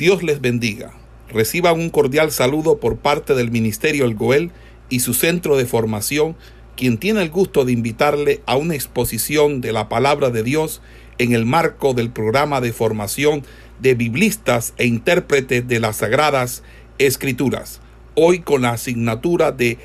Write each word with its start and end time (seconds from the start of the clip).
Dios 0.00 0.22
les 0.22 0.40
bendiga. 0.40 0.94
Reciban 1.28 1.78
un 1.78 1.90
cordial 1.90 2.32
saludo 2.32 2.80
por 2.80 3.00
parte 3.00 3.34
del 3.34 3.50
Ministerio 3.50 4.06
El 4.06 4.14
Goel 4.14 4.50
y 4.88 5.00
su 5.00 5.12
centro 5.12 5.58
de 5.58 5.66
formación, 5.66 6.38
quien 6.74 6.96
tiene 6.96 7.20
el 7.20 7.28
gusto 7.28 7.66
de 7.66 7.72
invitarle 7.72 8.42
a 8.46 8.56
una 8.56 8.74
exposición 8.74 9.60
de 9.60 9.72
la 9.72 9.90
palabra 9.90 10.30
de 10.30 10.42
Dios 10.42 10.80
en 11.18 11.34
el 11.34 11.44
marco 11.44 11.92
del 11.92 12.10
programa 12.10 12.62
de 12.62 12.72
formación 12.72 13.42
de 13.78 13.94
biblistas 13.94 14.72
e 14.78 14.86
intérpretes 14.86 15.68
de 15.68 15.80
las 15.80 15.96
Sagradas 15.96 16.62
Escrituras, 16.96 17.82
hoy 18.14 18.40
con 18.40 18.62
la 18.62 18.70
asignatura 18.70 19.52
de... 19.52 19.84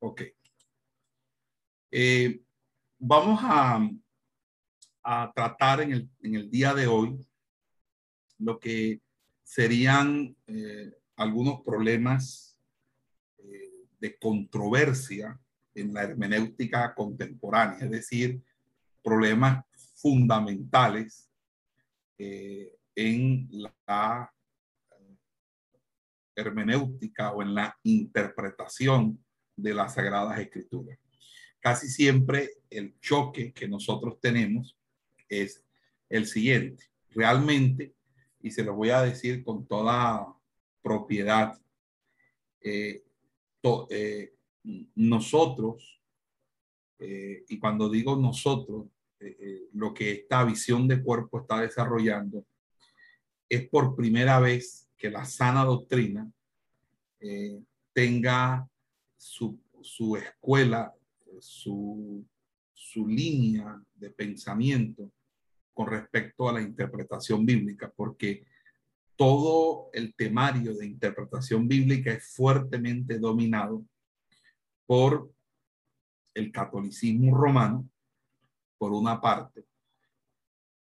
Ok. 0.00 0.22
Eh, 1.92 2.40
vamos 2.98 3.38
a 3.44 3.88
a 5.02 5.32
tratar 5.34 5.80
en 5.80 5.92
el, 5.92 6.10
en 6.22 6.34
el 6.34 6.50
día 6.50 6.74
de 6.74 6.86
hoy 6.86 7.26
lo 8.38 8.58
que 8.58 9.00
serían 9.44 10.36
eh, 10.46 10.92
algunos 11.16 11.60
problemas 11.62 12.56
eh, 13.38 13.86
de 13.98 14.18
controversia 14.18 15.38
en 15.74 15.92
la 15.92 16.02
hermenéutica 16.02 16.94
contemporánea, 16.94 17.84
es 17.84 17.90
decir, 17.90 18.40
problemas 19.02 19.64
fundamentales 19.94 21.28
eh, 22.18 22.76
en 22.94 23.48
la 23.50 24.32
hermenéutica 26.34 27.32
o 27.32 27.42
en 27.42 27.54
la 27.54 27.76
interpretación 27.82 29.22
de 29.56 29.74
las 29.74 29.94
sagradas 29.94 30.38
escrituras. 30.38 30.98
Casi 31.58 31.88
siempre 31.88 32.50
el 32.70 32.98
choque 33.00 33.52
que 33.52 33.68
nosotros 33.68 34.18
tenemos 34.20 34.79
es 35.30 35.64
el 36.10 36.26
siguiente. 36.26 36.84
Realmente, 37.10 37.94
y 38.42 38.50
se 38.50 38.64
lo 38.64 38.74
voy 38.74 38.90
a 38.90 39.02
decir 39.02 39.42
con 39.42 39.66
toda 39.66 40.26
propiedad, 40.82 41.58
eh, 42.60 43.02
eh, 43.90 44.34
nosotros, 44.94 46.00
eh, 46.98 47.44
y 47.48 47.58
cuando 47.58 47.88
digo 47.88 48.16
nosotros, 48.16 48.86
lo 49.74 49.92
que 49.92 50.12
esta 50.12 50.42
visión 50.44 50.88
de 50.88 51.02
cuerpo 51.02 51.40
está 51.40 51.60
desarrollando, 51.60 52.46
es 53.50 53.68
por 53.68 53.94
primera 53.94 54.40
vez 54.40 54.88
que 54.96 55.10
la 55.10 55.26
sana 55.26 55.62
doctrina 55.62 56.30
tenga 57.92 58.66
su, 59.18 59.60
su 59.82 60.16
escuela, 60.16 60.94
su, 61.38 62.24
su 62.72 63.06
línea 63.06 63.78
de 63.94 64.08
pensamiento 64.08 65.12
con 65.72 65.88
respecto 65.88 66.48
a 66.48 66.52
la 66.52 66.62
interpretación 66.62 67.44
bíblica, 67.46 67.92
porque 67.94 68.46
todo 69.16 69.90
el 69.92 70.14
temario 70.14 70.74
de 70.74 70.86
interpretación 70.86 71.68
bíblica 71.68 72.12
es 72.12 72.34
fuertemente 72.34 73.18
dominado 73.18 73.84
por 74.86 75.30
el 76.34 76.50
catolicismo 76.50 77.36
romano, 77.36 77.88
por 78.78 78.92
una 78.92 79.20
parte, 79.20 79.64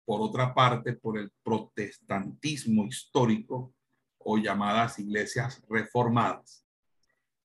por 0.05 0.20
otra 0.20 0.55
parte, 0.55 0.92
por 0.95 1.19
el 1.19 1.31
protestantismo 1.42 2.86
histórico 2.86 3.75
o 4.19 4.39
llamadas 4.39 4.98
iglesias 4.98 5.62
reformadas, 5.69 6.64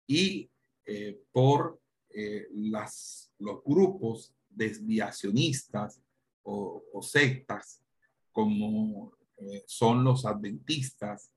y 0.05 0.49
eh, 0.85 1.19
por 1.31 1.81
eh, 2.09 2.47
los 2.53 3.61
grupos 3.65 4.33
desviacionistas 4.47 6.01
o, 6.49 7.01
sectas 7.01 7.81
como 8.31 9.11
eh, 9.37 9.63
son 9.67 10.03
los 10.03 10.25
adventistas 10.25 11.31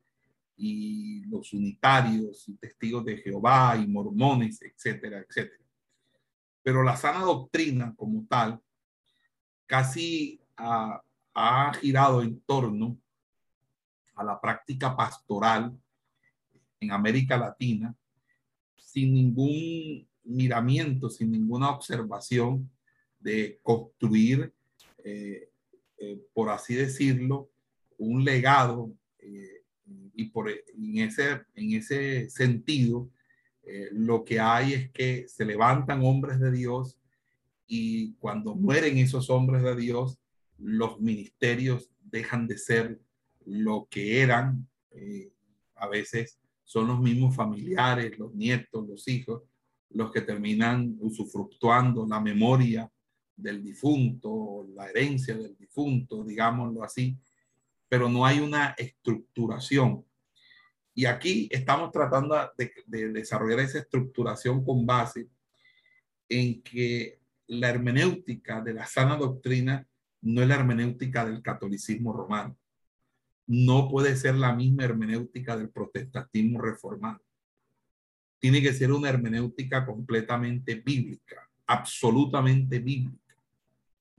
y 0.57 1.25
los 1.25 1.53
unitarios 1.53 2.49
y 2.49 2.55
testigos 2.55 3.05
de 3.05 3.17
Jehová 3.17 3.77
y 3.77 3.87
mormones, 3.87 4.61
etcétera, 4.63 5.19
etcétera. 5.19 5.65
Pero 6.63 6.83
la 6.83 6.97
sana 6.97 7.21
doctrina 7.21 7.95
como 7.97 8.27
tal 8.29 8.61
casi 9.67 10.41
ha, 10.57 11.03
ha 11.35 11.73
girado 11.75 12.23
en 12.23 12.41
torno 12.41 12.99
a 14.15 14.23
la 14.23 14.41
práctica 14.41 14.97
pastoral 14.97 15.77
en 16.79 16.93
América 16.93 17.37
Latina 17.37 17.95
sin 18.77 19.15
ningún 19.15 20.07
miramiento, 20.25 21.09
sin 21.09 21.31
ninguna 21.31 21.71
observación 21.71 22.71
de 23.19 23.59
construir 23.63 24.53
eh, 25.05 25.51
eh, 25.99 26.21
por 26.33 26.51
así 26.51 26.75
decirlo, 26.75 27.51
un 27.99 28.25
legado 28.25 28.93
eh, 29.19 29.63
y 30.15 30.27
por, 30.27 30.51
en, 30.51 30.99
ese, 30.99 31.43
en 31.55 31.73
ese 31.73 32.31
sentido, 32.31 33.11
lo 33.93 34.25
que 34.25 34.41
hay 34.41 34.73
es 34.73 34.91
que 34.91 35.29
se 35.29 35.45
levantan 35.45 36.05
hombres 36.05 36.41
de 36.41 36.51
Dios 36.51 36.99
y 37.69 38.15
cuando 38.15 38.57
mueren 38.57 38.99
esos 38.99 39.31
hombres 39.31 39.63
de 39.63 39.77
Dios, 39.77 40.19
los 40.59 41.01
ministerios 41.01 41.89
dejan 42.01 42.49
de 42.49 42.59
ser 42.59 43.01
lo 43.45 43.87
que 43.89 44.23
eran. 44.23 44.69
a 45.77 45.87
veces 45.87 46.41
son 46.65 46.89
los 46.89 47.01
mismos 47.01 47.37
familiares, 47.37 48.19
los 48.19 48.35
nietos, 48.35 48.89
los 48.89 49.07
hijos, 49.07 49.43
los 49.91 50.11
que 50.11 50.23
terminan 50.23 50.97
usufructuando 50.99 52.07
la 52.07 52.21
memoria 52.21 52.91
del 53.41 53.63
difunto, 53.63 54.67
la 54.75 54.89
herencia 54.89 55.37
del 55.37 55.57
difunto, 55.57 56.25
digámoslo 56.25 56.83
así, 56.83 57.17
pero 57.91 58.09
no 58.09 58.25
hay 58.25 58.39
una 58.39 58.75
estructuración. 58.79 60.05
Y 60.95 61.07
aquí 61.07 61.49
estamos 61.51 61.91
tratando 61.91 62.37
de, 62.57 63.09
desarrollar 63.09 63.61
esa 63.61 63.79
estructuración 63.79 64.65
con 64.65 64.87
base 64.87 65.29
en 66.29 66.63
que 66.63 67.19
la 67.49 67.69
hermenéutica 67.69 68.61
de 68.61 68.75
la 68.75 68.87
sana 68.87 69.17
doctrina 69.17 69.87
no 70.23 70.43
es 70.43 70.49
la 70.49 70.55
hermenéutica 70.55 71.25
del 71.25 71.43
catolicismo 71.43 72.13
romano. 72.13 72.57
No 73.47 73.89
puede 73.89 74.15
ser 74.17 74.37
la 74.37 74.55
misma 74.55 74.85
hermenéutica 74.85 75.57
del 75.57 75.71
protestantismo 75.71 76.61
reformado. 76.61 77.21
Tiene 78.39 78.63
que 78.63 78.73
ser 78.73 78.93
una 78.93 79.09
hermenéutica 79.09 79.85
completamente 79.85 80.77
bíblica, 80.77 81.51
absolutamente 81.67 82.79
bíblica 82.79 83.30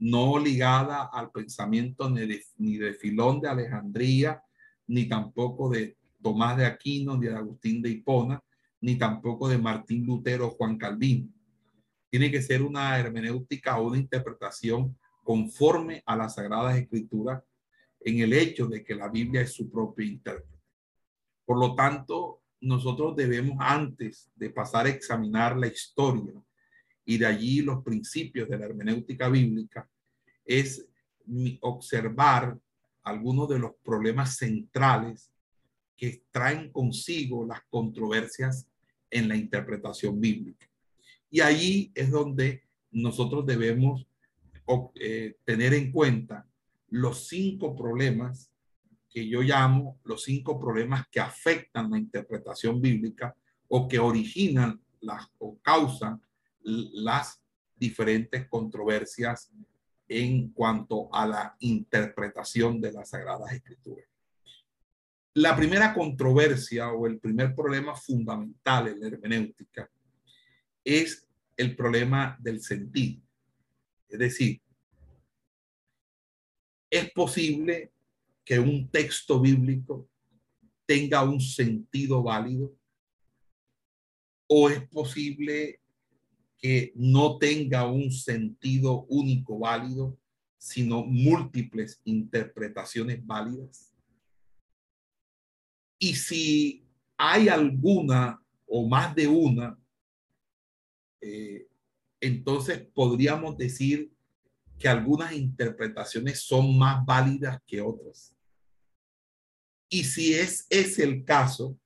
no 0.02 0.36
ligada 0.36 1.04
al 1.12 1.30
pensamiento 1.30 2.10
ni 2.10 2.76
de, 2.76 2.94
Filón 2.94 3.40
de 3.40 3.48
Alejandría, 3.48 4.42
ni 4.88 5.08
tampoco 5.08 5.70
de 5.70 5.96
Tomás 6.20 6.56
de 6.56 6.66
Aquino, 6.66 7.16
ni 7.16 7.28
de 7.28 7.36
Agustín 7.36 7.80
de 7.80 7.90
Hipona, 7.90 8.42
ni 8.80 8.96
tampoco 8.98 9.48
de 9.48 9.58
Martín 9.58 10.04
Lutero 10.04 10.48
o 10.48 10.50
Juan 10.50 10.76
Calvino. 10.76 11.28
Tiene 12.10 12.32
que 12.32 12.42
ser 12.42 12.62
una 12.62 12.98
hermenéutica 12.98 13.78
o 13.78 13.86
una 13.86 13.98
interpretación 13.98 14.98
conforme 15.22 16.02
a 16.04 16.16
las 16.16 16.34
Sagradas 16.34 16.76
Escrituras 16.76 17.40
en 18.00 18.18
el 18.18 18.32
hecho 18.32 18.66
de 18.66 18.82
que 18.82 18.96
la 18.96 19.08
Biblia 19.08 19.42
es 19.42 19.52
su 19.52 19.70
propio 19.70 20.04
intérprete. 20.04 20.58
Por 21.44 21.60
lo 21.60 21.76
tanto, 21.76 22.42
nosotros 22.60 23.14
debemos 23.14 23.56
antes 23.60 24.32
de 24.34 24.50
pasar 24.50 24.86
a 24.86 24.90
examinar 24.90 25.56
la 25.56 25.68
historia 25.68 26.34
y 27.04 27.18
de 27.18 27.26
allí 27.26 27.62
los 27.62 27.84
principios 27.84 28.48
de 28.48 28.58
la 28.58 28.66
hermenéutica 28.66 29.28
bíblica, 29.28 29.88
es 30.60 30.86
observar 31.60 32.58
algunos 33.02 33.48
de 33.48 33.58
los 33.58 33.72
problemas 33.82 34.36
centrales 34.36 35.32
que 35.96 36.24
traen 36.30 36.70
consigo 36.70 37.44
las 37.46 37.62
controversias 37.70 38.66
en 39.10 39.28
la 39.28 39.36
interpretación 39.36 40.20
bíblica. 40.20 40.68
Y 41.30 41.40
ahí 41.40 41.92
es 41.94 42.10
donde 42.10 42.62
nosotros 42.90 43.46
debemos 43.46 44.06
eh, 44.94 45.36
tener 45.44 45.74
en 45.74 45.92
cuenta 45.92 46.46
los 46.88 47.28
cinco 47.28 47.74
problemas 47.74 48.52
que 49.12 49.28
yo 49.28 49.42
llamo 49.42 50.00
los 50.04 50.24
cinco 50.24 50.58
problemas 50.58 51.06
que 51.08 51.20
afectan 51.20 51.90
la 51.90 51.98
interpretación 51.98 52.80
bíblica 52.80 53.36
o 53.68 53.86
que 53.86 53.98
originan 53.98 54.80
las 55.00 55.26
o 55.38 55.58
causan 55.60 56.20
las 56.62 57.42
diferentes 57.76 58.48
controversias 58.48 59.50
en 60.12 60.52
cuanto 60.52 61.08
a 61.14 61.26
la 61.26 61.56
interpretación 61.60 62.80
de 62.80 62.92
las 62.92 63.10
Sagradas 63.10 63.52
Escrituras. 63.52 64.06
La 65.34 65.56
primera 65.56 65.94
controversia 65.94 66.92
o 66.92 67.06
el 67.06 67.18
primer 67.18 67.54
problema 67.54 67.96
fundamental 67.96 68.88
en 68.88 69.00
la 69.00 69.06
hermenéutica 69.06 69.90
es 70.84 71.26
el 71.56 71.74
problema 71.74 72.36
del 72.40 72.60
sentido. 72.60 73.22
Es 74.08 74.18
decir, 74.18 74.60
es 76.90 77.10
posible 77.12 77.92
que 78.44 78.58
un 78.58 78.90
texto 78.90 79.40
bíblico 79.40 80.08
tenga 80.84 81.22
un 81.22 81.40
sentido 81.40 82.22
válido 82.22 82.74
o 84.48 84.68
es 84.68 84.86
posible 84.88 85.81
que 86.62 86.92
no 86.94 87.38
tenga 87.38 87.90
un 87.90 88.12
sentido 88.12 89.04
único 89.08 89.58
válido, 89.58 90.16
sino 90.56 91.04
múltiples 91.04 92.00
interpretaciones 92.04 93.26
válidas. 93.26 93.92
Y 95.98 96.14
si 96.14 96.86
hay 97.16 97.48
alguna 97.48 98.40
o 98.64 98.86
más 98.86 99.12
de 99.12 99.26
una, 99.26 99.76
eh, 101.20 101.66
entonces 102.20 102.78
podríamos 102.94 103.56
decir 103.58 104.12
que 104.78 104.86
algunas 104.86 105.32
interpretaciones 105.32 106.42
son 106.42 106.78
más 106.78 107.04
válidas 107.04 107.60
que 107.66 107.80
otras. 107.80 108.32
Y 109.88 110.04
si 110.04 110.32
es 110.34 110.64
ese 110.70 111.02
el 111.02 111.24
caso, 111.24 111.76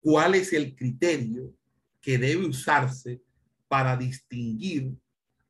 ¿cuál 0.00 0.36
es 0.36 0.54
el 0.54 0.74
criterio 0.74 1.54
que 2.00 2.16
debe 2.16 2.46
usarse 2.46 3.27
para 3.68 3.96
distinguir 3.96 4.94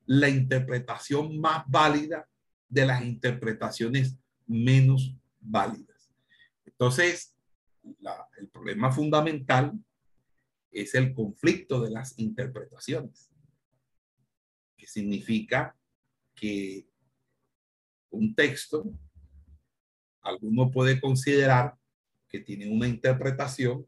la 0.06 0.28
interpretación 0.28 1.38
más 1.40 1.64
válida 1.68 2.28
de 2.68 2.86
las 2.86 3.04
interpretaciones 3.04 4.18
menos 4.46 5.14
válidas? 5.40 6.12
Entonces, 6.66 7.34
el 8.38 8.48
problema 8.48 8.92
fundamental 8.92 9.72
es 10.70 10.94
el 10.94 11.14
conflicto 11.14 11.80
de 11.80 11.90
las 11.90 12.18
interpretaciones, 12.18 13.30
que 14.76 14.86
significa 14.86 15.76
que 16.34 16.86
un 18.10 18.34
texto, 18.34 18.84
alguno 20.20 20.70
puede 20.70 21.00
considerar 21.00 21.76
que 22.28 22.40
tiene 22.40 22.68
una 22.68 22.86
interpretación, 22.86 23.86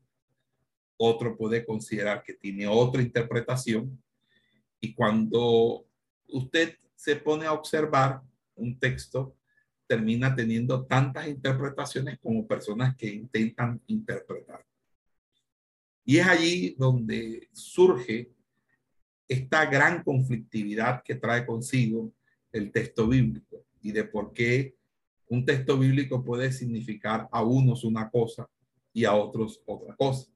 otro 0.97 1.37
puede 1.37 1.65
considerar 1.65 2.23
que 2.23 2.35
tiene 2.35 2.67
otra 2.67 3.03
interpretación, 3.03 4.03
y 4.81 4.95
cuando 4.95 5.87
usted 6.29 6.77
se 6.95 7.17
pone 7.17 7.47
a 7.47 7.53
observar 7.53 8.23
un 8.55 8.79
texto, 8.79 9.37
termina 9.87 10.35
teniendo 10.35 10.87
tantas 10.87 11.29
interpretaciones 11.29 12.19
como 12.21 12.47
personas 12.47 12.97
que 12.97 13.09
intentan 13.09 13.81
interpretar. 13.87 14.65
Y 16.05 16.19
es 16.19 16.27
allí 16.27 16.75
donde 16.79 17.49
surge 17.53 18.31
esta 19.29 19.67
gran 19.67 20.03
conflictividad 20.03 21.03
que 21.03 21.15
trae 21.15 21.47
consigo 21.47 22.13
el 22.53 22.73
texto 22.73 23.07
bíblico 23.07 23.65
y 23.81 23.93
de 23.93 24.05
por 24.05 24.33
qué 24.33 24.77
un 25.29 25.45
texto 25.45 25.79
bíblico 25.79 26.25
puede 26.25 26.51
significar 26.53 27.29
a 27.31 27.43
unos 27.43 27.85
una 27.85 28.11
cosa 28.11 28.49
y 28.93 29.05
a 29.05 29.15
otros 29.15 29.63
otra 29.67 29.95
cosa. 29.95 30.31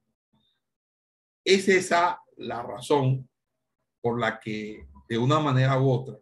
Es 1.43 1.67
esa 1.67 2.21
la 2.37 2.63
razón 2.63 3.27
por 4.05 4.19
la 4.19 4.39
que 4.39 4.87
de 5.09 5.17
una 5.17 5.39
manera 5.39 5.81
u 5.81 5.89
otra 5.89 6.15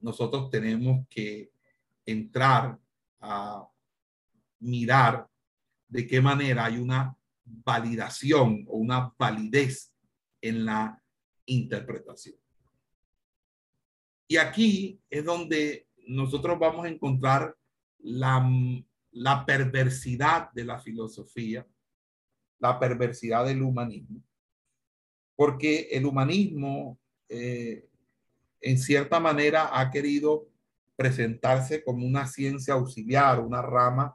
nosotros 0.00 0.48
tenemos 0.48 1.06
que 1.06 1.52
entrar 2.06 2.78
a 3.20 3.68
mirar 4.58 5.28
de 5.86 6.06
qué 6.06 6.22
manera 6.22 6.64
hay 6.64 6.78
una 6.78 7.14
validación 7.44 8.64
o 8.66 8.78
una 8.78 9.12
validez 9.18 9.94
en 10.40 10.64
la 10.64 10.98
interpretación. 11.44 12.36
Y 14.26 14.38
aquí 14.38 14.98
es 15.10 15.22
donde 15.22 15.88
nosotros 16.06 16.58
vamos 16.58 16.86
a 16.86 16.88
encontrar 16.88 17.54
la, 17.98 18.50
la 19.10 19.44
perversidad 19.44 20.50
de 20.52 20.64
la 20.64 20.78
filosofía, 20.78 21.68
la 22.60 22.78
perversidad 22.78 23.44
del 23.44 23.60
humanismo, 23.60 24.22
porque 25.36 25.88
el 25.90 26.06
humanismo 26.06 26.98
eh, 27.30 27.88
en 28.60 28.78
cierta 28.78 29.20
manera 29.20 29.78
ha 29.78 29.90
querido 29.90 30.48
presentarse 30.96 31.82
como 31.82 32.04
una 32.06 32.26
ciencia 32.26 32.74
auxiliar, 32.74 33.40
una 33.40 33.62
rama 33.62 34.14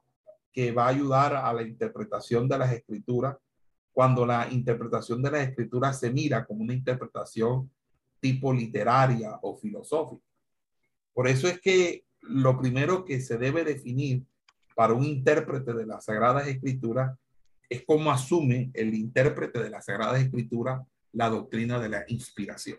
que 0.51 0.71
va 0.71 0.85
a 0.85 0.89
ayudar 0.89 1.35
a 1.35 1.51
la 1.51 1.63
interpretación 1.63 2.47
de 2.47 2.57
las 2.57 2.71
escrituras, 2.71 3.37
cuando 3.91 4.25
la 4.25 4.47
interpretación 4.51 5.23
de 5.23 5.31
las 5.31 5.47
escrituras 5.47 5.99
se 5.99 6.11
mira 6.11 6.45
como 6.45 6.63
una 6.63 6.73
interpretación 6.73 7.71
tipo 8.19 8.53
literaria 8.53 9.39
o 9.41 9.55
filosófica. 9.55 10.23
Por 11.13 11.27
eso 11.27 11.47
es 11.47 11.59
que 11.59 12.05
lo 12.21 12.59
primero 12.59 13.05
que 13.05 13.21
se 13.21 13.37
debe 13.37 13.63
definir 13.63 14.23
para 14.75 14.93
un 14.93 15.05
intérprete 15.05 15.73
de 15.73 15.85
las 15.85 16.05
Sagradas 16.05 16.47
Escrituras 16.47 17.17
es 17.69 17.83
cómo 17.85 18.11
asume 18.11 18.71
el 18.73 18.93
intérprete 18.93 19.63
de 19.63 19.69
las 19.69 19.85
Sagradas 19.85 20.21
Escrituras 20.21 20.81
la 21.13 21.29
doctrina 21.29 21.79
de 21.79 21.89
la 21.89 22.03
inspiración. 22.09 22.77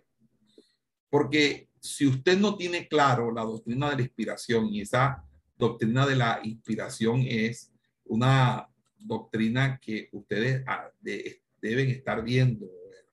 Porque 1.16 1.70
si 1.80 2.06
usted 2.06 2.38
no 2.38 2.58
tiene 2.58 2.86
claro 2.88 3.32
la 3.32 3.40
doctrina 3.40 3.88
de 3.88 3.96
la 3.96 4.02
inspiración 4.02 4.66
y 4.66 4.82
esa 4.82 5.24
doctrina 5.56 6.06
de 6.06 6.14
la 6.14 6.40
inspiración 6.44 7.22
es 7.26 7.72
una 8.04 8.68
doctrina 8.98 9.80
que 9.80 10.10
ustedes 10.12 10.62
ah, 10.66 10.90
deben 11.00 11.88
estar 11.88 12.22
viendo 12.22 12.66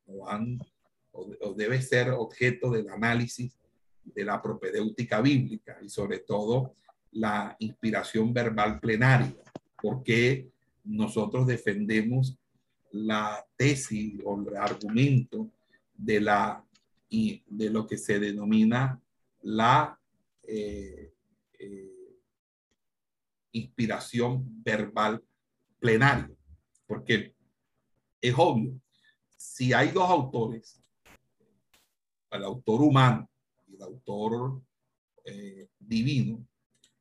o 0.06 0.28
han 0.28 0.60
o, 1.14 1.54
debe 1.54 1.82
ser 1.82 2.10
objeto 2.10 2.72
del 2.72 2.90
análisis 2.90 3.58
de 4.04 4.26
la 4.26 4.42
propedéutica 4.42 5.22
bíblica 5.22 5.78
y 5.82 5.88
sobre 5.88 6.20
todo 6.20 6.76
la 7.14 7.56
inspiración 7.60 8.34
verbal 8.34 8.82
plenaria, 8.82 9.46
porque 9.82 10.50
nosotros 10.84 11.48
defendemos 11.48 12.38
la 12.92 13.46
tesis 13.56 14.20
o 14.26 14.38
el 14.42 14.58
argumento 14.58 15.50
de 15.96 16.20
la 16.20 16.62
y 17.13 17.44
de 17.45 17.69
lo 17.69 17.86
que 17.86 17.95
se 17.95 18.19
denomina 18.19 19.00
la 19.44 20.00
eh, 20.42 21.13
eh, 21.60 22.18
inspiración 23.51 24.44
verbal 24.63 25.24
plenaria, 25.77 26.36
porque 26.88 27.36
es 28.19 28.33
obvio, 28.36 28.81
si 29.38 29.74
hay 29.74 29.92
dos 29.92 30.10
autores 30.10 30.81
al 32.31 32.45
autor 32.45 32.81
humano 32.81 33.30
y 33.68 33.75
el 33.75 33.83
autor 33.83 34.63
eh, 35.24 35.68
divino, 35.77 36.44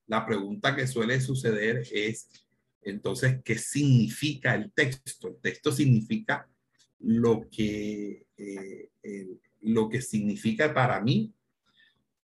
la 0.09 0.27
pregunta 0.27 0.77
que 0.77 0.87
suele 0.87 1.23
suceder 1.23 1.87
es, 1.91 2.29
entonces, 2.83 3.41
¿qué 3.43 3.57
significa 3.57 4.55
el 4.57 4.71
texto? 4.73 5.29
El 5.29 5.37
texto 5.41 5.73
significa 5.73 6.47
lo 6.99 7.49
que, 7.49 8.27
eh, 8.37 8.91
lo 9.63 9.89
que 9.89 10.03
significa 10.03 10.75
para 10.75 11.01
mí 11.01 11.33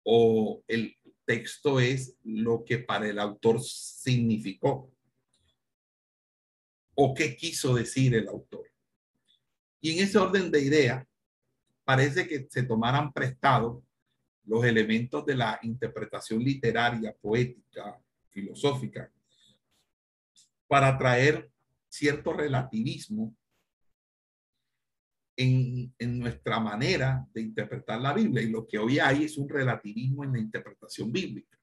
o 0.03 0.63
el 0.67 0.95
texto 1.25 1.79
es 1.79 2.15
lo 2.23 2.63
que 2.63 2.79
para 2.79 3.07
el 3.07 3.19
autor 3.19 3.61
significó 3.61 4.91
o 6.95 7.13
qué 7.13 7.35
quiso 7.35 7.75
decir 7.75 8.15
el 8.15 8.27
autor. 8.27 8.65
Y 9.81 9.91
en 9.91 10.03
ese 10.03 10.17
orden 10.17 10.49
de 10.49 10.61
idea, 10.61 11.07
parece 11.83 12.27
que 12.27 12.47
se 12.49 12.63
tomaran 12.63 13.13
prestado 13.13 13.83
los 14.45 14.65
elementos 14.65 15.25
de 15.25 15.35
la 15.35 15.59
interpretación 15.61 16.43
literaria, 16.43 17.15
poética, 17.21 18.01
filosófica, 18.29 19.11
para 20.67 20.97
traer 20.97 21.51
cierto 21.87 22.33
relativismo 22.33 23.35
en, 25.37 25.93
en, 25.97 26.19
nuestra 26.19 26.59
manera 26.59 27.25
de 27.33 27.41
interpretar 27.41 28.01
la 28.01 28.13
Biblia. 28.13 28.41
Y 28.41 28.49
lo 28.49 28.67
que 28.67 28.77
hoy 28.77 28.99
hay 28.99 29.23
es 29.23 29.37
un 29.37 29.47
relativismo 29.47 30.23
en 30.23 30.33
la 30.33 30.39
interpretación 30.39 31.11
bíblica. 31.11 31.57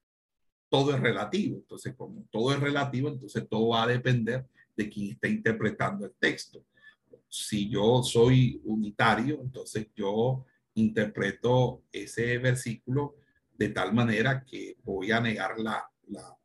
Todo 0.70 0.94
es 0.94 1.00
relativo. 1.00 1.58
Entonces, 1.58 1.94
como 1.94 2.26
todo 2.30 2.54
es 2.54 2.60
relativo, 2.60 3.08
entonces 3.08 3.46
todo 3.48 3.68
va 3.68 3.82
a 3.82 3.88
depender 3.88 4.46
de 4.76 4.88
quien 4.88 5.10
está 5.10 5.28
interpretando 5.28 6.06
el 6.06 6.12
texto 6.18 6.64
si 7.34 7.68
yo 7.68 8.00
soy 8.04 8.60
unitario, 8.64 9.40
entonces 9.42 9.88
yo 9.96 10.46
interpreto 10.74 11.82
ese 11.90 12.38
versículo 12.38 13.16
de 13.52 13.70
tal 13.70 13.92
manera 13.92 14.44
que 14.44 14.76
voy 14.84 15.10
a 15.10 15.20
negar 15.20 15.58
la, 15.58 15.84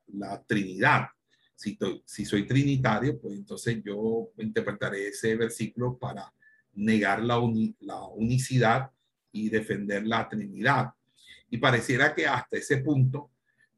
la, 0.08 0.44
Trinidad. 0.48 1.10
Si, 1.56 1.78
si 2.06 2.26
soy 2.26 2.48
trinitario, 2.48 3.20
pues 3.20 3.36
entonces 3.36 3.84
yo 3.86 4.32
interpretaré 4.40 5.10
ese 5.10 5.36
versículo 5.36 5.96
para 6.00 6.34
negar 6.80 7.22
la, 7.22 7.38
la 7.82 8.02
unicidad 8.08 8.90
y 9.32 9.50
defender 9.50 10.08
la 10.08 10.28
Trinidad. 10.30 10.94
Y 11.50 11.58
pareciera 11.58 12.16
que 12.16 12.26
hasta 12.26 12.58
ese 12.58 12.78
punto 12.78 13.32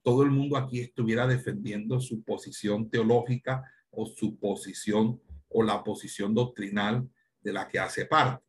todo 0.04 0.24
el 0.24 0.30
mundo 0.30 0.56
aquí 0.56 0.80
estuviera 0.80 1.26
defendiendo 1.28 2.00
su 2.00 2.24
posición 2.24 2.90
teológica 2.90 3.64
o 3.90 4.06
su 4.06 4.38
posición 4.38 5.20
o 5.50 5.64
la 5.64 5.84
posición 5.84 6.34
doctrinal 6.34 7.10
de 7.42 7.54
la 7.54 7.68
que 7.68 7.80
hace 7.80 8.06
parte. 8.06 8.44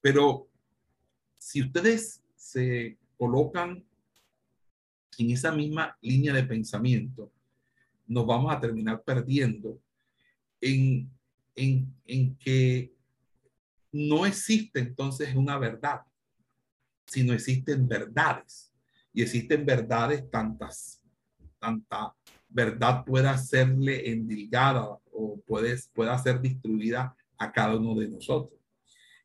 Pero 0.00 0.48
si 1.38 1.62
ustedes 1.62 2.22
se 2.34 2.98
colocan 3.16 3.84
en 5.18 5.30
esa 5.30 5.50
misma 5.50 5.96
línea 6.02 6.32
de 6.34 6.44
pensamiento, 6.44 7.32
nos 8.06 8.26
vamos 8.26 8.54
a 8.54 8.60
terminar 8.60 9.02
perdiendo 9.02 9.80
en, 10.60 11.10
en, 11.54 11.92
en 12.04 12.36
que 12.36 12.95
no 13.96 14.26
existe 14.26 14.78
entonces 14.80 15.34
una 15.34 15.58
verdad, 15.58 16.02
sino 17.06 17.32
existen 17.32 17.88
verdades. 17.88 18.72
y 19.12 19.22
existen 19.22 19.64
verdades, 19.64 20.30
tantas, 20.30 21.00
tanta 21.58 22.14
verdad 22.50 23.02
pueda 23.02 23.38
serle 23.38 24.10
endilgada 24.10 24.98
o 25.10 25.40
puede, 25.46 25.74
pueda 25.94 26.18
ser 26.18 26.42
distribuida 26.42 27.16
a 27.38 27.50
cada 27.50 27.76
uno 27.76 27.94
de 27.98 28.08
nosotros. 28.08 28.60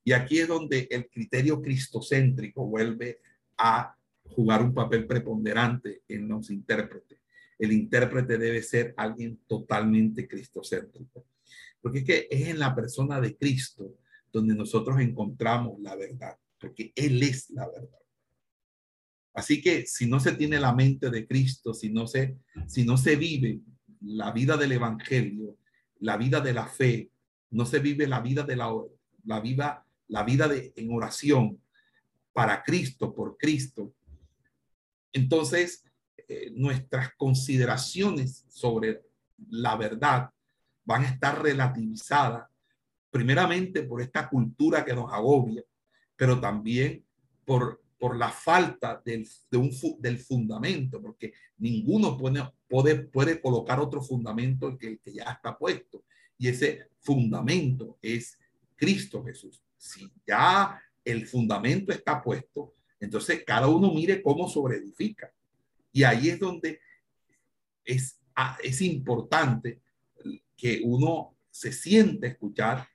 Y 0.05 0.13
aquí 0.13 0.39
es 0.39 0.47
donde 0.47 0.87
el 0.89 1.09
criterio 1.09 1.61
cristocéntrico 1.61 2.65
vuelve 2.65 3.19
a 3.57 3.93
jugar 4.29 4.63
un 4.63 4.73
papel 4.73 5.05
preponderante 5.05 6.03
en 6.07 6.29
los 6.29 6.49
intérpretes. 6.49 7.19
El 7.59 7.73
intérprete 7.73 8.37
debe 8.37 8.63
ser 8.63 8.93
alguien 8.95 9.41
totalmente 9.45 10.25
cristocéntrico. 10.25 11.25
Porque 11.81 11.99
es 11.99 12.05
que 12.05 12.27
es 12.31 12.47
en 12.47 12.59
la 12.59 12.73
persona 12.73 13.19
de 13.19 13.35
Cristo 13.35 13.97
donde 14.31 14.55
nosotros 14.55 14.99
encontramos 14.99 15.79
la 15.79 15.95
verdad, 15.95 16.37
porque 16.59 16.91
Él 16.95 17.21
es 17.23 17.49
la 17.49 17.67
verdad. 17.67 17.99
Así 19.33 19.61
que 19.61 19.85
si 19.85 20.07
no 20.07 20.19
se 20.19 20.33
tiene 20.33 20.59
la 20.59 20.73
mente 20.73 21.09
de 21.09 21.25
Cristo, 21.25 21.73
si 21.73 21.89
no 21.89 22.07
se, 22.07 22.37
si 22.67 22.83
no 22.83 22.97
se 22.97 23.15
vive 23.15 23.61
la 24.01 24.31
vida 24.31 24.57
del 24.57 24.73
Evangelio, 24.73 25.57
la 25.99 26.17
vida 26.17 26.41
de 26.41 26.53
la 26.53 26.67
fe, 26.67 27.11
no 27.49 27.65
se 27.65 27.79
vive 27.79 28.07
la 28.07 28.19
vida 28.21 28.43
de 28.43 28.55
la, 28.55 28.73
la 29.25 29.83
la 30.07 30.23
vida 30.23 30.47
de, 30.47 30.73
en 30.75 30.93
oración 30.93 31.61
para 32.33 32.63
Cristo, 32.63 33.13
por 33.13 33.37
Cristo, 33.37 33.93
entonces 35.13 35.83
eh, 36.17 36.51
nuestras 36.55 37.13
consideraciones 37.15 38.45
sobre 38.49 39.01
la 39.49 39.75
verdad 39.75 40.29
van 40.85 41.03
a 41.03 41.09
estar 41.09 41.41
relativizadas 41.41 42.49
primeramente 43.11 43.83
por 43.83 44.01
esta 44.01 44.27
cultura 44.27 44.83
que 44.83 44.95
nos 44.95 45.11
agobia, 45.13 45.63
pero 46.15 46.39
también 46.39 47.05
por 47.45 47.81
por 48.01 48.17
la 48.17 48.31
falta 48.31 48.99
del, 49.05 49.29
de 49.51 49.57
un, 49.59 49.69
del 49.99 50.17
fundamento, 50.17 50.99
porque 50.99 51.33
ninguno 51.59 52.17
puede, 52.17 52.41
puede, 52.67 52.95
puede 52.95 53.39
colocar 53.39 53.79
otro 53.79 54.01
fundamento 54.01 54.75
que 54.75 54.99
ya 55.05 55.25
está 55.25 55.55
puesto. 55.55 56.03
Y 56.35 56.47
ese 56.47 56.87
fundamento 56.99 57.99
es 58.01 58.39
Cristo 58.75 59.23
Jesús. 59.23 59.61
Si 59.77 60.11
ya 60.25 60.81
el 61.05 61.27
fundamento 61.27 61.91
está 61.91 62.23
puesto, 62.23 62.73
entonces 62.99 63.43
cada 63.45 63.67
uno 63.67 63.93
mire 63.93 64.23
cómo 64.23 64.49
sobreedifica. 64.49 65.31
Y 65.91 66.01
ahí 66.01 66.29
es 66.29 66.39
donde 66.39 66.79
es, 67.85 68.19
es 68.63 68.81
importante 68.81 69.79
que 70.57 70.81
uno 70.83 71.35
se 71.51 71.71
siente 71.71 72.25
escuchar 72.25 72.87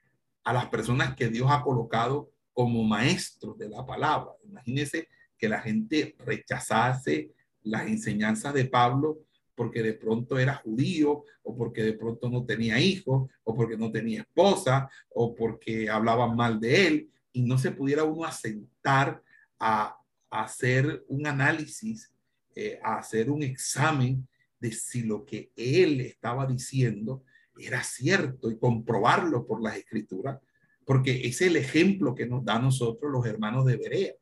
a 0.47 0.53
las 0.53 0.67
personas 0.67 1.13
que 1.13 1.27
Dios 1.27 1.49
ha 1.51 1.61
colocado 1.61 2.31
como 2.53 2.81
maestros 2.81 3.57
de 3.57 3.67
la 3.67 3.85
palabra. 3.85 4.31
Imagínense 4.45 5.09
que 5.37 5.49
la 5.49 5.59
gente 5.59 6.15
rechazase 6.19 7.33
las 7.63 7.85
enseñanzas 7.87 8.53
de 8.53 8.63
Pablo 8.63 9.17
porque 9.55 9.83
de 9.83 9.91
pronto 9.91 10.39
era 10.39 10.55
judío 10.55 11.25
o 11.43 11.57
porque 11.57 11.83
de 11.83 11.91
pronto 11.91 12.29
no 12.29 12.45
tenía 12.45 12.79
hijos 12.79 13.29
o 13.43 13.55
porque 13.57 13.75
no 13.75 13.91
tenía 13.91 14.21
esposa 14.21 14.89
o 15.09 15.35
porque 15.35 15.89
hablaban 15.89 16.33
mal 16.37 16.61
de 16.61 16.87
él 16.87 17.11
y 17.33 17.41
no 17.41 17.57
se 17.57 17.71
pudiera 17.71 18.05
uno 18.05 18.23
asentar 18.23 19.21
a, 19.59 19.99
hacer 20.29 21.03
un 21.09 21.27
análisis, 21.27 22.13
eh, 22.55 22.79
a 22.81 22.99
hacer 22.99 23.29
un 23.29 23.43
examen 23.43 24.25
de 24.61 24.71
si 24.71 25.01
lo 25.01 25.25
que 25.25 25.51
él 25.57 25.99
estaba 25.99 26.45
diciendo 26.45 27.25
era 27.59 27.83
cierto 27.83 28.51
y 28.51 28.57
comprobarlo 28.57 29.45
por 29.45 29.61
las 29.61 29.77
escrituras, 29.77 30.39
porque 30.85 31.27
es 31.27 31.41
el 31.41 31.55
ejemplo 31.55 32.15
que 32.15 32.25
nos 32.25 32.45
da 32.45 32.55
a 32.55 32.61
nosotros 32.61 33.11
los 33.11 33.25
hermanos 33.25 33.65
de 33.65 33.77
Berea. 33.77 34.13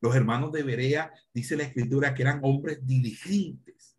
Los 0.00 0.16
hermanos 0.16 0.52
de 0.52 0.62
Berea, 0.62 1.12
dice 1.32 1.56
la 1.56 1.62
escritura, 1.62 2.12
que 2.12 2.22
eran 2.22 2.40
hombres 2.42 2.84
diligentes. 2.86 3.96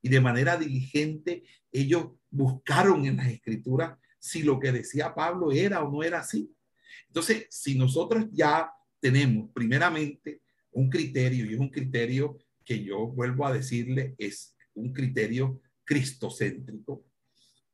Y 0.00 0.08
de 0.08 0.20
manera 0.20 0.56
diligente 0.56 1.44
ellos 1.70 2.12
buscaron 2.30 3.04
en 3.06 3.16
las 3.16 3.28
escrituras 3.28 3.98
si 4.18 4.42
lo 4.42 4.58
que 4.60 4.72
decía 4.72 5.14
Pablo 5.14 5.52
era 5.52 5.82
o 5.82 5.90
no 5.90 6.02
era 6.02 6.20
así. 6.20 6.54
Entonces, 7.08 7.46
si 7.50 7.76
nosotros 7.76 8.26
ya 8.32 8.70
tenemos 9.00 9.50
primeramente 9.52 10.42
un 10.70 10.88
criterio, 10.88 11.44
y 11.44 11.54
es 11.54 11.60
un 11.60 11.68
criterio 11.68 12.38
que 12.64 12.82
yo 12.82 13.08
vuelvo 13.08 13.46
a 13.46 13.52
decirle, 13.52 14.14
es 14.16 14.56
un 14.74 14.92
criterio 14.92 15.60
cristocéntrico, 15.84 17.04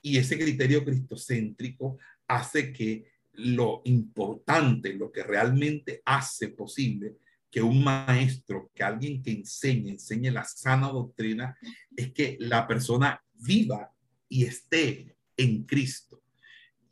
y 0.02 0.18
ese 0.18 0.38
criterio 0.38 0.84
cristocéntrico 0.84 1.98
hace 2.26 2.72
que 2.72 3.10
lo 3.32 3.82
importante, 3.84 4.94
lo 4.94 5.12
que 5.12 5.22
realmente 5.22 6.02
hace 6.04 6.48
posible 6.48 7.16
que 7.50 7.62
un 7.62 7.82
maestro, 7.82 8.70
que 8.74 8.82
alguien 8.82 9.22
que 9.22 9.30
enseñe, 9.30 9.90
enseñe 9.90 10.30
la 10.30 10.44
sana 10.44 10.88
doctrina, 10.88 11.56
es 11.96 12.12
que 12.12 12.36
la 12.40 12.66
persona 12.66 13.22
viva 13.34 13.92
y 14.28 14.44
esté 14.44 15.16
en 15.36 15.64
Cristo. 15.64 16.22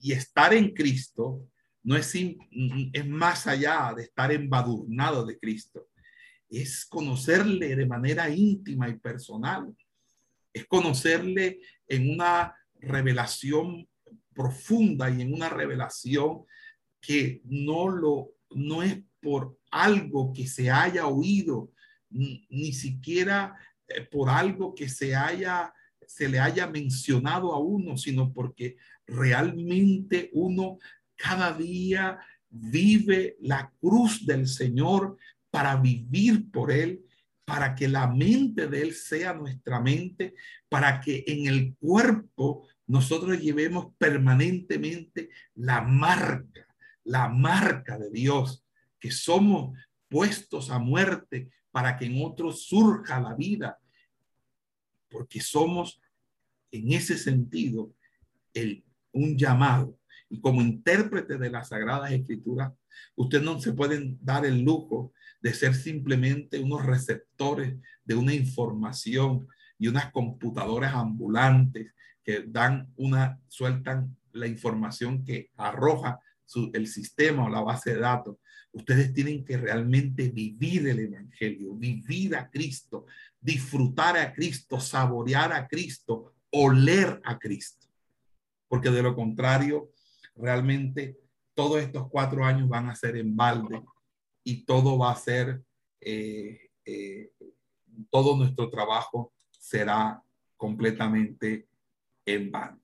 Y 0.00 0.12
estar 0.12 0.54
en 0.54 0.72
Cristo 0.72 1.46
no 1.82 1.96
es, 1.96 2.14
es 2.14 3.06
más 3.06 3.46
allá 3.46 3.92
de 3.94 4.04
estar 4.04 4.32
embadurnado 4.32 5.26
de 5.26 5.38
Cristo, 5.38 5.88
es 6.48 6.86
conocerle 6.86 7.76
de 7.76 7.86
manera 7.86 8.30
íntima 8.30 8.88
y 8.88 8.94
personal, 8.94 9.74
es 10.52 10.64
conocerle 10.66 11.60
en 11.86 12.10
una 12.10 12.54
revelación 12.86 13.88
profunda 14.34 15.10
y 15.10 15.22
en 15.22 15.32
una 15.32 15.48
revelación 15.48 16.44
que 17.00 17.40
no 17.44 17.88
lo 17.88 18.32
no 18.50 18.82
es 18.82 18.98
por 19.20 19.58
algo 19.70 20.32
que 20.32 20.46
se 20.46 20.70
haya 20.70 21.06
oído 21.06 21.72
ni, 22.10 22.46
ni 22.48 22.72
siquiera 22.72 23.56
eh, 23.88 24.02
por 24.02 24.30
algo 24.30 24.74
que 24.74 24.88
se 24.88 25.14
haya 25.14 25.72
se 26.06 26.28
le 26.28 26.38
haya 26.38 26.66
mencionado 26.66 27.52
a 27.52 27.58
uno, 27.58 27.96
sino 27.96 28.32
porque 28.32 28.76
realmente 29.06 30.30
uno 30.32 30.78
cada 31.16 31.52
día 31.52 32.18
vive 32.48 33.36
la 33.40 33.72
cruz 33.80 34.24
del 34.24 34.46
Señor 34.46 35.16
para 35.50 35.76
vivir 35.76 36.50
por 36.50 36.70
Él, 36.70 37.02
para 37.44 37.74
que 37.74 37.88
la 37.88 38.06
mente 38.06 38.68
de 38.68 38.82
Él 38.82 38.94
sea 38.94 39.34
nuestra 39.34 39.80
mente, 39.80 40.34
para 40.68 41.00
que 41.00 41.24
en 41.26 41.46
el 41.46 41.74
cuerpo 41.76 42.68
nosotros 42.86 43.40
llevemos 43.40 43.92
permanentemente 43.98 45.30
la 45.54 45.82
marca, 45.82 46.66
la 47.04 47.28
marca 47.28 47.98
de 47.98 48.10
Dios, 48.10 48.64
que 49.00 49.10
somos 49.10 49.76
puestos 50.08 50.70
a 50.70 50.78
muerte 50.78 51.50
para 51.70 51.96
que 51.96 52.06
en 52.06 52.24
otros 52.24 52.66
surja 52.66 53.20
la 53.20 53.34
vida, 53.34 53.78
porque 55.10 55.40
somos 55.40 56.00
en 56.70 56.92
ese 56.92 57.18
sentido 57.18 57.92
el, 58.54 58.84
un 59.12 59.36
llamado. 59.36 59.98
Y 60.28 60.40
como 60.40 60.62
intérprete 60.62 61.38
de 61.38 61.50
las 61.50 61.68
Sagradas 61.68 62.12
Escrituras, 62.12 62.72
usted 63.14 63.42
no 63.42 63.60
se 63.60 63.72
pueden 63.72 64.18
dar 64.22 64.46
el 64.46 64.62
lujo 64.62 65.12
de 65.40 65.54
ser 65.54 65.74
simplemente 65.74 66.58
unos 66.58 66.84
receptores 66.84 67.76
de 68.04 68.14
una 68.14 68.34
información 68.34 69.46
y 69.78 69.88
unas 69.88 70.10
computadoras 70.12 70.94
ambulantes 70.94 71.92
que 72.26 72.42
dan 72.48 72.92
una, 72.96 73.40
sueltan 73.46 74.16
la 74.32 74.48
información 74.48 75.24
que 75.24 75.50
arroja 75.56 76.18
el 76.72 76.88
sistema 76.88 77.44
o 77.44 77.48
la 77.48 77.60
base 77.60 77.94
de 77.94 78.00
datos. 78.00 78.36
Ustedes 78.72 79.14
tienen 79.14 79.44
que 79.44 79.56
realmente 79.56 80.28
vivir 80.28 80.88
el 80.88 80.98
Evangelio, 80.98 81.74
vivir 81.76 82.34
a 82.34 82.50
Cristo, 82.50 83.06
disfrutar 83.40 84.18
a 84.18 84.34
Cristo, 84.34 84.80
saborear 84.80 85.52
a 85.52 85.68
Cristo, 85.68 86.34
oler 86.50 87.20
a 87.24 87.38
Cristo. 87.38 87.86
Porque 88.68 88.90
de 88.90 89.02
lo 89.02 89.14
contrario, 89.14 89.92
realmente 90.34 91.16
todos 91.54 91.80
estos 91.80 92.08
cuatro 92.10 92.44
años 92.44 92.68
van 92.68 92.90
a 92.90 92.96
ser 92.96 93.16
en 93.16 93.36
balde 93.36 93.80
y 94.42 94.64
todo 94.64 94.98
va 94.98 95.12
a 95.12 95.16
ser, 95.16 95.62
eh, 96.00 96.70
eh, 96.84 97.30
todo 98.10 98.36
nuestro 98.36 98.68
trabajo 98.68 99.32
será 99.50 100.22
completamente 100.56 101.65
en 102.26 102.50
vano. 102.50 102.80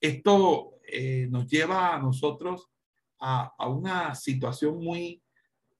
Esto 0.00 0.78
eh, 0.86 1.26
nos 1.30 1.46
lleva 1.48 1.94
a 1.94 1.98
nosotros 1.98 2.68
a, 3.18 3.68
una 3.68 4.14
situación 4.14 4.82
muy, 4.82 5.22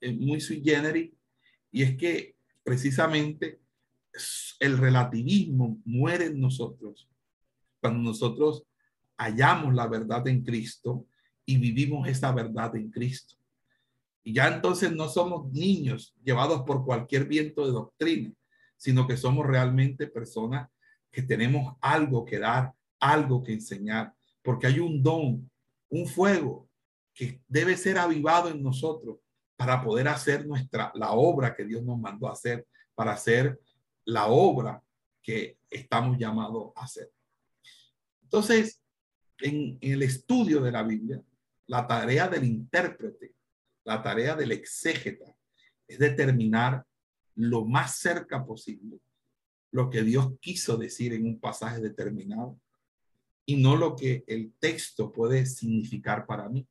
eh, 0.00 0.12
muy 0.12 0.41
sui 0.41 0.62
generis 0.62 1.12
y 1.71 1.83
es 1.83 1.97
que 1.97 2.37
precisamente 2.62 3.61
el 4.61 4.79
relativismo 4.79 5.81
muere 5.85 6.26
en 6.26 6.41
nosotros 6.41 7.09
cuando 7.81 8.11
nosotros 8.11 8.64
hallamos 9.17 9.75
la 9.75 9.88
verdad 9.88 10.26
en 10.29 10.45
Cristo 10.45 11.07
y 11.45 11.57
vivimos 11.57 12.09
esa 12.09 12.33
verdad 12.33 12.76
en 12.76 12.91
Cristo. 12.91 13.37
Y 14.23 14.35
ya 14.35 14.47
entonces 14.47 14.93
no 14.93 15.09
somos 15.09 15.50
niños 15.52 16.14
llevados 16.23 16.62
por 16.62 16.85
cualquier 16.85 17.26
viento 17.26 17.67
de 17.67 17.73
doctrina, 17.73 18.33
sino 18.76 19.07
que 19.09 19.17
somos 19.17 19.47
realmente 19.47 20.07
personas 20.07 20.71
que 21.12 21.23
tenemos 21.23 21.76
algo 21.81 22.25
que 22.25 22.38
dar, 22.38 22.73
algo 22.99 23.42
que 23.42 23.52
enseñar, 23.52 24.14
porque 24.42 24.66
hay 24.66 24.81
un 24.81 25.02
don, 25.02 25.50
un 25.90 26.07
fuego 26.07 26.69
que 27.14 27.42
debe 27.47 27.76
ser 27.76 27.99
avivado 27.99 28.49
en 28.49 28.62
nosotros 28.62 29.19
para 29.57 29.83
poder 29.83 30.09
hacer 30.09 30.47
nuestra 30.47 30.90
la 30.95 31.12
obra 31.12 31.54
que 31.54 31.64
Dios 31.64 31.83
nos 31.85 31.99
mandó 31.99 32.26
a 32.28 32.33
hacer, 32.33 32.66
para 32.95 33.12
hacer 33.12 33.61
la 34.04 34.26
obra 34.26 34.83
que 35.23 35.59
estamos 35.71 36.19
llamados 36.19 36.73
a 36.75 36.85
hacer. 36.85 37.12
Entonces, 38.23 38.83
en, 39.38 39.78
el 39.81 40.02
estudio 40.02 40.61
de 40.62 40.73
la 40.73 40.83
Biblia, 40.83 41.23
la 41.66 41.87
tarea 41.87 42.26
del 42.28 42.45
intérprete, 42.45 43.35
la 43.85 44.02
tarea 44.02 44.35
del 44.35 44.52
exégeta, 44.52 45.37
es 45.87 45.99
determinar 45.99 46.85
lo 47.35 47.64
más 47.64 47.97
cerca 47.97 48.45
posible 48.45 48.99
lo 49.73 49.91
que 49.91 50.02
Dios 50.02 50.33
quiso 50.41 50.76
decir 50.76 51.12
en 51.14 51.26
un 51.26 51.41
pasaje 51.41 51.81
determinado 51.81 52.61
y 53.45 53.57
no 53.57 53.75
lo 53.76 53.97
que 53.97 54.23
el 54.29 54.52
texto 54.61 55.12
puede 55.12 55.47
significar 55.47 56.26
para 56.26 56.49
mí. 56.49 56.67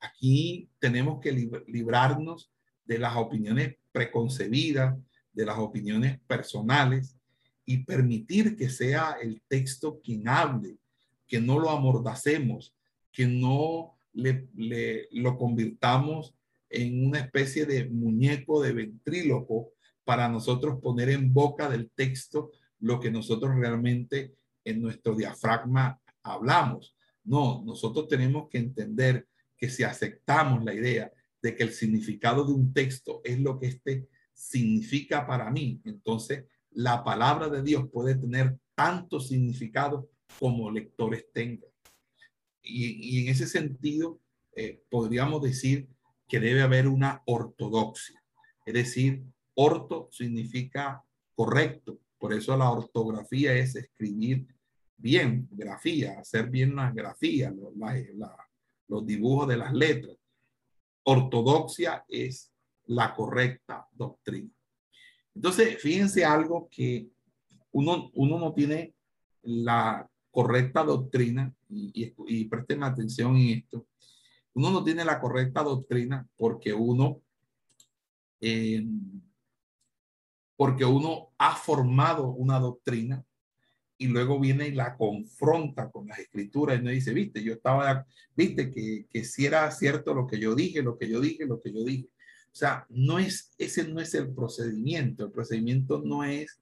Aquí 0.00 0.68
tenemos 0.78 1.20
que 1.20 1.32
librarnos 1.66 2.50
de 2.84 2.98
las 2.98 3.16
opiniones 3.16 3.76
preconcebidas, 3.92 4.96
de 5.32 5.46
las 5.46 5.58
opiniones 5.58 6.18
personales 6.26 7.16
y 7.64 7.78
permitir 7.78 8.56
que 8.56 8.70
sea 8.70 9.16
el 9.20 9.42
texto 9.46 10.00
quien 10.00 10.28
hable, 10.28 10.78
que 11.26 11.40
no 11.40 11.58
lo 11.58 11.70
amordacemos, 11.70 12.74
que 13.12 13.26
no 13.26 13.98
le, 14.12 14.48
lo 15.10 15.36
convirtamos 15.36 16.34
en 16.70 17.06
una 17.06 17.20
especie 17.20 17.66
de 17.66 17.84
muñeco 17.88 18.62
de 18.62 18.72
ventríloco 18.72 19.72
para 20.06 20.28
nosotros 20.28 20.78
poner 20.80 21.10
en 21.10 21.34
boca 21.34 21.68
del 21.68 21.90
texto 21.90 22.52
lo 22.78 23.00
que 23.00 23.10
nosotros 23.10 23.56
realmente 23.56 24.36
en 24.64 24.80
nuestro 24.80 25.16
diafragma 25.16 26.00
hablamos. 26.22 26.96
No, 27.24 27.64
nosotros 27.66 28.06
tenemos 28.06 28.48
que 28.48 28.58
entender 28.58 29.26
que 29.56 29.68
si 29.68 29.82
aceptamos 29.82 30.64
la 30.64 30.74
idea 30.74 31.10
de 31.42 31.56
que 31.56 31.64
el 31.64 31.72
significado 31.72 32.44
de 32.44 32.52
un 32.52 32.72
texto 32.72 33.20
es 33.24 33.40
lo 33.40 33.58
que 33.58 33.66
este 33.66 34.06
significa 34.32 35.26
para 35.26 35.50
mí, 35.50 35.80
entonces 35.84 36.44
la 36.70 37.02
palabra 37.02 37.48
de 37.48 37.64
Dios 37.64 37.88
puede 37.92 38.14
tener 38.14 38.56
tanto 38.76 39.18
significado 39.18 40.08
como 40.38 40.70
lectores 40.70 41.26
tengan. 41.32 41.68
Y, 42.62 43.22
en 43.22 43.28
ese 43.28 43.48
sentido, 43.48 44.20
eh, 44.54 44.82
podríamos 44.88 45.42
decir 45.42 45.88
que 46.28 46.38
debe 46.38 46.62
haber 46.62 46.86
una 46.86 47.22
ortodoxia. 47.26 48.22
Es 48.64 48.74
decir, 48.74 49.24
orto 49.56 50.08
significa 50.10 51.02
correcto. 51.34 51.98
Por 52.18 52.32
eso 52.32 52.56
la 52.56 52.70
ortografía 52.70 53.54
es 53.54 53.76
escribir 53.76 54.46
bien, 54.96 55.48
grafía, 55.50 56.20
hacer 56.20 56.48
bien 56.48 56.74
las 56.74 56.94
grafías, 56.94 57.52
los 58.88 59.06
dibujos 59.06 59.48
de 59.48 59.56
las 59.56 59.72
letras. 59.72 60.16
Ortodoxia 61.04 62.04
es 62.08 62.52
la 62.86 63.14
correcta 63.14 63.86
doctrina. 63.92 64.50
Entonces, 65.34 65.80
fíjense 65.80 66.24
algo 66.24 66.68
que 66.70 67.08
uno, 67.72 68.10
uno 68.14 68.38
no 68.38 68.54
tiene 68.54 68.94
la 69.42 70.08
correcta 70.30 70.82
doctrina, 70.82 71.52
y, 71.68 72.12
y, 72.26 72.44
presten 72.44 72.82
atención 72.82 73.36
en 73.36 73.58
esto, 73.58 73.86
uno 74.54 74.70
no 74.70 74.84
tiene 74.84 75.04
la 75.04 75.20
correcta 75.20 75.62
doctrina 75.62 76.26
porque 76.36 76.72
uno, 76.72 77.20
eh, 78.40 78.84
porque 80.56 80.84
uno 80.84 81.32
ha 81.38 81.54
formado 81.54 82.28
una 82.28 82.58
doctrina 82.58 83.24
y 83.98 84.08
luego 84.08 84.38
viene 84.38 84.68
y 84.68 84.72
la 84.72 84.96
confronta 84.96 85.90
con 85.90 86.06
las 86.08 86.18
escrituras 86.18 86.78
y 86.78 86.82
no 86.82 86.90
dice, 86.90 87.12
viste, 87.12 87.42
yo 87.42 87.54
estaba, 87.54 88.06
viste, 88.34 88.70
que, 88.70 89.06
que 89.10 89.24
si 89.24 89.46
era 89.46 89.70
cierto 89.70 90.14
lo 90.14 90.26
que 90.26 90.38
yo 90.38 90.54
dije, 90.54 90.82
lo 90.82 90.98
que 90.98 91.08
yo 91.08 91.20
dije, 91.20 91.46
lo 91.46 91.60
que 91.60 91.72
yo 91.72 91.84
dije. 91.84 92.08
O 92.46 92.58
sea, 92.58 92.86
no 92.88 93.18
es, 93.18 93.52
ese 93.58 93.86
no 93.88 94.00
es 94.00 94.14
el 94.14 94.32
procedimiento. 94.34 95.24
El 95.24 95.30
procedimiento 95.30 96.02
no 96.04 96.24
es 96.24 96.60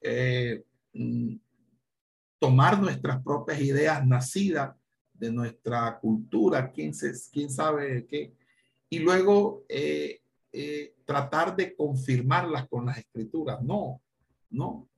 eh, 0.00 0.62
mm, 0.92 1.36
tomar 2.38 2.80
nuestras 2.80 3.22
propias 3.22 3.60
ideas 3.60 4.06
nacidas 4.06 4.76
de 5.14 5.32
nuestra 5.32 5.98
cultura, 5.98 6.70
quién, 6.70 6.94
se, 6.94 7.12
quién 7.32 7.50
sabe 7.50 8.06
qué, 8.06 8.34
y 8.88 8.98
luego 8.98 9.64
eh, 9.68 10.20
eh, 10.58 10.94
tratar 11.04 11.54
de 11.54 11.76
confirmarlas 11.76 12.66
con 12.68 12.86
las 12.86 12.96
escrituras. 12.96 13.62
No, 13.62 14.00
no 14.48 14.88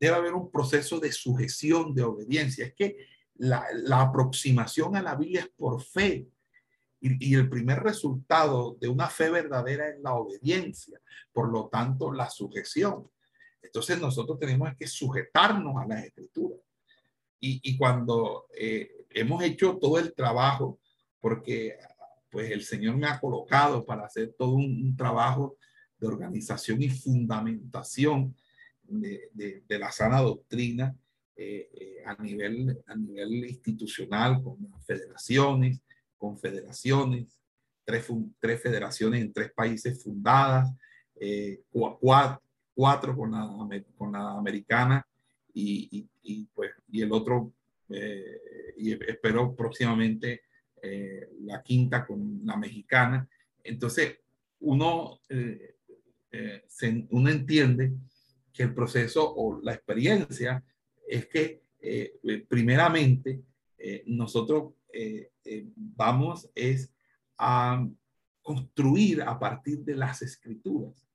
debe 0.00 0.16
haber 0.16 0.34
un 0.34 0.50
proceso 0.50 0.98
de 0.98 1.12
sujeción, 1.12 1.94
de 1.94 2.02
obediencia. 2.02 2.66
Es 2.66 2.74
que 2.74 2.96
la, 3.36 3.64
aproximación 4.00 4.96
a 4.96 5.02
la 5.02 5.14
Biblia 5.14 5.42
es 5.42 5.48
por 5.48 5.80
fe. 5.82 6.28
Y, 7.00 7.34
el 7.34 7.48
primer 7.48 7.82
resultado 7.82 8.76
de 8.80 8.88
una 8.88 9.08
fe 9.08 9.30
verdadera 9.30 9.88
es 9.88 10.00
la 10.00 10.14
obediencia. 10.14 11.00
Por 11.32 11.50
lo 11.50 11.68
tanto, 11.68 12.12
la 12.12 12.28
sujeción. 12.28 13.08
Entonces 13.62 14.00
nosotros 14.00 14.38
tenemos 14.38 14.74
que 14.76 14.86
sujetarnos 14.86 15.76
a 15.76 15.86
las 15.86 16.04
escrituras. 16.04 16.58
Y, 17.38 17.60
y 17.62 17.76
cuando 17.76 18.46
eh, 18.58 19.06
hemos 19.10 19.42
hecho 19.44 19.76
todo 19.76 19.98
el 19.98 20.14
trabajo, 20.14 20.80
porque 21.20 21.78
pues 22.36 22.50
el 22.50 22.64
Señor 22.64 22.98
me 22.98 23.06
ha 23.06 23.18
colocado 23.18 23.82
para 23.86 24.04
hacer 24.04 24.34
todo 24.36 24.56
un, 24.56 24.94
trabajo 24.94 25.56
de 25.98 26.06
organización 26.06 26.82
y 26.82 26.90
fundamentación 26.90 28.36
de, 28.82 29.64
la 29.70 29.90
sana 29.90 30.20
doctrina 30.20 30.94
eh, 31.34 31.70
eh, 31.72 32.02
a, 32.04 32.22
nivel, 32.22 32.78
a 32.88 32.94
nivel 32.94 33.46
institucional, 33.46 34.42
con 34.42 34.58
federaciones, 34.82 35.80
confederaciones, 36.18 37.40
tres, 37.86 38.06
tres 38.38 38.60
federaciones 38.60 39.22
en 39.22 39.32
tres 39.32 39.50
países 39.52 40.04
fundadas, 40.04 40.68
eh, 41.18 41.62
cuatro, 41.70 43.16
con, 43.16 43.32
la, 43.32 43.50
con 43.96 44.12
la 44.12 44.32
americana 44.32 45.06
y, 45.54 46.06
y, 46.22 46.44
pues, 46.52 46.72
y 46.92 47.00
el 47.00 47.12
otro, 47.12 47.54
y 48.76 48.92
espero 48.92 49.56
próximamente 49.56 50.42
la 50.82 51.62
quinta 51.62 52.06
con 52.06 52.40
la 52.44 52.56
mexicana. 52.56 53.28
Entonces, 53.64 54.18
uno, 54.60 55.18
se, 55.28 57.06
uno 57.10 57.30
entiende 57.30 57.92
que 58.52 58.62
el 58.62 58.74
proceso 58.74 59.34
o 59.34 59.60
la 59.60 59.74
experiencia 59.74 60.64
es 61.06 61.26
que 61.26 61.62
eh, 61.80 62.18
primeramente 62.48 63.42
eh, 63.78 64.02
nosotros 64.06 64.72
eh, 64.92 65.30
vamos 65.76 66.50
es 66.54 66.92
a 67.38 67.86
construir 68.40 69.22
a 69.22 69.38
partir 69.38 69.80
de 69.80 69.94
las 69.94 70.22
escrituras. 70.22 71.06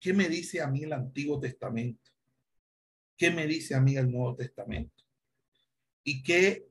¿Qué 0.00 0.14
me 0.14 0.28
dice 0.28 0.62
a 0.62 0.66
mí 0.66 0.82
el 0.82 0.94
Antiguo 0.94 1.38
Testamento? 1.38 2.10
¿Qué 3.16 3.30
me 3.30 3.46
dice 3.46 3.74
a 3.74 3.80
mí 3.80 3.96
el 3.96 4.10
Nuevo 4.10 4.34
Testamento? 4.34 5.04
¿Y 6.02 6.22
qué 6.22 6.66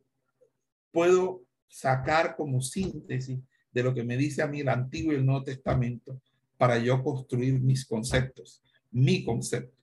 puedo 0.92 1.44
sacar 1.70 2.36
como 2.36 2.62
síntesis 2.62 3.40
de 3.72 3.84
lo 3.84 3.94
que 3.94 4.04
me 4.04 4.18
dice 4.18 4.42
a 4.42 4.48
mí 4.48 4.62
el 4.62 4.70
Antiguo 4.70 5.14
y 5.14 5.16
el 5.16 5.26
Nuevo 5.26 5.44
Testamento 5.44 6.22
para 6.58 6.78
yo 6.78 7.02
construir 7.02 7.60
mis 7.62 7.86
conceptos, 7.86 8.62
mi 8.92 9.24
concepto? 9.24 9.80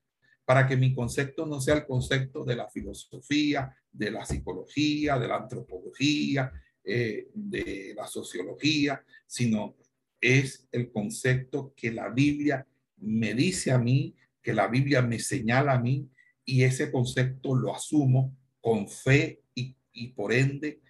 para 0.46 0.66
que 0.66 0.76
mi 0.76 0.94
concepto 0.94 1.44
no 1.44 1.60
sea 1.60 1.74
el 1.74 1.86
concepto 1.86 2.44
de 2.44 2.54
la 2.54 2.70
filosofía, 2.70 3.76
de 3.92 4.12
la 4.12 4.24
psicología, 4.24 5.18
de 5.18 5.26
la 5.26 5.36
antropología, 5.38 6.52
eh, 6.84 7.28
de 7.34 7.92
la 7.96 8.06
sociología, 8.06 9.04
sino 9.26 9.74
es 10.20 10.68
el 10.70 10.92
concepto 10.92 11.74
que 11.76 11.90
la 11.90 12.10
Biblia 12.10 12.64
me 12.98 13.34
dice 13.34 13.72
a 13.72 13.78
mí, 13.78 14.14
que 14.40 14.54
la 14.54 14.68
Biblia 14.68 15.02
me 15.02 15.18
señala 15.18 15.72
a 15.72 15.80
mí, 15.80 16.08
y 16.44 16.62
ese 16.62 16.92
concepto 16.92 17.56
lo 17.56 17.74
asumo 17.74 18.32
con 18.60 18.88
fe 18.88 19.42
y, 19.52 19.74
y 19.92 20.08
por 20.12 20.32
ende 20.32 20.80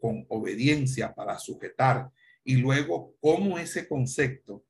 con 0.00 0.26
obediencia 0.28 1.14
para 1.14 1.38
sujetar. 1.38 2.10
Y 2.44 2.56
luego, 2.56 3.14
cómo 3.20 3.58
ese 3.58 3.88
concepto, 3.88 4.64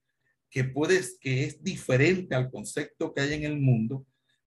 que 0.51 0.65
puedes, 0.65 1.19
que 1.19 1.45
es 1.45 1.63
diferente 1.63 2.35
al 2.35 2.51
concepto 2.51 3.13
que 3.13 3.21
hay 3.21 3.35
en 3.35 3.45
el 3.45 3.59
mundo, 3.59 4.07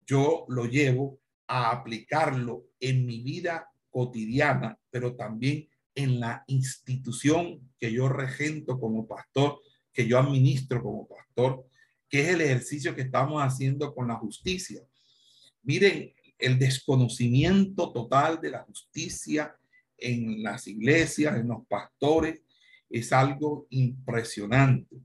yo 0.05 0.45
lo 0.49 0.65
llevo 0.65 1.19
a 1.47 1.71
aplicarlo 1.71 2.65
en 2.79 3.05
mi 3.05 3.21
vida 3.21 3.69
cotidiana, 3.89 4.77
pero 4.89 5.15
también 5.15 5.69
en 5.95 6.19
la 6.19 6.43
institución 6.47 7.71
que 7.79 7.91
yo 7.91 8.09
regento 8.09 8.79
como 8.79 9.07
pastor, 9.07 9.59
que 9.93 10.07
yo 10.07 10.17
administro 10.17 10.81
como 10.81 11.07
pastor, 11.07 11.65
que 12.09 12.21
es 12.21 12.27
el 12.29 12.41
ejercicio 12.41 12.95
que 12.95 13.03
estamos 13.03 13.41
haciendo 13.41 13.93
con 13.93 14.07
la 14.07 14.15
justicia. 14.15 14.81
Miren, 15.61 16.13
el 16.37 16.59
desconocimiento 16.59 17.91
total 17.91 18.41
de 18.41 18.51
la 18.51 18.63
justicia 18.63 19.55
en 19.97 20.43
las 20.43 20.67
iglesias, 20.67 21.37
en 21.37 21.47
los 21.47 21.65
pastores, 21.67 22.41
es 22.89 23.11
algo 23.11 23.67
impresionante, 23.71 24.97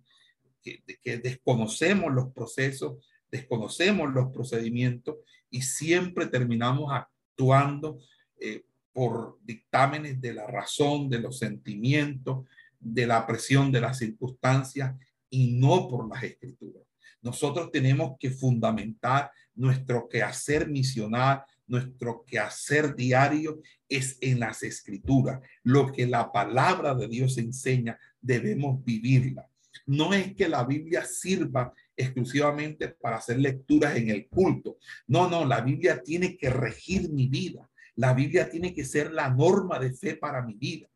que, 0.62 0.82
desconocemos 1.18 2.12
los 2.12 2.32
procesos 2.32 2.96
desconocemos 3.30 4.12
los 4.12 4.30
procedimientos 4.32 5.16
y 5.50 5.62
siempre 5.62 6.26
terminamos 6.26 6.92
actuando 6.92 8.00
eh, 8.40 8.64
por 8.92 9.38
dictámenes 9.42 10.20
de 10.20 10.34
la 10.34 10.46
razón, 10.46 11.08
de 11.08 11.20
los 11.20 11.38
sentimientos, 11.38 12.46
de 12.80 13.06
la 13.06 13.26
presión 13.26 13.70
de 13.70 13.80
las 13.80 13.98
circunstancias 13.98 14.94
y 15.30 15.52
no 15.52 15.88
por 15.88 16.08
las 16.08 16.22
escrituras. 16.22 16.82
Nosotros 17.22 17.70
tenemos 17.70 18.16
que 18.18 18.30
fundamentar 18.30 19.30
nuestro 19.54 20.08
quehacer 20.08 20.68
misional, 20.68 21.44
nuestro 21.68 22.24
quehacer 22.26 22.94
diario 22.96 23.60
es 23.88 24.18
en 24.20 24.40
las 24.40 24.62
escrituras. 24.62 25.40
Lo 25.62 25.92
que 25.92 26.06
la 26.06 26.32
palabra 26.32 26.94
de 26.94 27.08
Dios 27.08 27.38
enseña, 27.38 27.98
debemos 28.20 28.84
vivirla. 28.84 29.48
No 29.86 30.12
es 30.12 30.34
que 30.34 30.48
la 30.48 30.64
Biblia 30.64 31.04
sirva 31.04 31.72
exclusivamente 31.96 32.88
para 32.88 33.16
hacer 33.16 33.38
lecturas 33.38 33.96
en 33.96 34.10
el 34.10 34.28
culto. 34.28 34.78
No, 35.06 35.28
no, 35.30 35.44
la 35.44 35.60
Biblia 35.60 36.02
tiene 36.02 36.36
que 36.36 36.50
regir 36.50 37.10
mi 37.10 37.28
vida. 37.28 37.70
La 37.94 38.12
Biblia 38.12 38.48
tiene 38.50 38.74
que 38.74 38.84
ser 38.84 39.12
la 39.12 39.30
norma 39.30 39.78
de 39.78 39.92
fe 39.92 40.16
para 40.16 40.42
mi 40.42 40.54
vida. 40.54 40.88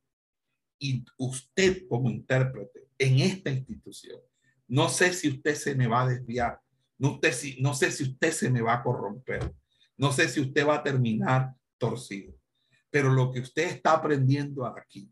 Y 0.79 1.05
usted 1.19 1.87
como 1.89 2.11
intérprete 2.11 2.89
en 2.99 3.21
esta 3.21 3.51
institución, 3.51 4.21
no 4.69 4.89
sé 4.89 5.13
si 5.13 5.29
usted 5.29 5.55
se 5.55 5.75
me 5.75 5.87
va 5.87 6.03
a 6.03 6.09
desviar, 6.09 6.61
no, 6.99 7.13
usted, 7.13 7.35
no 7.61 7.75
sé 7.75 7.91
si 7.91 8.05
usted 8.05 8.33
se 8.33 8.51
me 8.51 8.63
va 8.63 8.75
a 8.75 8.83
corromper, 8.83 9.53
no 9.97 10.13
sé 10.13 10.29
si 10.29 10.41
usted 10.41 10.67
va 10.67 10.77
a 10.77 10.83
terminar 10.83 11.55
torcido, 11.79 12.35
pero 12.91 13.11
lo 13.11 13.31
que 13.31 13.41
usted 13.41 13.65
está 13.65 13.93
aprendiendo 13.93 14.67
aquí 14.67 15.11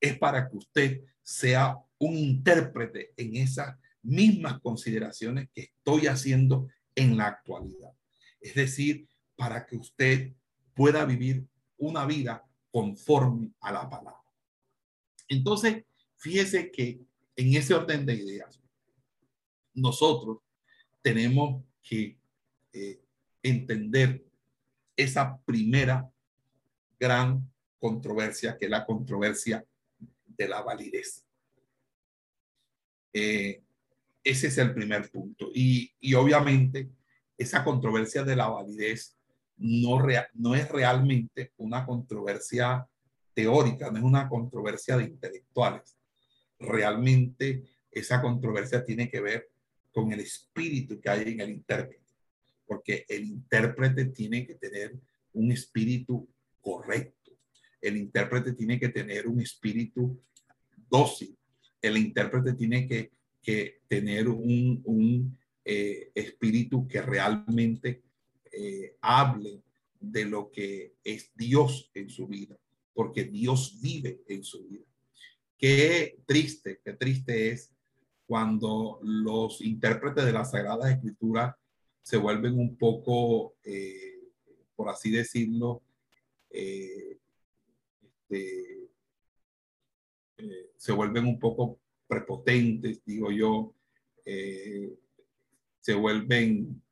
es 0.00 0.18
para 0.18 0.48
que 0.48 0.56
usted 0.56 1.00
sea 1.22 1.76
un 1.98 2.16
intérprete 2.16 3.12
en 3.16 3.36
esas 3.36 3.76
mismas 4.02 4.60
consideraciones 4.60 5.48
que 5.54 5.62
estoy 5.62 6.06
haciendo 6.06 6.68
en 6.94 7.16
la 7.16 7.26
actualidad. 7.26 7.92
Es 8.40 8.54
decir, 8.54 9.06
para 9.36 9.66
que 9.66 9.76
usted 9.76 10.32
pueda 10.74 11.04
vivir 11.04 11.46
una 11.76 12.06
vida 12.06 12.44
conforme 12.70 13.52
a 13.60 13.72
la 13.72 13.88
palabra. 13.88 14.20
Entonces, 15.28 15.84
fíjese 16.16 16.70
que 16.70 17.00
en 17.36 17.54
ese 17.54 17.74
orden 17.74 18.06
de 18.06 18.14
ideas, 18.14 18.60
nosotros 19.74 20.38
tenemos 21.02 21.62
que 21.82 22.18
eh, 22.72 23.00
entender 23.42 24.24
esa 24.96 25.38
primera 25.44 26.10
gran 26.98 27.50
controversia, 27.78 28.56
que 28.58 28.66
es 28.66 28.70
la 28.70 28.84
controversia 28.84 29.64
de 30.26 30.48
la 30.48 30.60
validez. 30.62 31.24
Eh, 33.12 33.62
ese 34.22 34.48
es 34.48 34.58
el 34.58 34.74
primer 34.74 35.10
punto. 35.10 35.50
Y, 35.54 35.92
obviamente 36.14 36.88
esa 37.38 37.64
controversia 37.64 38.22
de 38.22 38.36
la 38.36 38.48
validez 38.48 39.16
no, 39.56 39.98
no 40.34 40.54
es 40.54 40.68
realmente 40.68 41.52
una 41.56 41.86
controversia 41.86 42.86
teórica, 43.32 43.90
no 43.90 43.96
es 43.96 44.04
una 44.04 44.28
controversia 44.28 44.98
de 44.98 45.04
intelectuales. 45.04 45.96
Realmente 46.58 47.64
esa 47.90 48.20
controversia 48.20 48.84
tiene 48.84 49.08
que 49.08 49.22
ver 49.22 49.48
con 49.90 50.12
el 50.12 50.20
espíritu 50.20 51.00
que 51.00 51.08
hay 51.08 51.32
en 51.32 51.40
el 51.40 51.50
intérprete, 51.50 51.99
porque 52.70 53.04
el 53.08 53.24
intérprete 53.24 54.04
tiene 54.04 54.46
que 54.46 54.54
tener 54.54 54.96
un 55.32 55.50
espíritu 55.50 56.28
correcto. 56.60 57.32
El 57.80 57.96
intérprete 57.96 58.52
tiene 58.52 58.78
que 58.78 58.90
tener 58.90 59.26
un 59.26 59.40
espíritu 59.40 60.22
dócil. 60.88 61.36
El 61.82 61.96
intérprete 61.96 62.52
tiene 62.54 62.86
que 63.42 63.80
tener 63.88 64.28
un, 64.28 65.36
eh, 65.64 66.12
espíritu 66.14 66.86
que 66.86 67.02
realmente 67.02 68.04
eh, 68.52 68.94
hable 69.00 69.64
de 69.98 70.26
lo 70.26 70.52
que 70.52 70.94
es 71.02 71.32
Dios 71.34 71.90
en 71.92 72.08
su 72.08 72.28
vida, 72.28 72.56
porque 72.92 73.24
Dios 73.24 73.80
vive 73.82 74.22
en 74.28 74.44
su 74.44 74.64
vida. 74.68 74.86
Qué 75.58 76.20
triste, 76.24 76.80
qué 76.84 76.92
triste 76.92 77.50
es 77.50 77.74
cuando 78.26 79.00
los 79.02 79.60
intérpretes 79.60 80.24
de 80.24 80.32
la 80.32 80.44
Sagrada 80.44 80.88
Escritura 80.88 81.56
se 82.10 82.16
vuelven 82.16 82.58
un 82.58 82.76
poco, 82.76 83.54
eh, 83.62 84.18
por 84.74 84.88
así 84.88 85.12
decirlo, 85.12 85.80
este, 86.50 87.20
se 90.76 90.90
vuelven 90.90 91.26
un 91.26 91.38
poco 91.38 91.78
prepotentes, 92.08 93.04
digo 93.04 93.30
yo, 93.30 93.76
eh, 94.24 94.92
se 95.78 95.94
vuelven 95.94 96.82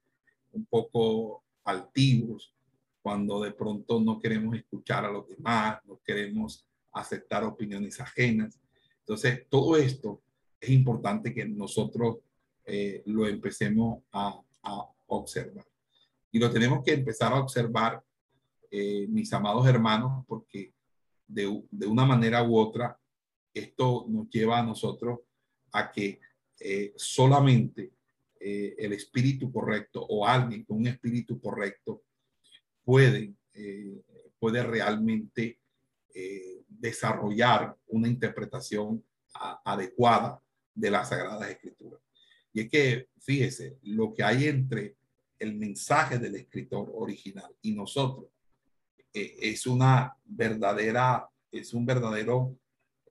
un 0.53 0.67
poco 0.67 1.43
altivos 1.65 2.55
cuando 3.03 3.41
de 3.41 3.51
pronto 3.51 3.99
no 3.99 4.21
queremos 4.21 4.57
escuchar 4.57 5.05
a 5.05 5.11
los 5.11 5.27
demás, 5.29 5.81
no 5.85 6.01
queremos 6.05 6.65
aceptar 6.93 7.43
opiniones 7.43 7.99
ajenas. 7.99 8.61
Entonces, 9.01 9.49
todo 9.49 9.77
esto 9.77 10.23
es 10.61 10.71
importante 10.71 11.35
que 11.35 11.45
nosotros 11.45 12.19
eh, 12.65 13.03
lo 13.07 13.27
empecemos 13.27 14.05
a, 14.13 14.41
observar. 15.09 15.67
Y 16.31 16.39
lo 16.39 16.51
tenemos 16.51 16.85
que 16.85 16.93
empezar 16.93 17.33
a 17.33 17.41
observar, 17.41 18.03
eh, 18.71 19.07
mis 19.09 19.33
amados 19.33 19.67
hermanos, 19.67 20.25
porque 20.27 20.75
de, 21.27 21.63
de, 21.71 21.87
una 21.87 22.05
manera 22.05 22.43
u 22.43 22.57
otra 22.57 22.99
esto 23.53 24.07
nos 24.09 24.29
lleva 24.31 24.59
a 24.59 24.63
nosotros 24.63 25.21
a 25.73 25.91
que 25.91 26.21
eh, 26.61 26.93
solamente 26.97 27.93
eh, 28.39 28.77
el 28.79 28.93
espíritu 28.93 29.51
correcto 29.51 30.05
o 30.05 30.27
alguien 30.27 30.65
con 30.65 30.79
un 30.79 30.87
espíritu 30.87 31.41
correcto 31.41 32.03
puede, 32.85 33.35
puede 34.39 34.63
realmente 34.63 35.59
desarrollar 36.69 37.77
una 37.89 38.09
interpretación 38.09 39.05
adecuada 39.65 40.41
de 40.75 40.91
las 40.91 41.09
Sagradas 41.09 41.51
Escrituras. 41.51 42.01
Y 42.59 42.63
es 42.63 42.71
que, 42.71 43.09
fíjese, 43.21 43.79
lo 43.85 44.13
que 44.13 44.25
hay 44.25 44.47
entre 44.47 44.97
el 45.39 45.55
mensaje 45.55 46.19
del 46.19 46.35
escritor 46.35 46.91
original 46.93 47.55
y 47.63 47.71
nosotros 47.71 48.33
es 49.13 49.65
una 49.69 50.17
verdadera, 50.25 51.31
es 51.53 51.73
un 51.73 51.87
verdadero 51.87 52.59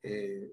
eh, 0.03 0.51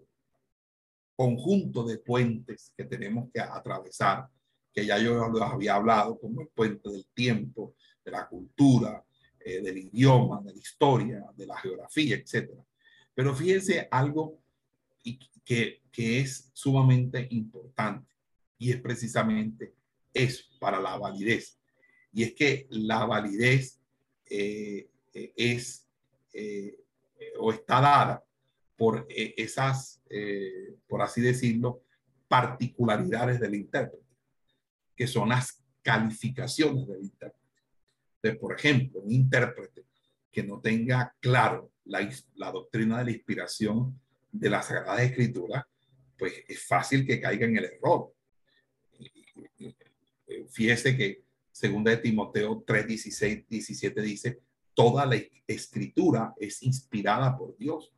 conjunto 1.16 1.82
de 1.82 1.98
puentes 1.98 2.72
que 2.76 2.84
tenemos 2.84 3.32
que 3.32 3.40
atravesar, 3.40 4.28
que 4.72 4.86
ya 4.86 4.96
yo 4.98 5.26
los 5.26 5.42
había 5.42 5.74
hablado, 5.74 6.16
como 6.20 6.42
el 6.42 6.48
puente 6.54 6.88
del 6.88 7.08
tiempo, 7.12 7.74
de 8.04 8.12
la 8.12 8.28
cultura, 8.28 9.04
eh, 9.40 9.60
del 9.60 9.78
idioma, 9.78 10.40
de 10.40 10.52
la 10.52 10.58
historia, 10.58 11.24
de 11.34 11.46
la 11.46 11.58
geografía, 11.58 12.14
etc. 12.14 12.48
Pero 13.12 13.34
fíjense 13.34 13.88
algo 13.90 14.38
que, 15.44 15.82
que 15.90 16.20
es 16.20 16.48
sumamente 16.52 17.26
importante 17.32 18.13
y 18.64 18.70
es 18.72 18.80
precisamente 18.80 19.74
eso 20.12 20.44
para 20.58 20.80
la 20.80 20.96
validez. 20.96 21.58
Y 22.12 22.22
es 22.22 22.34
que 22.34 22.66
la 22.70 23.04
validez 23.04 23.80
eh, 24.30 24.88
es 25.12 25.86
o 27.38 27.52
está 27.52 27.80
dada 27.80 28.24
por 28.76 29.06
eh, 29.08 29.34
esas, 29.36 30.02
eh, 30.10 30.76
por 30.88 31.02
así 31.02 31.20
decirlo, 31.20 31.82
particularidades 32.28 33.40
del 33.40 33.54
intérprete, 33.54 34.04
que 34.96 35.06
son 35.06 35.28
las 35.28 35.62
calificaciones 35.82 36.86
del 36.86 37.02
intérprete. 37.02 38.38
Por 38.40 38.54
ejemplo, 38.54 39.00
un 39.00 39.12
intérprete 39.12 39.84
que 40.32 40.42
no 40.42 40.60
tenga 40.60 41.14
claro 41.20 41.70
la, 41.84 42.08
la 42.36 42.50
doctrina 42.50 42.98
de 42.98 43.04
la 43.04 43.10
inspiración 43.10 44.00
de 44.32 44.50
la 44.50 44.62
Sagrada 44.62 45.02
Escritura, 45.02 45.68
pues 46.18 46.42
es 46.48 46.66
fácil 46.66 47.06
que 47.06 47.20
caiga 47.20 47.46
en 47.46 47.58
el 47.58 47.64
error. 47.64 48.12
Fíjese 50.50 50.96
que 50.96 51.24
segunda 51.50 51.90
de 51.90 51.98
Timoteo 51.98 52.62
3, 52.66 52.86
16, 52.86 53.48
17 53.48 54.02
dice, 54.02 54.40
toda 54.74 55.06
la 55.06 55.16
escritura 55.46 56.34
es 56.38 56.62
inspirada 56.62 57.36
por 57.36 57.56
Dios 57.56 57.92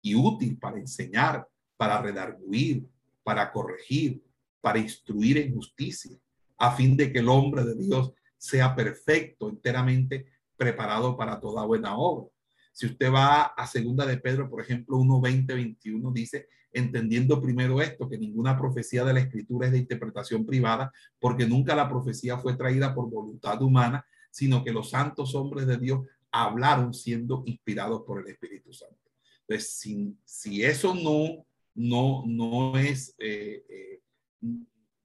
y 0.00 0.14
útil 0.14 0.58
para 0.58 0.78
enseñar, 0.78 1.48
para 1.76 2.00
redarguir, 2.00 2.86
para 3.22 3.50
corregir, 3.50 4.22
para 4.60 4.78
instruir 4.78 5.38
en 5.38 5.54
justicia, 5.54 6.18
a 6.56 6.74
fin 6.74 6.96
de 6.96 7.12
que 7.12 7.18
el 7.18 7.28
hombre 7.28 7.64
de 7.64 7.74
Dios 7.74 8.12
sea 8.36 8.74
perfecto, 8.74 9.48
enteramente 9.48 10.26
preparado 10.56 11.16
para 11.16 11.40
toda 11.40 11.64
buena 11.64 11.96
obra. 11.96 12.28
Si 12.72 12.86
usted 12.86 13.12
va 13.12 13.44
a 13.44 13.66
segunda 13.66 14.04
de 14.04 14.18
Pedro, 14.18 14.50
por 14.50 14.60
ejemplo, 14.60 14.96
1, 14.98 15.20
20, 15.20 15.54
21, 15.54 16.12
dice, 16.12 16.48
entendiendo 16.74 17.40
primero 17.40 17.80
esto, 17.80 18.08
que 18.08 18.18
ninguna 18.18 18.58
profecía 18.58 19.04
de 19.04 19.14
la 19.14 19.20
escritura 19.20 19.66
es 19.66 19.72
de 19.72 19.78
interpretación 19.78 20.44
privada, 20.44 20.92
porque 21.18 21.46
nunca 21.46 21.74
la 21.74 21.88
profecía 21.88 22.36
fue 22.36 22.56
traída 22.56 22.94
por 22.94 23.08
voluntad 23.08 23.62
humana, 23.62 24.04
sino 24.30 24.64
que 24.64 24.72
los 24.72 24.90
santos 24.90 25.34
hombres 25.34 25.66
de 25.66 25.78
Dios 25.78 26.00
hablaron 26.32 26.92
siendo 26.92 27.44
inspirados 27.46 28.02
por 28.02 28.20
el 28.20 28.26
Espíritu 28.26 28.72
Santo. 28.72 28.98
Entonces, 29.46 29.70
si, 29.70 30.16
si 30.24 30.64
eso 30.64 30.94
no, 30.94 31.46
no, 31.74 32.24
no, 32.26 32.76
es, 32.76 33.14
eh, 33.18 33.64
eh, 33.68 34.00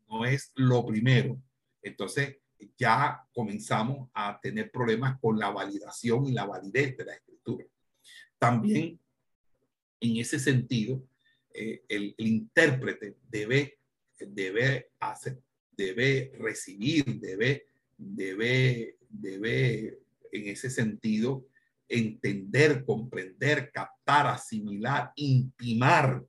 no 0.10 0.26
es 0.26 0.52
lo 0.56 0.84
primero, 0.86 1.40
entonces 1.84 2.38
ya 2.78 3.24
comenzamos 3.32 4.10
a 4.14 4.40
tener 4.42 4.72
problemas 4.72 5.20
con 5.20 5.38
la 5.38 5.50
validación 5.50 6.26
y 6.26 6.32
la 6.32 6.46
validez 6.46 6.98
de 6.98 7.06
la 7.06 7.14
escritura. 7.14 7.66
También, 8.40 9.00
en 10.00 10.18
ese 10.18 10.40
sentido, 10.40 11.04
eh, 11.54 11.84
el, 11.88 12.16
intérprete 12.18 13.18
debe, 13.28 13.80
debe, 14.20 14.92
debe 15.76 16.32
recibir, 16.40 17.20
debe, 17.20 17.68
debe, 17.98 18.98
debe 19.10 20.00
en 20.32 20.48
ese 20.48 20.70
sentido 20.70 21.46
entender, 21.88 22.86
comprender, 22.86 23.72
captar, 23.72 24.28
asimilar, 24.28 25.12
intimar 25.16 26.24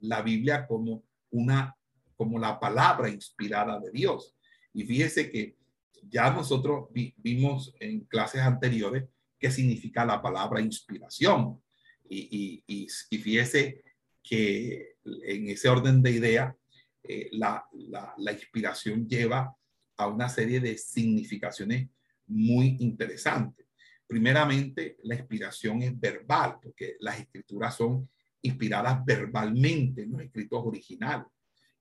la 0.00 0.22
Biblia 0.22 0.66
como 0.66 1.04
una, 1.30 1.76
como 2.16 2.38
la 2.38 2.58
palabra 2.58 3.08
inspirada 3.08 3.78
de 3.78 3.90
Dios. 3.92 4.34
Y 4.74 4.84
fíjese 4.84 5.30
que 5.30 5.56
ya 6.02 6.30
nosotros 6.30 6.88
vimos 7.16 7.74
en 7.78 8.00
clases 8.00 8.40
anteriores 8.40 9.04
qué 9.38 9.50
significa 9.50 10.04
la 10.04 10.20
palabra 10.20 10.60
inspiración. 10.60 11.60
Y, 12.08 12.62
y, 12.66 12.86
y, 13.10 13.18
fíjese 13.18 13.82
que 14.22 14.96
en 15.04 15.48
ese 15.48 15.68
orden 15.68 16.02
de 16.02 16.10
idea, 16.12 16.56
eh, 17.02 17.28
la, 17.32 17.64
la, 17.72 18.14
la 18.18 18.32
inspiración 18.32 19.08
lleva 19.08 19.54
a 19.96 20.06
una 20.06 20.28
serie 20.28 20.60
de 20.60 20.76
significaciones 20.76 21.88
muy 22.26 22.76
interesantes. 22.80 23.66
Primeramente, 24.06 24.96
la 25.04 25.14
inspiración 25.14 25.82
es 25.82 25.98
verbal, 25.98 26.58
porque 26.62 26.96
las 27.00 27.20
escrituras 27.20 27.76
son 27.76 28.08
inspiradas 28.42 29.04
verbalmente 29.04 30.02
en 30.02 30.12
los 30.12 30.22
escritos 30.22 30.60
originales. 30.64 31.26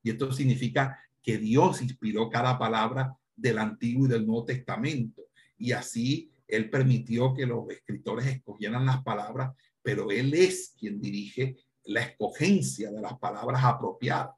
Y 0.04 0.12
esto 0.12 0.32
significa 0.32 1.00
que 1.22 1.38
Dios 1.38 1.82
inspiró 1.82 2.30
cada 2.30 2.58
palabra 2.58 3.14
del 3.36 3.58
Antiguo 3.58 4.06
y 4.06 4.10
del 4.10 4.26
Nuevo 4.26 4.46
Testamento. 4.46 5.24
Y 5.58 5.72
así 5.72 6.32
Él 6.48 6.70
permitió 6.70 7.34
que 7.34 7.46
los 7.46 7.70
escritores 7.70 8.28
escogieran 8.28 8.86
las 8.86 9.04
palabras, 9.04 9.52
pero 9.82 10.12
Él 10.12 10.34
es 10.34 10.76
quien 10.78 11.00
dirige 11.02 11.58
la 11.90 12.02
escogencia 12.02 12.92
de 12.92 13.02
las 13.02 13.18
palabras 13.18 13.64
apropiadas. 13.64 14.36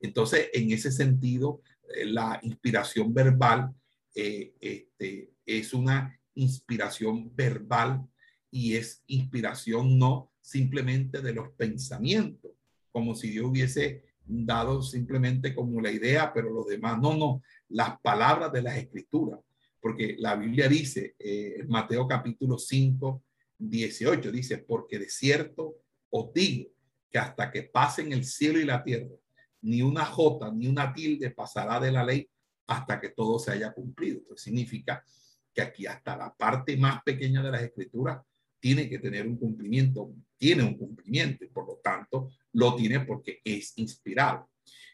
Entonces, 0.00 0.48
en 0.52 0.72
ese 0.72 0.90
sentido, 0.90 1.62
eh, 1.94 2.04
la 2.04 2.38
inspiración 2.42 3.14
verbal 3.14 3.72
eh, 4.14 4.54
este, 4.60 5.30
es 5.46 5.72
una 5.72 6.18
inspiración 6.34 7.34
verbal 7.34 8.04
y 8.50 8.74
es 8.74 9.04
inspiración 9.06 9.98
no 9.98 10.32
simplemente 10.40 11.20
de 11.20 11.32
los 11.32 11.50
pensamientos, 11.50 12.50
como 12.90 13.14
si 13.14 13.30
Dios 13.30 13.46
hubiese 13.46 14.02
dado 14.26 14.82
simplemente 14.82 15.54
como 15.54 15.80
la 15.80 15.92
idea, 15.92 16.32
pero 16.32 16.50
los 16.50 16.66
demás, 16.66 17.00
no, 17.00 17.16
no, 17.16 17.42
las 17.68 18.00
palabras 18.00 18.52
de 18.52 18.62
las 18.62 18.76
escrituras, 18.76 19.38
porque 19.80 20.16
la 20.18 20.34
Biblia 20.34 20.68
dice, 20.68 21.14
eh, 21.18 21.64
Mateo 21.68 22.08
capítulo 22.08 22.58
5, 22.58 23.22
18, 23.58 24.32
dice, 24.32 24.58
porque 24.58 24.98
de 24.98 25.08
cierto 25.08 25.76
os 26.10 26.32
digo 26.32 26.70
que 27.10 27.18
hasta 27.18 27.50
que 27.50 27.64
pasen 27.64 28.12
el 28.12 28.24
cielo 28.24 28.58
y 28.58 28.64
la 28.64 28.82
tierra, 28.82 29.16
ni 29.62 29.82
una 29.82 30.04
jota 30.04 30.50
ni 30.50 30.66
una 30.66 30.92
tilde 30.92 31.30
pasará 31.30 31.80
de 31.80 31.92
la 31.92 32.04
ley 32.04 32.28
hasta 32.66 33.00
que 33.00 33.10
todo 33.10 33.38
se 33.38 33.52
haya 33.52 33.72
cumplido. 33.72 34.18
Entonces 34.18 34.44
significa 34.44 35.04
que 35.52 35.62
aquí 35.62 35.86
hasta 35.86 36.16
la 36.16 36.34
parte 36.34 36.76
más 36.76 37.02
pequeña 37.02 37.42
de 37.42 37.50
las 37.50 37.62
escrituras 37.62 38.20
tiene 38.60 38.88
que 38.88 38.98
tener 38.98 39.26
un 39.26 39.36
cumplimiento, 39.36 40.14
tiene 40.36 40.62
un 40.62 40.76
cumplimiento 40.76 41.44
y 41.44 41.48
por 41.48 41.66
lo 41.66 41.80
tanto 41.82 42.30
lo 42.52 42.76
tiene 42.76 43.00
porque 43.00 43.40
es 43.44 43.72
inspirado. 43.76 44.50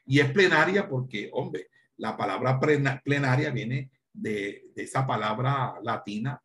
Y 0.06 0.20
es 0.20 0.30
plenaria 0.30 0.88
porque, 0.88 1.28
hombre, 1.32 1.68
la 1.96 2.16
palabra 2.16 2.60
plenaria 2.60 3.50
viene 3.50 3.90
de, 4.12 4.70
esa 4.76 5.06
palabra 5.06 5.74
latina, 5.82 6.40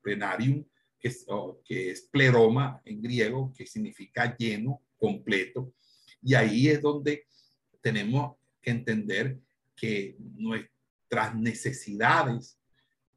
plenarium, 0.00 0.64
que 1.00 1.90
es, 1.90 2.02
pleroma 2.02 2.80
en 2.84 3.00
griego, 3.00 3.52
que 3.56 3.66
significa 3.66 4.36
lleno, 4.36 4.82
completo. 4.96 5.72
Y 6.22 6.34
ahí 6.34 6.68
es 6.68 6.82
donde 6.82 7.26
tenemos 7.80 8.36
que 8.60 8.70
entender 8.70 9.38
que 9.74 10.16
nuestras 10.18 11.34
necesidades 11.34 12.58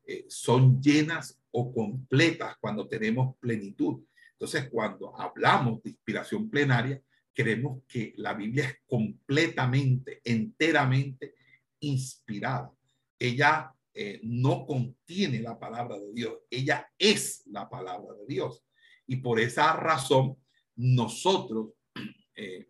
eh, 0.05 0.25
son 0.29 0.81
llenas 0.81 1.39
o 1.51 1.73
completas 1.73 2.55
cuando 2.59 2.87
tenemos 2.87 3.35
plenitud. 3.37 4.03
Entonces, 4.31 4.69
cuando 4.69 5.19
hablamos 5.19 5.83
de 5.83 5.91
inspiración 5.91 6.49
plenaria, 6.49 7.01
queremos 7.33 7.83
que 7.87 8.13
la 8.17 8.33
Biblia 8.33 8.65
es 8.65 8.77
completamente, 8.85 10.21
enteramente 10.23 11.35
inspirada. 11.79 12.71
Ella 13.19 13.73
eh, 13.93 14.19
no 14.23 14.65
contiene 14.65 15.39
la 15.41 15.59
palabra 15.59 15.99
de 15.99 16.11
Dios, 16.13 16.39
ella 16.49 16.91
es 16.97 17.43
la 17.47 17.69
palabra 17.69 18.13
de 18.13 18.25
Dios. 18.27 18.63
Y 19.05 19.17
por 19.17 19.39
esa 19.39 19.73
razón, 19.75 20.37
nosotros 20.75 21.73
eh, 22.35 22.69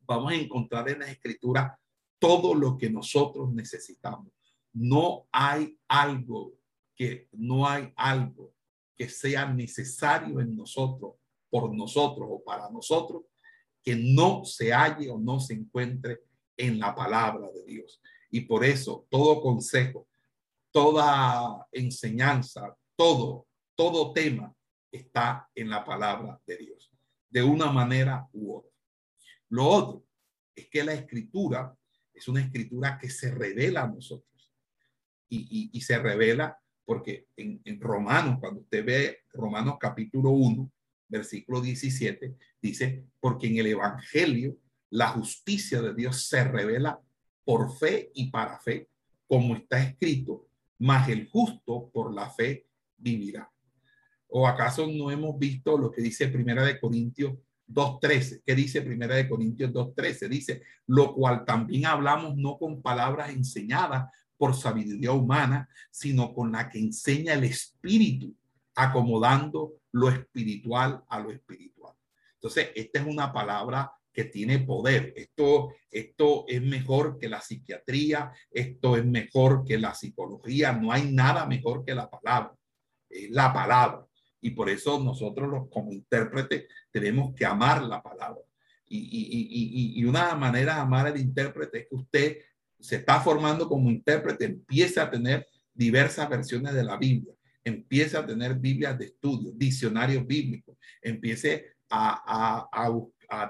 vamos 0.00 0.32
a 0.32 0.36
encontrar 0.36 0.88
en 0.88 1.00
la 1.00 1.10
escritura 1.10 1.78
todo 2.18 2.54
lo 2.54 2.78
que 2.78 2.88
nosotros 2.88 3.52
necesitamos 3.52 4.34
no 4.74 5.28
hay 5.30 5.78
algo 5.88 6.52
que 6.96 7.28
no 7.32 7.66
hay 7.66 7.92
algo 7.96 8.52
que 8.96 9.08
sea 9.08 9.46
necesario 9.46 10.40
en 10.40 10.56
nosotros, 10.56 11.14
por 11.48 11.74
nosotros 11.74 12.28
o 12.30 12.44
para 12.44 12.70
nosotros, 12.70 13.22
que 13.82 13.96
no 13.96 14.44
se 14.44 14.72
halle 14.72 15.10
o 15.10 15.18
no 15.18 15.40
se 15.40 15.54
encuentre 15.54 16.20
en 16.56 16.78
la 16.78 16.94
palabra 16.94 17.48
de 17.52 17.64
Dios. 17.64 18.00
Y 18.30 18.42
por 18.42 18.64
eso 18.64 19.06
todo 19.10 19.40
consejo, 19.40 20.06
toda 20.74 21.68
enseñanza, 21.70 22.76
todo, 22.96 23.46
todo 23.76 24.12
tema 24.12 24.52
está 24.90 25.48
en 25.54 25.70
la 25.70 25.84
palabra 25.84 26.40
de 26.44 26.56
Dios, 26.56 26.90
de 27.30 27.44
una 27.44 27.70
manera 27.70 28.28
u 28.32 28.56
otra. 28.56 28.72
Lo 29.50 29.68
otro 29.68 30.04
es 30.52 30.68
que 30.68 30.82
la 30.82 30.94
escritura 30.94 31.72
es 32.12 32.26
una 32.26 32.40
escritura 32.40 32.98
que 32.98 33.08
se 33.08 33.30
revela 33.30 33.84
a 33.84 33.86
nosotros 33.86 34.52
y, 35.28 35.80
se 35.80 35.96
revela 35.96 36.58
porque 36.84 37.28
en, 37.36 37.80
Romanos, 37.80 38.38
cuando 38.40 38.62
usted 38.62 38.84
ve 38.84 39.18
Romanos 39.32 39.76
capítulo 39.78 40.30
1, 40.30 40.72
versículo 41.06 41.60
17, 41.60 42.34
dice, 42.60 43.04
porque 43.20 43.46
en 43.46 43.58
el 43.58 43.66
Evangelio 43.68 44.58
la 44.90 45.08
justicia 45.10 45.80
de 45.80 45.94
Dios 45.94 46.26
se 46.26 46.42
revela 46.42 47.00
por 47.44 47.76
fe 47.78 48.10
y 48.14 48.28
para 48.30 48.58
fe, 48.58 48.88
como 49.28 49.54
está 49.54 49.80
escrito, 49.80 50.48
mas 50.78 51.08
el 51.08 51.28
justo 51.28 51.90
por 51.92 52.12
la 52.14 52.30
fe 52.30 52.66
vivirá. 52.96 53.50
¿O 54.28 54.46
acaso 54.46 54.86
no 54.86 55.10
hemos 55.10 55.38
visto 55.38 55.78
lo 55.78 55.90
que 55.90 56.02
dice 56.02 56.28
Primera 56.28 56.64
de 56.64 56.80
Corintios 56.80 57.34
2.13? 57.68 58.42
¿Qué 58.44 58.54
dice 58.54 58.82
Primera 58.82 59.14
de 59.14 59.28
Corintios 59.28 59.72
2.13? 59.72 60.28
Dice, 60.28 60.62
lo 60.86 61.14
cual 61.14 61.44
también 61.44 61.86
hablamos 61.86 62.36
no 62.36 62.58
con 62.58 62.82
palabras 62.82 63.30
enseñadas 63.30 64.10
por 64.36 64.54
sabiduría 64.54 65.12
humana, 65.12 65.68
sino 65.90 66.34
con 66.34 66.52
la 66.52 66.68
que 66.68 66.78
enseña 66.78 67.34
el 67.34 67.44
espíritu, 67.44 68.34
acomodando 68.74 69.74
lo 69.92 70.08
espiritual 70.08 71.04
a 71.08 71.20
lo 71.20 71.30
espiritual. 71.30 71.94
Entonces, 72.34 72.70
esta 72.74 73.00
es 73.00 73.06
una 73.06 73.32
palabra 73.32 73.92
que 74.14 74.24
tiene 74.24 74.60
poder. 74.60 75.12
Esto, 75.16 75.74
esto 75.90 76.44
es 76.48 76.62
mejor 76.62 77.18
que 77.18 77.28
la 77.28 77.40
psiquiatría, 77.40 78.32
esto 78.50 78.96
es 78.96 79.04
mejor 79.04 79.64
que 79.64 79.76
la 79.76 79.92
psicología, 79.92 80.72
no 80.72 80.92
hay 80.92 81.12
nada 81.12 81.46
mejor 81.46 81.84
que 81.84 81.94
la 81.94 82.08
palabra, 82.08 82.54
la 83.30 83.52
palabra. 83.52 84.06
Y 84.40 84.50
por 84.50 84.70
eso 84.70 85.02
nosotros 85.02 85.50
los, 85.50 85.68
como 85.68 85.92
intérpretes 85.92 86.66
tenemos 86.90 87.34
que 87.34 87.44
amar 87.44 87.82
la 87.82 88.00
palabra. 88.02 88.40
Y, 88.86 88.98
y, 88.98 89.96
y, 89.96 90.00
y 90.00 90.04
una 90.04 90.34
manera 90.36 90.76
de 90.76 90.80
amar 90.82 91.06
al 91.06 91.18
intérprete 91.18 91.80
es 91.80 91.88
que 91.88 91.94
usted 91.94 92.38
se 92.78 92.96
está 92.96 93.20
formando 93.20 93.66
como 93.68 93.90
intérprete, 93.90 94.44
empieza 94.44 95.02
a 95.02 95.10
tener 95.10 95.46
diversas 95.72 96.28
versiones 96.28 96.74
de 96.74 96.84
la 96.84 96.96
Biblia, 96.96 97.34
empieza 97.64 98.20
a 98.20 98.26
tener 98.26 98.54
Biblias 98.56 98.96
de 98.98 99.06
estudio, 99.06 99.52
diccionarios 99.54 100.26
bíblicos, 100.26 100.76
empiece 101.00 101.74
a, 101.88 102.68
a, 102.70 102.84
a, 102.84 102.90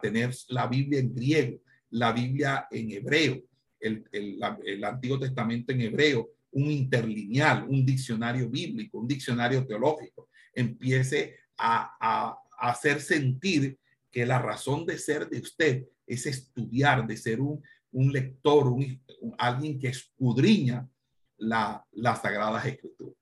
tener 0.00 0.34
la 0.48 0.66
Biblia 0.66 1.00
en 1.00 1.14
griego, 1.14 1.60
la 1.90 2.12
Biblia 2.12 2.66
en 2.70 2.90
hebreo, 2.90 3.42
el, 3.80 4.04
el, 4.12 4.40
el 4.64 4.84
Antiguo 4.84 5.18
Testamento 5.18 5.72
en 5.72 5.82
hebreo, 5.82 6.30
un 6.52 6.70
interlineal, 6.70 7.66
un 7.68 7.84
diccionario 7.84 8.48
bíblico, 8.48 8.98
un 8.98 9.08
diccionario 9.08 9.66
teológico, 9.66 10.28
empiece 10.54 11.36
a, 11.58 11.96
a, 12.00 12.38
hacer 12.58 13.00
sentir 13.00 13.78
que 14.10 14.24
la 14.24 14.38
razón 14.38 14.86
de 14.86 14.96
ser 14.96 15.28
de 15.28 15.40
usted 15.40 15.84
es 16.06 16.26
estudiar, 16.26 17.06
de 17.06 17.16
ser 17.16 17.40
un, 17.40 17.62
un 17.90 18.12
lector, 18.12 18.68
un, 18.68 19.02
alguien 19.38 19.78
que 19.78 19.88
escudriña 19.88 20.88
la, 21.36 21.84
las 21.92 22.22
sagradas 22.22 22.64
escrituras. 22.66 23.16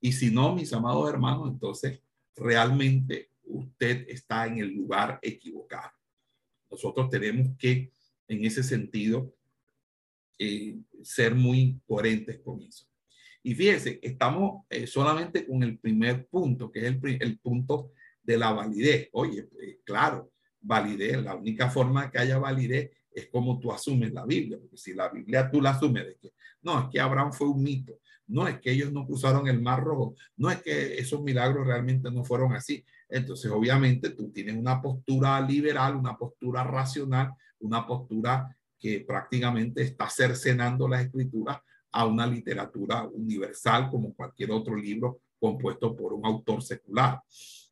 Y 0.00 0.12
si 0.12 0.30
no, 0.30 0.54
mis 0.54 0.72
amados 0.72 1.08
hermanos, 1.10 1.50
entonces 1.50 2.00
realmente 2.36 3.30
usted 3.46 4.06
está 4.08 4.46
en 4.46 4.58
el 4.58 4.74
lugar 4.74 5.18
equivocado. 5.22 5.92
Nosotros 6.70 7.08
tenemos 7.08 7.56
que, 7.58 7.92
en 8.28 8.44
ese 8.44 8.62
sentido, 8.62 9.34
eh, 10.38 10.76
ser 11.02 11.34
muy 11.34 11.80
coherentes 11.86 12.40
con 12.40 12.60
eso. 12.62 12.86
Y 13.42 13.54
fíjense, 13.54 14.00
estamos 14.02 14.64
eh, 14.68 14.86
solamente 14.86 15.46
con 15.46 15.62
el 15.62 15.78
primer 15.78 16.26
punto, 16.26 16.70
que 16.70 16.80
es 16.80 16.86
el, 16.86 17.18
el 17.20 17.38
punto 17.38 17.92
de 18.22 18.36
la 18.36 18.52
validez. 18.52 19.08
Oye, 19.12 19.48
eh, 19.62 19.80
claro, 19.84 20.32
validez, 20.60 21.22
la 21.22 21.36
única 21.36 21.70
forma 21.70 22.10
que 22.10 22.18
haya 22.18 22.38
validez 22.38 22.90
es 23.12 23.28
como 23.28 23.58
tú 23.58 23.72
asumes 23.72 24.12
la 24.12 24.26
Biblia, 24.26 24.58
porque 24.60 24.76
si 24.76 24.92
la 24.92 25.08
Biblia 25.08 25.50
tú 25.50 25.60
la 25.60 25.70
asumes 25.70 26.04
de 26.06 26.16
que 26.16 26.32
no, 26.62 26.80
es 26.80 26.86
que 26.90 27.00
Abraham 27.00 27.32
fue 27.32 27.48
un 27.48 27.62
mito, 27.62 28.00
no 28.26 28.48
es 28.48 28.58
que 28.60 28.72
ellos 28.72 28.92
no 28.92 29.06
cruzaron 29.06 29.46
el 29.46 29.62
mar 29.62 29.82
rojo, 29.82 30.16
no 30.36 30.50
es 30.50 30.60
que 30.60 30.98
esos 30.98 31.22
milagros 31.22 31.66
realmente 31.66 32.10
no 32.10 32.24
fueron 32.24 32.52
así. 32.52 32.84
Entonces, 33.08 33.50
obviamente, 33.50 34.10
tú 34.10 34.30
tienes 34.30 34.56
una 34.56 34.80
postura 34.80 35.40
liberal, 35.40 35.96
una 35.96 36.16
postura 36.16 36.64
racional, 36.64 37.32
una 37.60 37.86
postura 37.86 38.56
que 38.78 39.00
prácticamente 39.00 39.82
está 39.82 40.08
cercenando 40.08 40.88
las 40.88 41.04
escrituras 41.04 41.58
a 41.92 42.04
una 42.04 42.26
literatura 42.26 43.06
universal 43.06 43.88
como 43.90 44.14
cualquier 44.14 44.50
otro 44.50 44.76
libro 44.76 45.20
compuesto 45.38 45.96
por 45.96 46.12
un 46.12 46.26
autor 46.26 46.62
secular. 46.62 47.20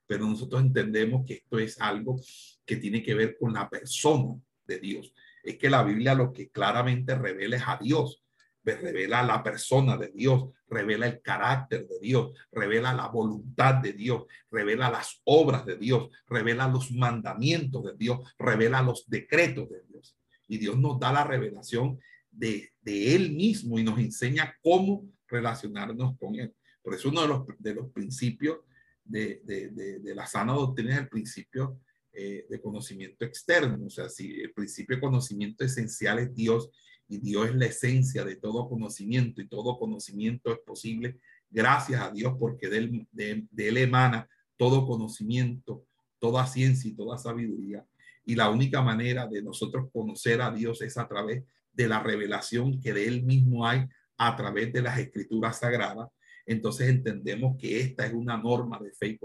Pero 0.06 0.26
nosotros 0.26 0.62
entendemos 0.62 1.24
que 1.26 1.34
esto 1.34 1.58
es 1.58 1.80
algo 1.80 2.20
que 2.64 2.76
tiene 2.76 3.02
que 3.02 3.14
ver 3.14 3.36
con 3.38 3.52
la 3.52 3.68
persona 3.68 4.34
de 4.66 4.78
Dios. 4.78 5.12
Es 5.42 5.58
que 5.58 5.68
la 5.68 5.82
Biblia 5.82 6.14
lo 6.14 6.32
que 6.32 6.48
claramente 6.48 7.14
revela 7.14 7.56
es 7.56 7.62
a 7.66 7.78
Dios, 7.80 8.23
revela 8.64 9.22
la 9.22 9.42
persona 9.42 9.96
de 9.96 10.08
Dios, 10.08 10.50
revela 10.68 11.06
el 11.06 11.20
carácter 11.20 11.86
de 11.86 11.98
Dios, 12.00 12.36
revela 12.50 12.94
la 12.94 13.08
voluntad 13.08 13.74
de 13.76 13.92
Dios, 13.92 14.24
revela 14.50 14.90
las 14.90 15.20
obras 15.24 15.66
de 15.66 15.76
Dios, 15.76 16.08
revela 16.26 16.68
los 16.68 16.90
mandamientos 16.92 17.84
de 17.84 17.94
Dios, 17.96 18.34
revela 18.38 18.82
los 18.82 19.08
decretos 19.08 19.68
de 19.68 19.82
Dios. 19.88 20.16
Y 20.48 20.58
Dios 20.58 20.78
nos 20.78 20.98
da 20.98 21.12
la 21.12 21.24
revelación 21.24 21.98
de, 22.30 22.72
de 22.80 23.14
Él 23.14 23.32
mismo 23.32 23.78
y 23.78 23.84
nos 23.84 23.98
enseña 23.98 24.56
cómo 24.62 25.06
relacionarnos 25.28 26.18
con 26.18 26.34
Él. 26.36 26.54
Por 26.82 26.94
eso 26.94 27.08
uno 27.08 27.22
de 27.22 27.28
los, 27.28 27.46
de 27.58 27.74
los 27.74 27.90
principios 27.92 28.58
de, 29.04 29.42
de, 29.44 29.68
de, 29.70 30.14
la 30.14 30.26
sana 30.26 30.54
doctrina 30.54 30.94
es 30.94 31.00
el 31.00 31.08
principio 31.08 31.80
eh, 32.12 32.46
de 32.48 32.60
conocimiento 32.60 33.24
externo. 33.24 33.86
O 33.86 33.90
sea, 33.90 34.08
si 34.08 34.40
el 34.40 34.52
principio 34.52 34.96
de 34.96 35.02
conocimiento 35.02 35.64
esencial 35.64 36.18
es 36.18 36.34
Dios 36.34 36.70
y 37.08 37.18
Dios 37.18 37.48
es 37.48 37.54
la 37.54 37.66
esencia 37.66 38.24
de 38.24 38.36
todo 38.36 38.68
conocimiento 38.68 39.40
y 39.40 39.48
todo 39.48 39.78
conocimiento 39.78 40.52
es 40.52 40.58
posible 40.60 41.18
gracias 41.50 42.00
a 42.00 42.10
Dios 42.10 42.34
porque 42.38 42.68
de 42.68 42.78
él, 42.78 43.08
de, 43.12 43.46
él 43.56 43.76
emana 43.76 44.28
todo 44.56 44.86
conocimiento, 44.86 45.86
toda 46.18 46.46
ciencia 46.46 46.90
y 46.90 46.94
toda 46.94 47.18
sabiduría. 47.18 47.86
Y 48.24 48.34
la 48.34 48.50
única 48.50 48.82
manera 48.82 49.26
de 49.26 49.42
nosotros 49.42 49.88
conocer 49.92 50.40
a 50.40 50.50
Dios 50.50 50.82
es 50.82 50.96
a 50.96 51.06
través 51.06 51.44
de 51.72 51.88
la 51.88 52.00
revelación 52.02 52.80
que 52.80 52.92
de 52.92 53.06
Él 53.06 53.22
mismo 53.22 53.66
hay 53.66 53.86
a 54.16 54.34
través 54.36 54.72
de 54.72 54.82
las 54.82 54.98
escrituras 54.98 55.58
sagradas. 55.58 56.08
Entonces 56.46 56.88
entendemos 56.88 57.56
que 57.58 57.80
esta 57.80 58.06
es 58.06 58.14
una 58.14 58.36
norma 58.36 58.78
de 58.78 58.92
fe 58.92 59.08
y 59.08 59.20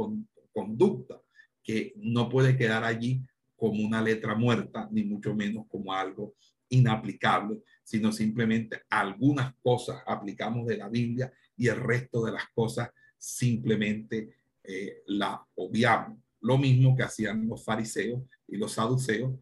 conducta 0.52 1.22
que 1.64 1.94
no 1.98 2.30
puede 2.30 2.58
quedar 2.58 2.84
allí 2.84 3.22
como 3.56 3.86
una 3.86 4.02
letra 4.02 4.36
muerta, 4.36 4.88
ni 4.92 5.04
mucho 5.04 5.36
menos 5.36 5.66
como 5.68 5.94
algo 5.94 6.34
inaplicable, 6.70 7.62
sino 7.84 8.12
simplemente 8.12 8.84
algunas 8.90 9.56
cosas 9.62 10.02
aplicamos 10.06 10.68
de 10.68 10.78
la 10.78 10.90
Biblia 10.90 11.32
y 11.58 11.68
el 11.68 11.78
resto 11.78 12.24
de 12.24 12.32
las 12.32 12.48
cosas 12.54 12.90
simplemente 13.18 14.38
eh, 14.64 15.04
la 15.08 15.46
obviamos. 15.56 16.20
Lo 16.42 16.58
mismo 16.58 16.96
que 16.96 17.04
hacían 17.04 17.48
los 17.48 17.64
fariseos 17.64 18.24
y 18.48 18.58
los 18.58 18.74
saduceos, 18.74 19.34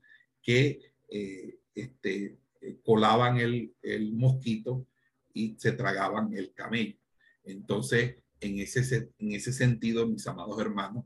que 0.41 0.79
eh, 1.09 1.59
este, 1.75 2.37
eh, 2.61 2.79
colaban 2.83 3.37
el, 3.37 3.73
mosquito 4.13 4.87
y 5.33 5.55
se 5.59 5.73
tragaban 5.73 6.33
el 6.33 6.53
camello. 6.53 6.97
Entonces, 7.43 8.15
en 8.39 8.59
ese, 8.59 9.11
en 9.19 9.31
ese 9.33 9.53
sentido, 9.53 10.07
mis 10.07 10.25
amados 10.27 10.59
hermanos, 10.59 11.05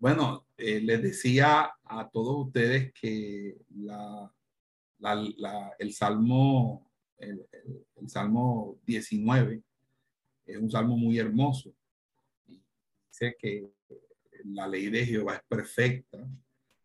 Bueno, 0.00 0.46
eh, 0.56 0.80
les 0.80 1.02
decía 1.02 1.74
a 1.84 2.08
todos 2.10 2.46
ustedes 2.46 2.90
que 2.94 3.54
el 5.78 5.92
Salmo, 5.92 6.90
el, 7.18 7.46
Salmo 8.06 8.80
19 8.86 9.62
es 10.46 10.56
un 10.56 10.70
salmo 10.70 10.96
muy 10.96 11.18
hermoso. 11.18 11.74
Dice 12.46 13.36
que 13.38 13.70
la 14.44 14.66
ley 14.66 14.88
de 14.88 15.04
Jehová 15.04 15.34
es 15.34 15.42
perfecta, 15.46 16.26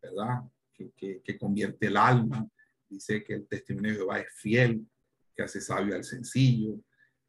¿verdad? 0.02 0.42
Que, 0.74 1.22
que, 1.22 1.38
convierte 1.38 1.86
el 1.86 1.96
alma. 1.96 2.46
Dice 2.86 3.24
que 3.24 3.32
el 3.32 3.48
testimonio 3.48 3.92
de 3.92 3.96
Jehová 3.96 4.20
es 4.20 4.34
fiel, 4.34 4.86
que 5.34 5.42
hace 5.42 5.62
sabio 5.62 5.94
al 5.94 6.04
sencillo, 6.04 6.82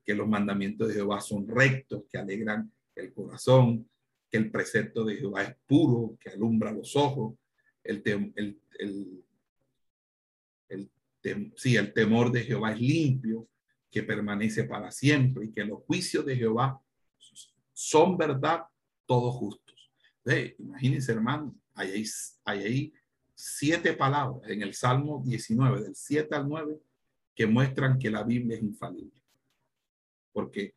que 0.04 0.14
los 0.14 0.28
mandamientos 0.28 0.90
de 0.90 0.96
Jehová 0.96 1.22
son 1.22 1.48
rectos, 1.48 2.04
que 2.10 2.18
alegran 2.18 2.70
el 2.94 3.14
corazón, 3.14 3.90
que 4.30 4.38
el 4.38 4.52
precepto 4.52 5.04
de 5.04 5.16
Jehová 5.16 5.44
es 5.44 5.56
puro, 5.66 6.18
que 6.20 6.30
alumbra 6.30 6.72
los 6.72 6.96
ojos, 6.96 7.36
el, 7.84 8.02
el, 8.06 8.62
el, 8.80 9.24
el 10.70 10.92
sí, 11.56 11.76
el 11.76 11.94
temor 11.94 12.32
de 12.32 12.44
Jehová 12.44 12.74
es 12.74 12.82
limpio, 12.82 13.48
que 13.90 14.04
permanece 14.04 14.66
para 14.66 14.92
siempre 14.92 15.46
y 15.46 15.52
que 15.52 15.64
los 15.64 15.84
juicios 15.84 16.26
de 16.26 16.36
Jehová 16.36 16.82
son 17.74 18.18
verdad, 18.18 18.64
todos 19.06 19.36
justos. 19.36 19.92
imagínense, 20.60 21.12
hermano, 21.12 21.56
hay, 21.74 22.04
hay 22.44 22.64
ahí 22.64 22.94
siete 23.34 23.94
palabras 23.94 24.50
en 24.50 24.62
el 24.62 24.74
Salmo 24.74 25.22
19, 25.24 25.84
del 25.84 25.96
7 25.96 26.36
al 26.36 26.50
9, 26.50 26.80
que 27.36 27.46
muestran 27.46 28.00
que 28.00 28.10
la 28.10 28.24
Biblia 28.24 28.58
es 28.58 28.64
infalible. 28.64 29.22
Porque 30.34 30.74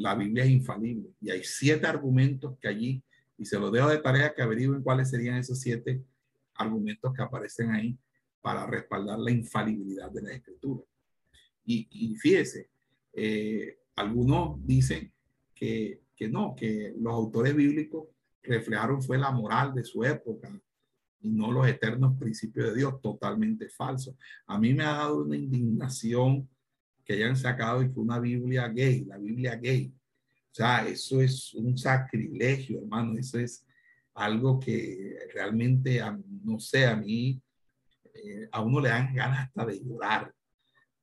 la 0.00 0.14
Biblia 0.14 0.44
es 0.44 0.50
infalible 0.50 1.10
y 1.20 1.30
hay 1.30 1.44
siete 1.44 1.86
argumentos 1.86 2.56
que 2.58 2.68
allí, 2.68 3.02
y 3.36 3.44
se 3.44 3.58
los 3.58 3.70
dejo 3.70 3.88
de 3.88 3.98
tarea 3.98 4.34
que 4.34 4.42
averigüen 4.42 4.82
cuáles 4.82 5.10
serían 5.10 5.36
esos 5.36 5.60
siete 5.60 6.02
argumentos 6.54 7.12
que 7.14 7.22
aparecen 7.22 7.70
ahí 7.70 7.98
para 8.40 8.66
respaldar 8.66 9.18
la 9.18 9.30
infalibilidad 9.30 10.10
de 10.10 10.22
la 10.22 10.32
escritura. 10.32 10.82
Y, 11.64 11.86
y 11.90 12.16
fíjese, 12.16 12.70
eh, 13.12 13.78
algunos 13.96 14.64
dicen 14.66 15.12
que, 15.54 16.02
que 16.16 16.28
no, 16.28 16.54
que 16.54 16.94
los 16.98 17.12
autores 17.12 17.54
bíblicos 17.54 18.08
reflejaron 18.42 19.02
fue 19.02 19.18
la 19.18 19.30
moral 19.30 19.74
de 19.74 19.84
su 19.84 20.02
época 20.02 20.50
y 21.20 21.30
no 21.30 21.52
los 21.52 21.68
eternos 21.68 22.18
principios 22.18 22.70
de 22.70 22.76
Dios, 22.76 23.00
totalmente 23.02 23.68
falso. 23.68 24.16
A 24.46 24.58
mí 24.58 24.72
me 24.72 24.84
ha 24.84 24.92
dado 24.92 25.24
una 25.24 25.36
indignación 25.36 26.48
que 27.04 27.14
hayan 27.14 27.36
sacado 27.36 27.82
y 27.82 27.92
que 27.92 27.98
una 27.98 28.18
Biblia 28.18 28.68
gay, 28.68 29.04
la 29.04 29.18
Biblia 29.18 29.56
gay. 29.56 29.92
O 30.50 30.54
sea, 30.54 30.86
eso 30.86 31.20
es 31.20 31.54
un 31.54 31.76
sacrilegio, 31.78 32.80
hermano. 32.80 33.18
Eso 33.18 33.38
es 33.38 33.66
algo 34.14 34.58
que 34.58 35.16
realmente, 35.32 36.00
no 36.42 36.58
sé, 36.58 36.86
a 36.86 36.96
mí, 36.96 37.40
eh, 38.14 38.48
a 38.50 38.62
uno 38.62 38.80
le 38.80 38.88
dan 38.88 39.14
ganas 39.14 39.46
hasta 39.46 39.66
de 39.66 39.80
llorar 39.80 40.34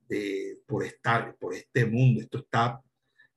de, 0.08 0.60
por 0.66 0.84
estar, 0.84 1.36
por 1.38 1.54
este 1.54 1.86
mundo. 1.86 2.22
Esto 2.22 2.40
está, 2.40 2.82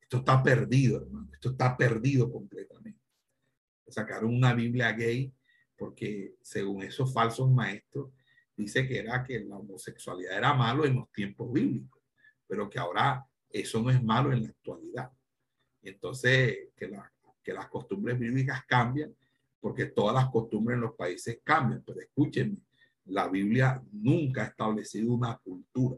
esto 0.01 0.19
está 0.19 0.43
perdido, 0.43 1.03
hermano. 1.03 1.29
Esto 1.33 1.51
está 1.51 1.77
perdido 1.77 2.31
completamente. 2.31 3.01
Sacaron 3.89 4.35
una 4.35 4.55
Biblia 4.55 4.93
gay 4.93 5.33
porque 5.77 6.35
según 6.43 6.83
esos 6.83 7.13
falsos 7.13 7.51
maestros, 7.51 8.13
dice 8.55 8.87
que 8.87 8.99
era 8.99 9.25
que 9.25 9.41
la 9.41 9.57
homosexualidad 9.57 10.37
era 10.37 10.53
malo 10.53 10.85
en 10.85 10.97
los 10.97 11.11
tiempos 11.11 11.51
bíblicos 11.51 12.00
pero 12.51 12.69
que 12.69 12.81
ahora 12.81 13.25
eso 13.49 13.81
no 13.81 13.91
es 13.91 14.03
malo 14.03 14.33
en 14.33 14.43
la 14.43 14.49
actualidad. 14.49 15.09
Entonces, 15.83 16.71
que, 16.77 16.89
la, 16.89 17.11
que 17.45 17.53
las 17.53 17.69
costumbres 17.69 18.19
bíblicas 18.19 18.65
cambian, 18.67 19.15
porque 19.61 19.87
todas 19.87 20.17
las 20.17 20.33
costumbres 20.33 20.75
en 20.75 20.81
los 20.81 20.97
países 20.97 21.39
cambian. 21.45 21.85
Pero 21.87 22.01
escúchenme, 22.01 22.57
la 23.05 23.29
Biblia 23.29 23.81
nunca 23.93 24.43
ha 24.43 24.47
establecido 24.47 25.15
una 25.15 25.39
cultura. 25.39 25.97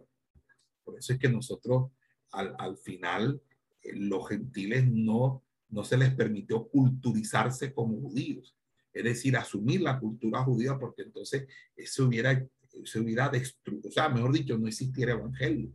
Por 0.85 0.99
eso 0.99 1.15
es 1.15 1.19
que 1.19 1.31
nosotros, 1.31 1.91
al, 2.33 2.55
al 2.59 2.77
final, 2.77 3.41
eh, 3.81 3.93
los 3.95 4.29
gentiles 4.29 4.87
no, 4.87 5.43
no 5.71 5.85
se 5.85 5.97
les 5.97 6.15
permitió 6.15 6.69
culturizarse 6.69 7.73
como 7.73 7.99
judíos. 7.99 8.55
Es 8.93 9.05
decir, 9.05 9.39
asumir 9.39 9.81
la 9.81 9.99
cultura 9.99 10.45
judía, 10.45 10.79
porque 10.79 11.01
entonces 11.01 11.47
eso 11.75 12.05
hubiera, 12.05 12.33
eso 12.33 13.01
hubiera 13.01 13.31
destruido, 13.31 13.89
o 13.89 13.93
sea, 13.93 14.11
mejor 14.11 14.35
dicho, 14.35 14.59
no 14.59 14.69
existiera 14.69 15.13
evangelio 15.13 15.73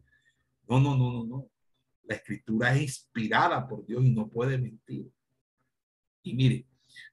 no, 0.68 0.80
no, 0.80 0.98
no, 0.98 1.12
no, 1.12 1.24
no. 1.24 1.50
La 2.04 2.16
escritura 2.16 2.76
es 2.76 2.82
inspirada 2.84 3.68
por 3.68 3.86
Dios 3.86 4.04
y 4.06 4.12
no 4.12 4.28
puede 4.28 4.58
mentir. 4.58 5.12
Y 6.24 6.34
mire, 6.34 6.66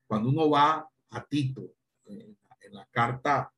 cuando 0.07 0.29
uno 0.29 0.51
va 0.51 0.89
a 1.11 1.25
Tito, 1.27 1.75
en, 2.07 2.37
la 2.71 2.87
carta, 2.87 3.53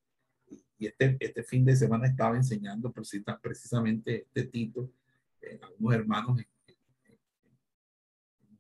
y 0.79 0.87
este, 0.87 1.17
este 1.19 1.43
fin 1.43 1.65
de 1.65 1.75
semana 1.75 2.07
estaba 2.07 2.37
enseñando 2.37 2.93
precisamente 2.93 4.25
este 4.25 4.45
Tito, 4.45 4.93
eh, 5.41 5.59
a 5.63 5.71
unos 5.79 5.95
hermanos 5.95 6.41
en, 6.41 6.47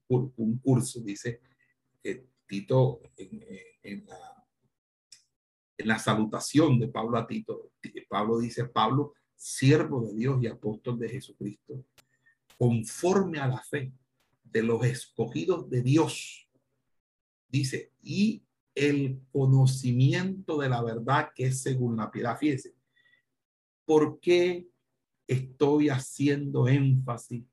un 0.08 0.58
curso, 0.58 1.00
dice 1.00 1.40
que 2.02 2.26
Tito 2.46 3.00
en, 3.16 4.06
la, 4.06 4.46
en 5.76 5.88
la 5.88 5.98
salutación 5.98 6.78
de 6.78 6.88
Pablo 6.88 7.18
a 7.18 7.26
Tito, 7.26 7.72
Pablo 8.08 8.38
dice, 8.38 8.64
Pablo, 8.66 9.14
siervo 9.36 10.06
de 10.06 10.14
Dios 10.14 10.42
y 10.42 10.46
apóstol 10.46 10.98
de 10.98 11.08
Jesucristo, 11.08 11.84
conforme 12.58 13.38
a 13.38 13.46
la 13.46 13.62
fe 13.62 13.92
de 14.42 14.62
los 14.62 14.84
escogidos 14.84 15.68
de 15.68 15.82
Dios. 15.82 16.48
Dice, 17.48 17.92
y 18.02 18.42
el 18.74 19.20
conocimiento 19.32 20.58
de 20.58 20.68
la 20.68 20.82
verdad 20.82 21.30
que 21.34 21.46
es 21.46 21.62
según 21.62 21.96
la 21.96 22.10
piedad. 22.10 22.36
Fíjese, 22.38 22.74
¿por 23.84 24.20
qué 24.20 24.68
estoy 25.26 25.88
haciendo 25.88 26.68
énfasis 26.68 27.44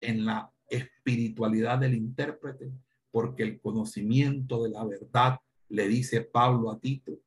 en 0.00 0.26
la 0.26 0.52
espiritualidad 0.68 1.78
del 1.78 1.94
intérprete? 1.94 2.72
Porque 3.10 3.44
el 3.44 3.60
conocimiento 3.60 4.64
de 4.64 4.70
la 4.70 4.84
verdad, 4.84 5.38
le 5.68 5.88
dice 5.88 6.20
Pablo 6.20 6.70
a 6.70 6.80
Tito, 6.80 7.20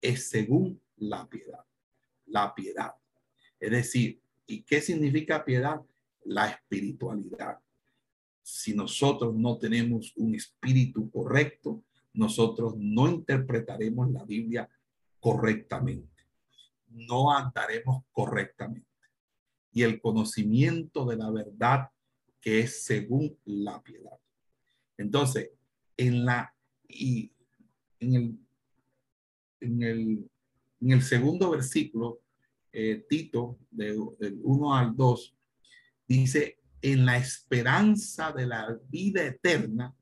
es 0.00 0.28
según 0.28 0.80
la 0.96 1.28
piedad. 1.28 1.64
La 2.26 2.54
piedad. 2.54 2.94
Es 3.60 3.70
decir, 3.70 4.20
¿y 4.46 4.62
qué 4.62 4.80
significa 4.80 5.44
piedad? 5.44 5.80
La 6.24 6.48
espiritualidad 6.48 7.58
si 8.44 8.74
nosotros 8.74 9.34
no 9.34 9.56
tenemos 9.56 10.12
un 10.16 10.34
espíritu 10.34 11.10
correcto, 11.10 11.82
nosotros 12.12 12.74
no 12.76 13.08
interpretaremos 13.08 14.10
la 14.12 14.22
Biblia 14.24 14.68
correctamente, 15.18 16.26
no 16.88 17.34
andaremos 17.34 18.04
correctamente. 18.12 18.86
Y 19.72 19.82
el 19.82 19.98
conocimiento 19.98 21.06
de 21.06 21.16
la 21.16 21.30
verdad 21.30 21.88
que 22.38 22.60
es 22.60 22.84
según 22.84 23.36
la 23.46 23.82
piedad. 23.82 24.18
Entonces, 24.98 25.50
en 25.96 26.26
la 26.26 26.54
y 26.86 27.32
en 27.98 28.14
el 28.14 28.38
en 29.60 29.82
el, 29.82 30.30
en 30.82 30.90
el 30.90 31.02
segundo 31.02 31.50
versículo, 31.50 32.20
eh, 32.74 33.06
Tito, 33.08 33.60
del 33.70 34.40
1 34.42 34.74
al 34.74 34.96
2, 34.96 35.36
dice, 36.08 36.58
en 36.82 37.06
la 37.06 37.16
esperanza 37.16 38.32
de 38.32 38.46
la 38.46 38.76
vida 38.88 39.24
eterna, 39.24 39.94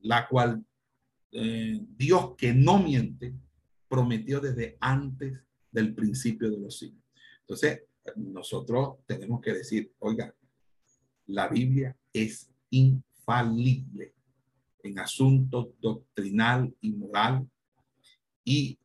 la 0.00 0.28
cual 0.28 0.64
eh, 1.32 1.80
Dios 1.96 2.36
que 2.36 2.52
no 2.52 2.78
miente 2.78 3.34
prometió 3.88 4.38
desde 4.38 4.76
antes 4.80 5.40
del 5.70 5.94
principio 5.94 6.50
de 6.50 6.58
los 6.58 6.78
siglos. 6.78 7.02
Entonces, 7.40 7.84
nosotros 8.16 8.98
tenemos 9.06 9.40
que 9.40 9.54
decir, 9.54 9.92
oiga, 9.98 10.34
la 11.26 11.48
Biblia 11.48 11.96
es 12.12 12.50
infalible 12.68 14.14
en 14.82 14.98
asuntos 14.98 15.68
doctrinal 15.80 16.74
y 16.82 16.92
moral 16.92 17.48
y 18.44 18.78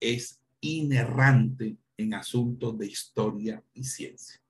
es 0.00 0.40
inerrante 0.60 1.76
en 1.98 2.14
asuntos 2.14 2.78
de 2.78 2.86
historia 2.86 3.62
y 3.74 3.84
ciencia. 3.84 4.40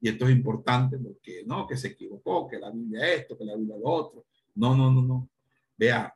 Y 0.00 0.08
esto 0.08 0.26
es 0.26 0.32
importante 0.32 0.98
porque 0.98 1.42
no, 1.44 1.66
que 1.66 1.76
se 1.76 1.88
equivocó, 1.88 2.46
que 2.46 2.58
la 2.58 2.70
Biblia 2.70 3.12
esto, 3.14 3.36
que 3.36 3.44
la 3.44 3.56
Biblia 3.56 3.76
lo 3.76 3.88
otro. 3.88 4.26
No, 4.54 4.76
no, 4.76 4.90
no, 4.92 5.02
no. 5.02 5.28
Vea, 5.76 6.14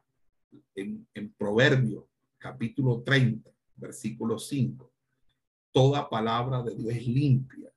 en, 0.74 1.06
en 1.14 1.32
Proverbio 1.32 2.08
capítulo 2.38 3.02
30, 3.02 3.50
versículo 3.76 4.38
5, 4.38 4.90
toda 5.72 6.08
palabra 6.08 6.62
de 6.62 6.76
Dios 6.76 6.94
es 6.94 7.06
limpia. 7.06 7.72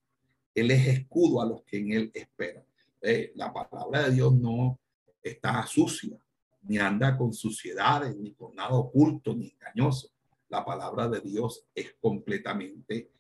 Él 0.54 0.72
es 0.72 0.88
escudo 0.88 1.42
a 1.42 1.46
los 1.46 1.64
que 1.64 1.78
en 1.78 1.92
él 1.94 2.12
esperan. 2.14 2.66
Eh, 3.02 3.32
la 3.36 3.54
palabra 3.54 4.04
de 4.04 4.16
Dios 4.16 4.36
no 4.36 4.80
está 5.24 5.66
sucia, 5.66 6.18
ni 6.64 6.78
anda 6.78 7.18
con 7.18 7.34
suciedades, 7.34 8.16
ni 8.18 8.34
con 8.34 8.56
nada 8.56 8.74
oculto, 8.74 9.34
ni 9.34 9.50
engañoso. 9.50 10.10
La 10.50 10.64
palabra 10.64 11.10
de 11.10 11.22
Dios 11.22 11.66
es 11.74 11.96
completamente 12.00 13.12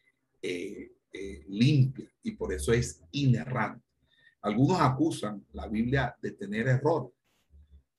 eh, 0.42 0.92
eh, 1.12 1.46
limpia 1.48 2.10
y 2.24 2.32
por 2.32 2.54
eso 2.54 2.72
es 2.72 3.02
inerrante. 3.12 3.86
Algunos 4.42 4.80
acusan 4.80 5.46
la 5.54 5.68
Biblia 5.68 6.16
de 6.22 6.32
tener 6.32 6.68
error. 6.68 7.12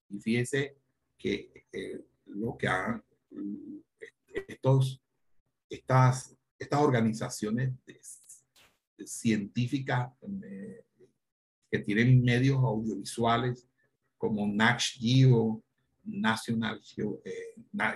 Y 0.09 0.19
fíjese 0.19 0.79
que 1.19 1.67
eh, 1.73 2.01
lo 2.27 2.57
que 2.57 2.69
han 2.69 3.03
estos, 4.47 5.03
estas, 5.69 6.37
estas 6.59 6.81
organizaciones 6.81 7.73
científicas 9.05 10.13
que 11.71 11.79
tienen 11.81 12.23
medios 12.23 12.59
audiovisuales 12.59 13.69
como 14.17 14.47
Nash 14.47 14.99
Geo, 14.99 15.63
National, 16.09 16.81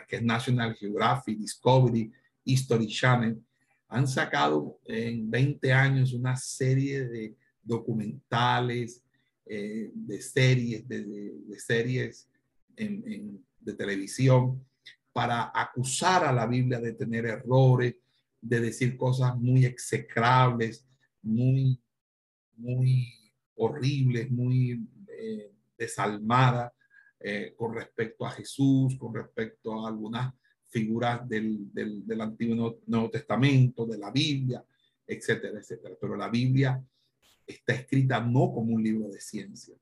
que 0.09 0.17
es 0.17 0.23
National 0.23 0.75
Geographic, 0.75 1.39
Discovery, 1.39 2.13
History 2.45 2.87
Channel, 2.87 3.41
han 3.89 4.09
sacado 4.09 4.81
en 4.87 5.31
20 5.31 5.73
años 5.73 6.13
una 6.13 6.37
serie 6.37 7.07
de 7.07 7.37
documentales, 7.63 9.03
eh, 9.45 9.91
de 9.95 10.23
series, 10.23 10.89
de, 10.89 11.59
series 11.59 12.29
de 12.75 13.75
televisión 13.75 14.65
para 15.13 15.53
acusar 15.55 16.25
a 16.25 16.33
la 16.33 16.47
Biblia 16.47 16.81
de 16.81 16.95
tener 16.95 17.27
errores, 17.27 17.97
de 18.41 18.61
decir 18.61 18.97
cosas 18.97 19.37
muy 19.37 19.67
execrables, 19.67 20.87
muy, 21.21 21.79
muy 22.57 23.13
horribles, 23.57 24.31
muy 24.31 24.89
eh, 25.09 25.53
desalmadas 25.77 26.73
eh, 27.25 27.55
con 27.57 27.75
respecto 27.75 28.27
a 28.27 28.31
Jesús, 28.31 28.97
con 28.99 29.15
respecto 29.15 29.73
a 29.85 29.89
algunas 29.89 30.35
figuras 30.69 31.29
del, 31.29 31.73
del, 31.73 32.21
Antiguo 32.21 32.81
Nuevo, 32.87 33.11
Testamento, 33.11 33.87
de 33.87 33.99
la 33.99 34.11
Biblia, 34.11 34.65
etcétera, 35.07 35.59
etcétera. 35.61 35.95
Pero 36.01 36.17
la 36.17 36.29
Biblia 36.29 36.83
está 37.47 37.75
escrita 37.75 38.21
no 38.21 38.53
como 38.53 38.75
un 38.75 38.83
libro 38.83 39.09
de 39.09 39.21
ciencia. 39.21 39.77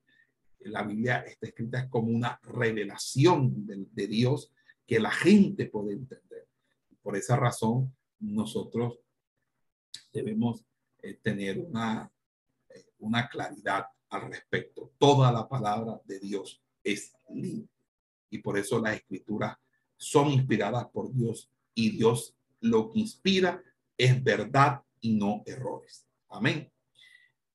La 0.61 0.83
Biblia 0.83 1.25
está 1.27 1.47
escrita 1.47 1.89
como 1.89 2.09
una 2.09 2.39
revelación 2.43 3.67
de, 3.67 3.87
de 3.91 4.07
Dios 4.07 4.53
que 4.87 5.01
la 5.01 5.11
gente 5.11 5.67
puede 5.67 5.93
entender. 5.93 6.47
Por 7.01 7.17
esa 7.17 7.37
razón, 7.37 7.95
nosotros 8.19 8.99
debemos 10.13 10.65
eh, 11.03 11.15
tener 11.15 11.59
una, 11.59 12.13
eh, 12.69 12.85
una 12.99 13.29
claridad 13.29 13.87
al 14.11 14.29
respecto. 14.29 14.93
Toda 14.99 15.33
la 15.33 15.49
palabra 15.49 16.01
de 16.05 16.19
Dios 16.19 16.61
es 16.83 17.13
limpia. 17.29 17.69
Y 18.31 18.39
por 18.39 18.59
eso 18.59 18.79
la 18.81 18.95
escritura 18.95 19.59
son 19.97 20.31
inspiradas 20.31 20.87
por 20.93 21.13
Dios 21.13 21.51
y 21.75 21.91
Dios 21.91 22.35
lo 22.61 22.91
que 22.91 23.01
inspira 23.01 23.63
es 23.97 24.23
verdad 24.23 24.83
y 25.01 25.15
no 25.15 25.43
errores. 25.47 26.07
Amén. 26.29 26.71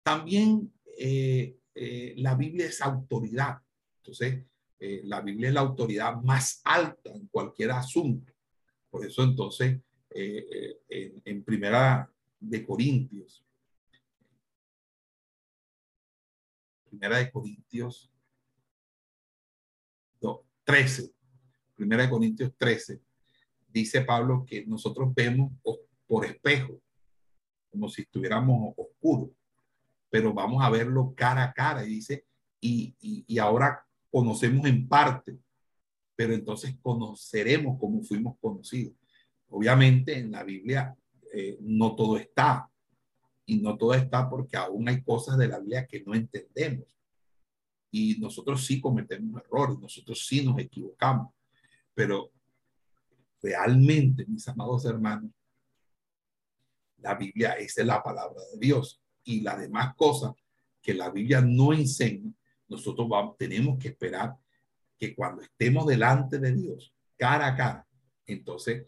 También 0.04 0.72
eh, 0.98 1.58
eh, 1.74 2.14
la 2.18 2.36
Biblia 2.36 2.68
es 2.68 2.82
autoridad. 2.82 3.62
Entonces, 3.98 4.44
eh, 4.80 5.02
la 5.06 5.22
Biblia 5.22 5.48
es 5.48 5.54
la 5.54 5.62
autoridad 5.62 6.22
más 6.22 6.62
alta 6.64 7.12
en 7.12 7.28
cualquier 7.28 7.72
asunto. 7.72 8.32
Por 8.90 9.06
eso 9.06 9.24
entonces, 9.24 9.80
en, 10.10 11.22
en, 11.26 11.44
primera 11.44 12.10
de 12.40 12.66
Corintios, 12.66 13.44
primera 16.88 17.18
de 17.18 17.30
Corintios 17.30 18.10
13, 20.66 21.12
Primera 21.76 22.04
de 22.04 22.10
Corintios 22.10 22.52
13, 22.58 23.02
dice 23.68 24.02
Pablo 24.02 24.46
que 24.46 24.66
nosotros 24.66 25.14
vemos 25.14 25.52
por 26.08 26.26
espejo, 26.26 26.82
como 27.70 27.90
si 27.90 28.02
estuviéramos 28.02 28.74
oscuros, 28.76 29.30
pero 30.10 30.34
vamos 30.34 30.64
a 30.64 30.70
verlo 30.70 31.14
cara 31.16 31.44
a 31.44 31.54
cara. 31.54 31.86
Y 31.86 31.90
dice, 31.90 32.26
y, 32.60 32.96
y, 33.28 33.38
ahora 33.38 33.86
conocemos 34.10 34.66
en 34.66 34.88
parte, 34.88 35.38
pero 36.16 36.34
entonces 36.34 36.76
conoceremos 36.82 37.78
como 37.80 38.02
fuimos 38.04 38.38
conocidos. 38.40 38.94
Obviamente 39.50 40.18
en 40.18 40.32
la 40.32 40.44
Biblia 40.44 40.96
eh, 41.34 41.58
no 41.62 41.96
todo 41.96 42.18
está, 42.18 42.70
y 43.46 43.58
no 43.58 43.78
todo 43.78 43.94
está 43.94 44.30
porque 44.30 44.58
aún 44.58 44.88
hay 44.90 45.04
cosas 45.04 45.38
de 45.38 45.48
la 45.48 45.60
Biblia 45.60 45.86
que 45.86 46.02
no 46.04 46.16
entendemos. 46.16 46.95
Y 47.98 48.18
nosotros 48.20 48.66
sí 48.66 48.82
cometemos 48.82 49.42
errores, 49.42 49.80
nosotros 49.80 50.28
sí 50.28 50.46
nos 50.46 50.60
equivocamos. 50.60 51.34
Pero 51.94 52.30
realmente, 53.42 54.26
mis 54.26 54.46
amados 54.50 54.84
hermanos, 54.84 55.32
la 56.98 57.16
Biblia 57.16 57.54
es 57.54 57.78
la 57.78 58.04
palabra 58.04 58.42
de 58.52 58.60
Dios 58.60 59.02
y 59.24 59.40
las 59.40 59.62
demás 59.62 59.96
cosas 59.96 60.34
que 60.82 60.94
la 60.94 61.10
Biblia 61.10 61.40
no 61.40 61.72
enseña, 61.72 62.34
nosotros 62.68 63.08
vamos, 63.08 63.38
tenemos 63.38 63.80
que 63.80 63.88
esperar 63.88 64.36
que 64.98 65.16
cuando 65.16 65.42
estemos 65.42 65.88
delante 65.88 66.38
de 66.38 66.54
Dios, 66.54 66.94
cara 67.16 67.48
a 67.48 67.56
cara, 67.56 67.88
entonces 68.26 68.88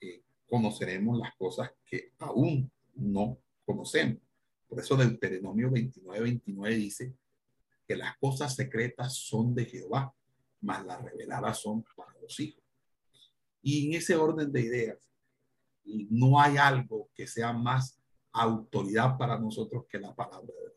eh, 0.00 0.22
conoceremos 0.48 1.18
las 1.18 1.34
cosas 1.34 1.72
que 1.84 2.12
aún 2.20 2.70
no 2.94 3.40
conocemos. 3.64 4.22
Por 4.68 4.78
eso 4.78 4.96
Deuteronomio 4.96 5.68
29, 5.68 6.20
29 6.20 6.76
dice 6.76 7.12
que 7.86 7.96
las 7.96 8.16
cosas 8.18 8.54
secretas 8.54 9.14
son 9.16 9.54
de 9.54 9.64
Jehová, 9.64 10.12
mas 10.60 10.84
las 10.84 11.02
reveladas 11.02 11.60
son 11.60 11.84
para 11.96 12.12
los 12.20 12.38
hijos. 12.40 12.62
Y 13.62 13.86
en 13.86 13.94
ese 13.94 14.16
orden 14.16 14.52
de 14.52 14.60
ideas, 14.60 14.98
no 15.84 16.40
hay 16.40 16.56
algo 16.56 17.10
que 17.14 17.26
sea 17.26 17.52
más 17.52 18.00
autoridad 18.32 19.16
para 19.16 19.38
nosotros 19.38 19.84
que 19.88 19.98
la 19.98 20.14
palabra 20.14 20.46
de 20.46 20.60
Dios. 20.60 20.72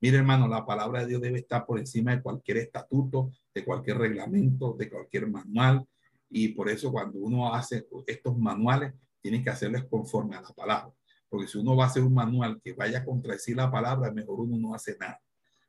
Mire, 0.00 0.18
hermano, 0.18 0.46
la 0.46 0.64
palabra 0.64 1.00
de 1.00 1.06
Dios 1.06 1.20
debe 1.20 1.38
estar 1.38 1.64
por 1.66 1.78
encima 1.78 2.14
de 2.14 2.22
cualquier 2.22 2.58
estatuto, 2.58 3.32
de 3.54 3.64
cualquier 3.64 3.98
reglamento, 3.98 4.74
de 4.74 4.90
cualquier 4.90 5.28
manual. 5.28 5.86
Y 6.28 6.48
por 6.48 6.68
eso 6.68 6.92
cuando 6.92 7.18
uno 7.18 7.52
hace 7.54 7.86
estos 8.06 8.36
manuales, 8.38 8.92
tiene 9.20 9.42
que 9.42 9.50
hacerles 9.50 9.84
conforme 9.86 10.36
a 10.36 10.42
la 10.42 10.50
palabra. 10.50 10.92
Porque 11.28 11.48
si 11.48 11.58
uno 11.58 11.74
va 11.76 11.84
a 11.84 11.86
hacer 11.88 12.02
un 12.02 12.14
manual 12.14 12.60
que 12.62 12.72
vaya 12.74 12.98
a 12.98 13.04
contradecir 13.04 13.56
la 13.56 13.70
palabra, 13.70 14.12
mejor 14.12 14.40
uno 14.40 14.56
no 14.56 14.74
hace 14.74 14.96
nada. 14.98 15.20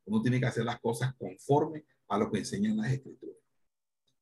Uno 0.07 0.21
tiene 0.21 0.39
que 0.39 0.45
hacer 0.47 0.65
las 0.65 0.79
cosas 0.79 1.13
conforme 1.15 1.85
a 2.07 2.17
lo 2.17 2.31
que 2.31 2.39
enseñan 2.39 2.77
las 2.77 2.91
escrituras. 2.91 3.35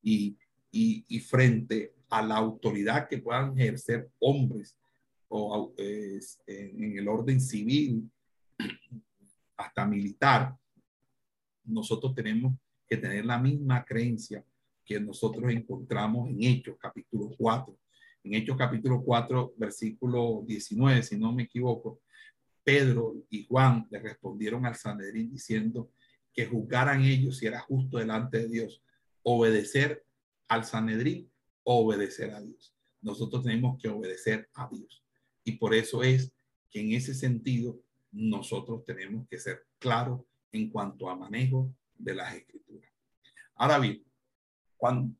Y, 0.02 0.36
y, 0.70 1.20
frente 1.20 1.94
a 2.10 2.22
la 2.22 2.36
autoridad 2.36 3.08
que 3.08 3.18
puedan 3.18 3.58
ejercer 3.58 4.10
hombres 4.18 4.76
o 5.28 5.72
en 5.78 6.98
el 6.98 7.08
orden 7.08 7.40
civil, 7.40 8.10
hasta 9.56 9.86
militar, 9.86 10.54
nosotros 11.64 12.14
tenemos 12.14 12.54
que 12.86 12.96
tener 12.96 13.24
la 13.24 13.38
misma 13.38 13.84
creencia 13.84 14.44
que 14.84 15.00
nosotros 15.00 15.50
encontramos 15.50 16.28
en 16.30 16.42
Hechos 16.42 16.76
capítulo 16.78 17.30
4. 17.36 17.76
En 18.24 18.34
Hechos 18.34 18.56
capítulo 18.56 19.02
4, 19.02 19.54
versículo 19.56 20.42
19, 20.46 21.02
si 21.02 21.18
no 21.18 21.32
me 21.32 21.44
equivoco, 21.44 22.00
Pedro 22.66 23.14
y 23.30 23.46
Juan 23.46 23.86
le 23.90 24.00
respondieron 24.00 24.66
al 24.66 24.74
Sanedrín 24.74 25.30
diciendo 25.30 25.92
que 26.32 26.46
juzgaran 26.46 27.04
ellos 27.04 27.38
si 27.38 27.46
era 27.46 27.60
justo 27.60 27.98
delante 27.98 28.38
de 28.38 28.48
Dios 28.48 28.82
obedecer 29.22 30.04
al 30.48 30.64
Sanedrín 30.64 31.30
o 31.62 31.86
obedecer 31.86 32.32
a 32.32 32.40
Dios. 32.40 32.74
Nosotros 33.00 33.44
tenemos 33.44 33.80
que 33.80 33.88
obedecer 33.88 34.48
a 34.54 34.68
Dios. 34.68 35.04
Y 35.44 35.52
por 35.52 35.74
eso 35.74 36.02
es 36.02 36.32
que 36.68 36.80
en 36.80 36.90
ese 36.90 37.14
sentido 37.14 37.80
nosotros 38.10 38.84
tenemos 38.84 39.28
que 39.28 39.38
ser 39.38 39.64
claros 39.78 40.22
en 40.50 40.68
cuanto 40.68 41.08
a 41.08 41.14
manejo 41.14 41.72
de 41.96 42.16
las 42.16 42.34
escrituras. 42.34 42.90
Ahora 43.54 43.78
bien, 43.78 44.02
cuando, 44.76 45.14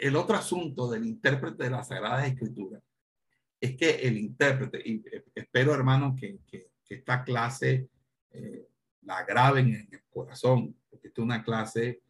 el 0.00 0.14
otro 0.14 0.36
asunto 0.36 0.88
del 0.88 1.04
intérprete 1.04 1.64
de 1.64 1.70
las 1.70 1.88
Sagradas 1.88 2.28
Escrituras 2.28 2.80
es 3.60 3.76
que 3.76 3.90
el 3.90 4.18
intérprete, 4.18 4.80
y 4.88 5.02
espero 5.34 5.74
hermano 5.74 6.14
que, 6.14 6.38
que 6.46 6.71
esta 6.94 7.24
clase 7.24 7.88
eh, 8.30 8.68
la 9.02 9.24
graben 9.24 9.68
en 9.68 9.88
el 9.92 10.02
corazón, 10.10 10.76
porque 10.88 11.08
esta 11.08 11.20
es 11.20 11.24
una 11.24 11.42
clase 11.42 12.02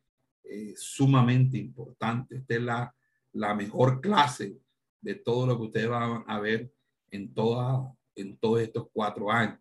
eh, 0.44 0.74
sumamente 0.76 1.56
importante. 1.58 2.36
Esta 2.36 2.54
es 2.54 2.62
la, 2.62 2.94
la 3.32 3.54
mejor 3.54 4.00
clase 4.00 4.58
de 5.00 5.14
todo 5.16 5.46
lo 5.46 5.56
que 5.56 5.64
ustedes 5.64 5.88
van 5.88 6.24
a 6.26 6.40
ver 6.40 6.72
en, 7.10 7.32
toda, 7.32 7.92
en 8.14 8.36
todos 8.36 8.60
estos 8.60 8.88
cuatro 8.92 9.30
años. 9.30 9.58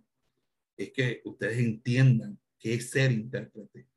Es 0.78 0.92
que 0.92 1.22
ustedes 1.26 1.60
entiendan 1.60 2.40
qué 2.60 2.76
es 2.76 2.90
ser 2.90 3.12
intérprete, 3.12 3.88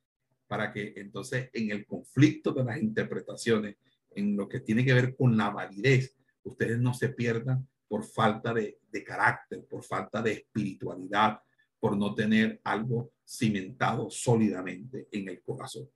para 0.47 0.73
que 0.73 0.95
entonces 0.97 1.51
en 1.53 1.71
el 1.71 1.87
conflicto 1.87 2.53
de 2.53 2.65
las 2.65 2.81
interpretaciones, 2.81 3.77
en 4.11 4.37
lo 4.37 4.49
que 4.49 4.61
tiene 4.61 4.85
que 4.85 4.95
ver 4.95 5.17
con 5.17 5.37
la 5.37 5.51
validez, 5.51 6.17
ustedes 6.45 6.79
no 6.79 6.95
se 6.95 7.09
pierdan 7.09 7.67
por 7.95 8.05
falta 8.05 8.53
de, 8.53 9.05
carácter, 9.07 9.65
por 9.67 9.85
falta 9.85 10.21
de 10.21 10.33
espiritualidad, 10.33 11.41
por 11.79 11.97
no 11.97 12.13
tener 12.13 12.61
algo 12.65 13.13
cimentado 13.25 14.11
sólidamente 14.11 15.07
en 15.13 15.29
el 15.29 15.41
corazón. 15.41 15.89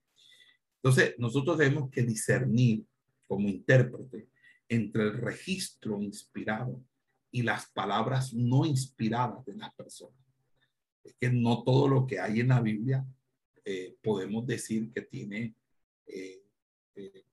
Entonces, 0.77 1.17
nosotros 1.19 1.59
tenemos 1.59 1.91
que 1.91 2.03
discernir 2.05 2.85
como 3.27 3.49
intérprete 3.49 4.29
entre 4.69 5.03
el 5.03 5.15
registro 5.15 6.01
inspirado 6.01 6.81
y 7.33 7.43
las 7.43 7.69
palabras 7.73 8.33
no 8.33 8.65
inspiradas 8.65 9.45
de 9.45 9.57
las 9.57 9.75
personas. 9.75 10.21
Es 11.03 11.17
que 11.19 11.33
no 11.33 11.65
todo 11.65 11.89
lo 11.89 12.07
que 12.07 12.21
hay 12.21 12.39
en 12.39 12.49
la 12.49 12.61
Biblia 12.61 13.05
eh, 13.65 13.97
podemos 14.05 14.47
decir 14.47 14.93
que 14.93 15.03
tiene, 15.03 15.57
eh, 16.07 16.45
eh, 16.95 17.25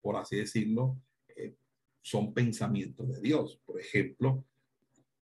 por 0.00 0.16
así 0.16 0.34
decirlo, 0.34 1.00
son 2.04 2.34
pensamientos 2.34 3.08
de 3.08 3.18
Dios. 3.18 3.58
Por 3.64 3.80
ejemplo, 3.80 4.44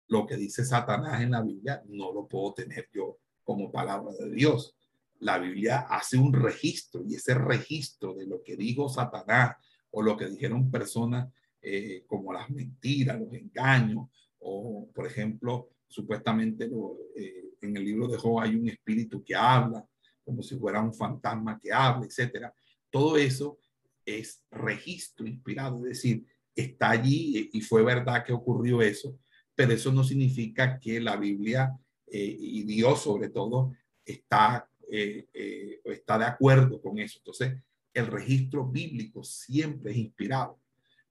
lo 0.07 0.25
que 0.25 0.35
dice 0.35 0.65
Satanás 0.65 1.21
en 1.21 1.29
la 1.29 1.43
Biblia 1.43 1.83
no 1.85 2.11
lo 2.11 2.27
puedo 2.27 2.55
tener 2.55 2.89
yo 2.91 3.19
como 3.43 3.71
palabra 3.71 4.11
de 4.19 4.31
Dios. 4.31 4.75
La 5.19 5.37
Biblia 5.37 5.81
hace 5.81 6.17
un 6.17 6.33
registro 6.33 7.03
y 7.07 7.13
ese 7.13 7.35
registro 7.35 8.15
de 8.15 8.25
lo 8.25 8.41
que 8.41 8.57
dijo 8.57 8.89
Satanás 8.89 9.57
o 9.91 10.01
lo 10.01 10.17
que 10.17 10.25
dijeron 10.25 10.71
personas 10.71 11.31
eh, 11.61 12.03
como 12.07 12.33
las 12.33 12.49
mentiras, 12.49 13.19
los 13.19 13.31
engaños, 13.31 14.07
o 14.39 14.89
por 14.91 15.05
ejemplo, 15.05 15.69
supuestamente 15.87 16.67
eh, 17.15 17.51
en 17.61 17.77
el 17.77 17.85
libro 17.85 18.07
de 18.07 18.17
Job 18.17 18.39
hay 18.39 18.55
un 18.55 18.67
espíritu 18.69 19.23
que 19.23 19.35
habla, 19.35 19.87
como 20.25 20.41
si 20.41 20.57
fuera 20.57 20.81
un 20.81 20.95
fantasma 20.95 21.59
que 21.59 21.71
habla, 21.71 22.07
etcétera. 22.07 22.51
Todo 22.89 23.17
eso 23.17 23.59
es 24.03 24.43
registro 24.49 25.27
inspirado, 25.27 25.77
es 25.85 26.01
decir, 26.01 26.25
está 26.55 26.91
allí 26.91 27.49
y 27.53 27.61
fue 27.61 27.83
verdad 27.83 28.23
que 28.25 28.33
ocurrió 28.33 28.81
eso, 28.81 29.17
pero 29.55 29.73
eso 29.73 29.91
no 29.91 30.03
significa 30.03 30.79
que 30.79 30.99
la 30.99 31.15
Biblia 31.15 31.71
eh, 32.07 32.35
y 32.39 32.63
Dios 32.63 33.01
sobre 33.01 33.29
todo 33.29 33.73
está, 34.05 34.69
eh, 34.89 35.27
eh, 35.33 35.81
está 35.85 36.17
de 36.17 36.25
acuerdo 36.25 36.81
con 36.81 36.99
eso. 36.99 37.19
Entonces, 37.19 37.53
el 37.93 38.07
registro 38.07 38.65
bíblico 38.65 39.23
siempre 39.23 39.91
es 39.91 39.97
inspirado, 39.97 40.59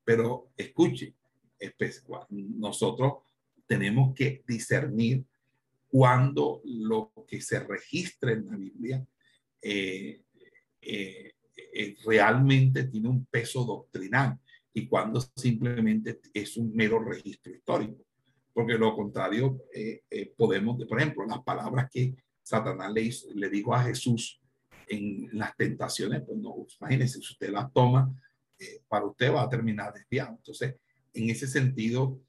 pero 0.05 0.51
escuche, 0.57 1.15
nosotros 2.31 3.15
tenemos 3.67 4.15
que 4.15 4.43
discernir 4.47 5.25
cuando 5.89 6.63
lo 6.65 7.13
que 7.27 7.41
se 7.41 7.61
registra 7.61 8.33
en 8.33 8.47
la 8.47 8.57
Biblia 8.57 9.07
realmente 12.05 12.85
tiene 12.85 13.09
un 13.09 13.27
peso 13.27 13.65
doctrinal 13.65 14.39
y 14.73 14.87
cuando 14.87 15.21
simplemente 15.21 16.21
es 16.33 16.57
un 16.57 16.75
mero 16.75 17.03
registro 17.03 17.53
histórico. 17.53 18.05
Porque 18.53 18.75
lo 18.75 18.95
contrario, 18.95 19.65
eh, 19.73 20.03
eh, 20.11 20.33
podemos, 20.37 20.83
por 20.85 21.01
ejemplo, 21.01 21.27
las 21.27 21.43
palabras 21.43 21.89
que 21.91 22.15
Satanás 22.43 22.93
le, 22.93 23.11
le 23.35 23.49
dijo 23.49 23.75
a 23.75 23.83
Jesús 23.85 24.41
en 24.89 25.29
las 25.33 25.57
tentaciones, 25.57 26.23
pues 26.27 26.39
no, 26.39 26.67
imagínense, 26.81 27.21
si 27.21 27.33
usted 27.33 27.51
las 27.51 27.73
toma, 27.73 28.13
eh, 28.59 28.83
para 28.89 29.07
usted 29.07 29.33
va 29.33 29.43
a 29.43 29.49
terminar 29.49 29.93
desviado. 29.93 30.37
Entonces, 30.37 30.77
en 31.13 31.31
ese 31.31 31.47
sentido, 31.47 32.21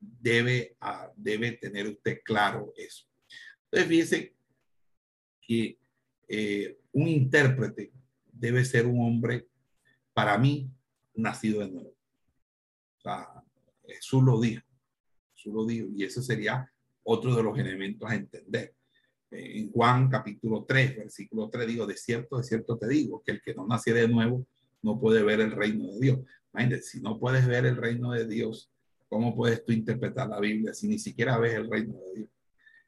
debe, 0.00 0.76
ah, 0.80 1.12
debe 1.14 1.52
tener 1.52 1.88
usted 1.88 2.20
claro 2.24 2.72
eso. 2.76 3.04
Entonces, 3.64 3.88
fíjense 3.88 4.34
que 5.40 5.78
un 6.92 7.08
intérprete 7.08 7.92
debe 8.32 8.64
ser 8.64 8.86
un 8.86 9.00
hombre, 9.06 9.46
para 10.14 10.38
mí, 10.38 10.70
nacido 11.16 11.60
de 11.60 11.70
nuevo. 11.70 11.90
O 11.90 13.00
sea, 13.00 13.28
Jesús 13.86 14.22
lo 14.22 14.40
dijo, 14.40 14.62
Jesús 15.34 15.54
lo 15.54 15.66
dijo, 15.66 15.88
y 15.94 16.04
eso 16.04 16.22
sería 16.22 16.70
otro 17.02 17.34
de 17.34 17.42
los 17.42 17.58
elementos 17.58 18.10
a 18.10 18.14
entender. 18.14 18.74
En 19.30 19.70
Juan 19.72 20.08
capítulo 20.08 20.64
3, 20.64 20.96
versículo 20.96 21.48
3, 21.50 21.66
digo, 21.66 21.86
de 21.86 21.96
cierto, 21.96 22.38
de 22.38 22.44
cierto 22.44 22.78
te 22.78 22.88
digo, 22.88 23.22
que 23.24 23.32
el 23.32 23.42
que 23.42 23.54
no 23.54 23.66
nació 23.66 23.94
de 23.94 24.08
nuevo 24.08 24.46
no 24.82 25.00
puede 25.00 25.22
ver 25.22 25.40
el 25.40 25.52
reino 25.52 25.86
de 25.92 26.00
Dios. 26.00 26.20
Imagínate, 26.52 26.82
si 26.82 27.00
no 27.00 27.18
puedes 27.18 27.46
ver 27.46 27.66
el 27.66 27.76
reino 27.76 28.12
de 28.12 28.26
Dios, 28.26 28.70
¿cómo 29.08 29.34
puedes 29.34 29.64
tú 29.64 29.72
interpretar 29.72 30.28
la 30.28 30.40
Biblia 30.40 30.72
si 30.74 30.88
ni 30.88 30.98
siquiera 30.98 31.38
ves 31.38 31.54
el 31.54 31.70
reino 31.70 31.94
de 31.94 32.20
Dios? 32.20 32.30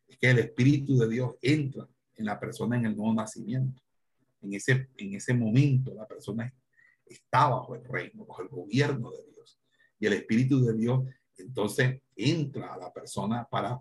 Es 0.06 0.18
que 0.18 0.30
el 0.30 0.38
Espíritu 0.38 0.96
de 0.96 1.08
Dios 1.08 1.34
entra 1.42 1.86
en 2.16 2.24
la 2.24 2.38
persona 2.38 2.76
en 2.76 2.86
el 2.86 2.96
nuevo 2.96 3.14
nacimiento. 3.14 3.82
En 4.40 4.54
ese, 4.54 4.88
en 4.96 5.14
ese 5.14 5.34
momento 5.34 5.92
la 5.94 6.06
persona 6.06 6.52
está 7.08 7.48
bajo 7.48 7.74
el 7.74 7.84
reino, 7.84 8.24
bajo 8.26 8.42
el 8.42 8.48
gobierno 8.48 9.10
de 9.10 9.24
Dios. 9.32 9.60
Y 9.98 10.06
el 10.06 10.14
Espíritu 10.14 10.64
de 10.64 10.74
Dios 10.74 11.04
entonces 11.36 12.00
entra 12.16 12.74
a 12.74 12.78
la 12.78 12.92
persona 12.92 13.46
para 13.48 13.80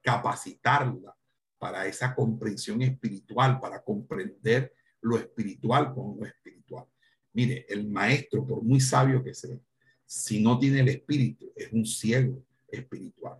capacitarla 0.00 1.14
para 1.58 1.86
esa 1.86 2.14
comprensión 2.14 2.82
espiritual, 2.82 3.58
para 3.58 3.82
comprender 3.82 4.74
lo 5.00 5.16
espiritual 5.16 5.94
con 5.94 6.18
lo 6.18 6.26
espiritual. 6.26 6.84
Mire, 7.32 7.64
el 7.70 7.88
maestro, 7.88 8.46
por 8.46 8.62
muy 8.62 8.80
sabio 8.80 9.24
que 9.24 9.32
sea, 9.32 9.58
si 10.04 10.42
no 10.42 10.58
tiene 10.58 10.80
el 10.80 10.88
espíritu, 10.88 11.50
es 11.56 11.72
un 11.72 11.86
ciego 11.86 12.44
espiritual. 12.68 13.38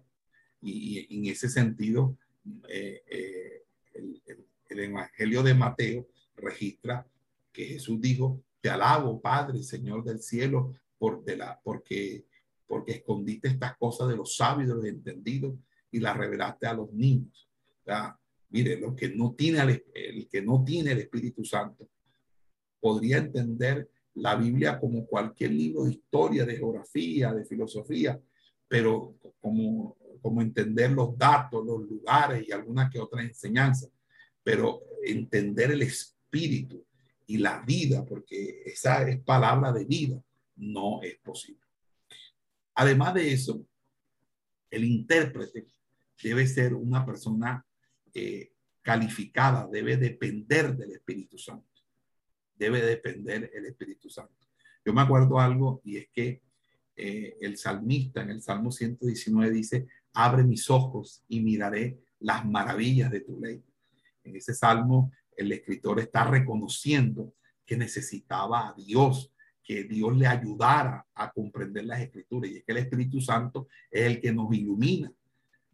Y, 0.62 1.06
en 1.14 1.26
ese 1.26 1.50
sentido, 1.50 2.16
eh, 2.68 3.02
eh, 3.10 3.62
el, 3.92 4.22
el 4.70 4.80
Evangelio 4.80 5.42
de 5.42 5.54
Mateo 5.54 6.08
registra 6.36 7.06
que 7.52 7.66
Jesús 7.66 8.00
dijo 8.00 8.42
Te 8.64 8.70
alabo, 8.70 9.20
Padre, 9.20 9.62
Señor 9.62 10.02
del 10.02 10.20
cielo, 10.20 10.74
por 10.96 11.22
de 11.22 11.38
porque, 11.62 12.24
porque 12.66 12.92
escondiste 12.92 13.48
estas 13.48 13.76
cosas 13.76 14.08
de 14.08 14.16
los 14.16 14.36
sabios, 14.36 14.68
de 14.68 14.74
los 14.74 14.84
entendidos, 14.86 15.54
y 15.90 16.00
las 16.00 16.16
revelaste 16.16 16.66
a 16.66 16.72
los 16.72 16.90
niños. 16.90 17.46
Mire, 18.48 18.80
lo 18.80 18.96
que 18.96 19.10
no 19.10 19.34
tiene 19.34 19.60
el, 19.60 19.84
el 19.92 20.28
que 20.28 20.40
no 20.40 20.64
tiene 20.64 20.92
el 20.92 21.00
Espíritu 21.00 21.44
Santo 21.44 21.90
podría 22.80 23.18
entender 23.18 23.90
la 24.14 24.34
Biblia 24.34 24.80
como 24.80 25.06
cualquier 25.06 25.50
libro 25.50 25.84
de 25.84 25.90
historia, 25.90 26.46
de 26.46 26.56
geografía, 26.56 27.34
de 27.34 27.44
filosofía, 27.44 28.18
pero 28.66 29.14
como, 29.42 29.98
como 30.22 30.40
entender 30.40 30.90
los 30.90 31.18
datos, 31.18 31.66
los 31.66 31.82
lugares 31.82 32.48
y 32.48 32.52
alguna 32.52 32.88
que 32.88 32.98
otra 32.98 33.20
enseñanza, 33.20 33.90
pero 34.42 34.80
entender 35.02 35.72
el 35.72 35.82
espíritu 35.82 36.82
y 37.26 37.38
la 37.38 37.60
vida, 37.60 38.04
porque 38.04 38.62
esa 38.66 39.08
es 39.08 39.20
palabra 39.20 39.72
de 39.72 39.84
vida, 39.84 40.22
no 40.56 41.02
es 41.02 41.16
posible. 41.18 41.60
Además 42.74 43.14
de 43.14 43.32
eso, 43.32 43.66
el 44.70 44.84
intérprete 44.84 45.66
debe 46.22 46.46
ser 46.46 46.74
una 46.74 47.04
persona 47.04 47.64
eh, 48.12 48.52
calificada, 48.82 49.68
debe 49.70 49.96
depender 49.96 50.76
del 50.76 50.92
Espíritu 50.92 51.38
Santo. 51.38 51.68
Debe 52.56 52.82
depender 52.82 53.50
el 53.54 53.66
Espíritu 53.66 54.10
Santo. 54.10 54.34
Yo 54.84 54.92
me 54.92 55.00
acuerdo 55.00 55.40
algo 55.40 55.80
y 55.84 55.96
es 55.96 56.08
que 56.10 56.42
eh, 56.96 57.36
el 57.40 57.56
salmista 57.56 58.22
en 58.22 58.30
el 58.30 58.42
Salmo 58.42 58.70
119 58.70 59.50
dice, 59.50 59.86
abre 60.12 60.44
mis 60.44 60.70
ojos 60.70 61.24
y 61.28 61.40
miraré 61.40 61.98
las 62.20 62.44
maravillas 62.44 63.10
de 63.10 63.20
tu 63.20 63.40
ley. 63.40 63.62
En 64.22 64.36
ese 64.36 64.54
salmo 64.54 65.12
el 65.36 65.52
escritor 65.52 66.00
está 66.00 66.24
reconociendo 66.24 67.34
que 67.64 67.76
necesitaba 67.76 68.68
a 68.68 68.74
Dios, 68.74 69.32
que 69.62 69.84
Dios 69.84 70.16
le 70.16 70.26
ayudara 70.26 71.06
a 71.14 71.32
comprender 71.32 71.84
las 71.84 72.00
escrituras 72.00 72.50
y 72.50 72.56
es 72.58 72.64
que 72.64 72.72
el 72.72 72.78
Espíritu 72.78 73.20
Santo 73.20 73.68
es 73.90 74.02
el 74.02 74.20
que 74.20 74.32
nos 74.32 74.52
ilumina. 74.54 75.10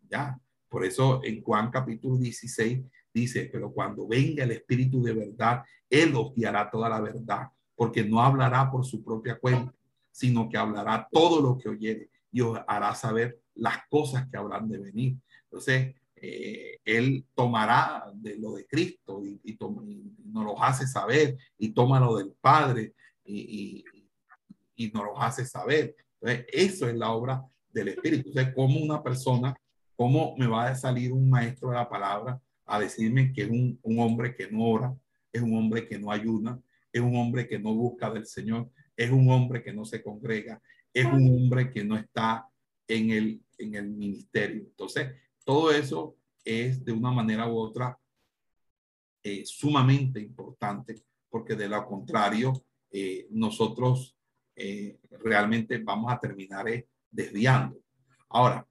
¿Ya? 0.08 0.38
Por 0.68 0.84
eso 0.84 1.20
en 1.24 1.42
Juan 1.42 1.70
capítulo 1.70 2.16
16 2.16 2.80
dice, 3.12 3.50
pero 3.52 3.72
cuando 3.72 4.06
venga 4.06 4.44
el 4.44 4.52
Espíritu 4.52 5.02
de 5.02 5.12
verdad, 5.12 5.64
Él 5.88 6.14
os 6.14 6.34
guiará 6.34 6.70
toda 6.70 6.88
la 6.88 7.00
verdad, 7.00 7.48
porque 7.74 8.04
no 8.04 8.20
hablará 8.20 8.70
por 8.70 8.84
su 8.84 9.02
propia 9.02 9.38
cuenta, 9.38 9.74
sino 10.12 10.48
que 10.48 10.56
hablará 10.56 11.08
todo 11.10 11.40
lo 11.40 11.58
que 11.58 11.68
oyere 11.68 12.10
y 12.30 12.40
os 12.40 12.58
hará 12.66 12.94
saber 12.94 13.40
las 13.54 13.78
cosas 13.88 14.28
que 14.28 14.36
habrán 14.36 14.68
de 14.68 14.78
venir. 14.78 15.16
Entonces, 15.44 15.94
eh, 16.20 16.78
Él 16.84 17.24
tomará 17.34 18.04
de 18.14 18.36
lo 18.36 18.54
de 18.54 18.66
Cristo 18.66 19.24
y, 19.24 19.40
y, 19.44 19.58
nos 20.24 20.44
lo 20.44 20.62
hace 20.62 20.86
saber 20.86 21.36
y 21.58 21.70
toma 21.70 21.98
lo 21.98 22.16
del 22.16 22.32
Padre 22.40 22.94
y, 23.24 23.84
y, 24.74 24.84
y 24.84 24.90
lo 24.90 25.20
hace 25.20 25.44
saber. 25.44 25.96
Entonces, 26.20 26.46
eso 26.52 26.88
es 26.88 26.94
la 26.94 27.10
obra 27.10 27.44
del 27.72 27.88
Espíritu. 27.88 28.28
Entonces, 28.28 28.54
como 28.54 28.78
una 28.78 29.02
persona, 29.02 29.56
cómo 29.96 30.34
me 30.36 30.46
va 30.46 30.68
a 30.68 30.74
salir 30.74 31.12
un 31.12 31.28
maestro 31.28 31.70
de 31.70 31.76
la 31.76 31.88
palabra 31.88 32.40
a 32.66 32.78
decirme 32.78 33.32
que 33.32 33.42
es 33.42 33.50
un, 33.50 33.78
un 33.82 33.98
hombre 33.98 34.34
que 34.34 34.50
no 34.50 34.64
ora, 34.64 34.94
es 35.32 35.42
un 35.42 35.56
hombre 35.56 35.86
que 35.86 35.98
no 35.98 36.10
ayuna, 36.10 36.60
es 36.92 37.00
un 37.00 37.16
hombre 37.16 37.46
que 37.46 37.58
no 37.58 37.74
busca 37.74 38.10
del 38.10 38.26
Señor, 38.26 38.70
es 38.96 39.10
un 39.10 39.30
hombre 39.30 39.62
que 39.62 39.72
no 39.72 39.84
se 39.84 40.02
congrega, 40.02 40.60
es 40.92 41.06
un 41.06 41.26
hombre 41.34 41.70
que 41.70 41.84
no 41.84 41.96
está 41.96 42.46
en 42.86 43.10
el, 43.10 43.42
en 43.58 43.74
el 43.74 43.90
ministerio. 43.90 44.62
Entonces, 44.62 45.12
todo 45.44 45.70
eso 45.70 46.16
es 46.44 46.84
de 46.84 46.92
una 46.92 47.10
manera 47.10 47.48
u 47.48 47.58
otra 47.58 47.98
eh, 49.22 49.44
sumamente 49.44 50.18
importante, 50.20 51.04
porque 51.28 51.54
de 51.54 51.68
lo 51.68 51.86
contrario, 51.86 52.64
eh, 52.90 53.26
nosotros 53.30 54.16
eh, 54.56 54.98
realmente 55.10 55.78
vamos 55.78 56.10
a 56.10 56.18
terminar 56.18 56.66
desviando. 57.10 57.82
Ahora, 58.28 58.66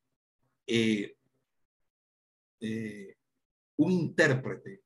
un 3.78 3.92
intérprete 3.92 4.82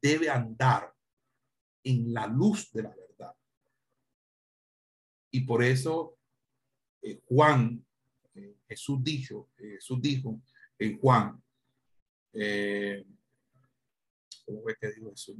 debe 0.00 0.30
andar 0.30 0.92
en 1.84 2.12
la 2.12 2.26
luz 2.26 2.72
de 2.72 2.82
la 2.82 2.94
verdad. 2.94 3.34
Y 5.30 5.40
por 5.40 5.62
eso 5.62 6.18
Juan 7.26 7.84
Jesús 8.68 8.98
dijo, 9.02 9.50
Jesús 9.56 10.00
dijo 10.00 10.40
en 10.78 10.98
Juan, 10.98 11.42
eh, 12.32 13.04
¿cómo 14.44 14.62
que 14.78 14.92
dijo 14.92 15.12
eso 15.12 15.34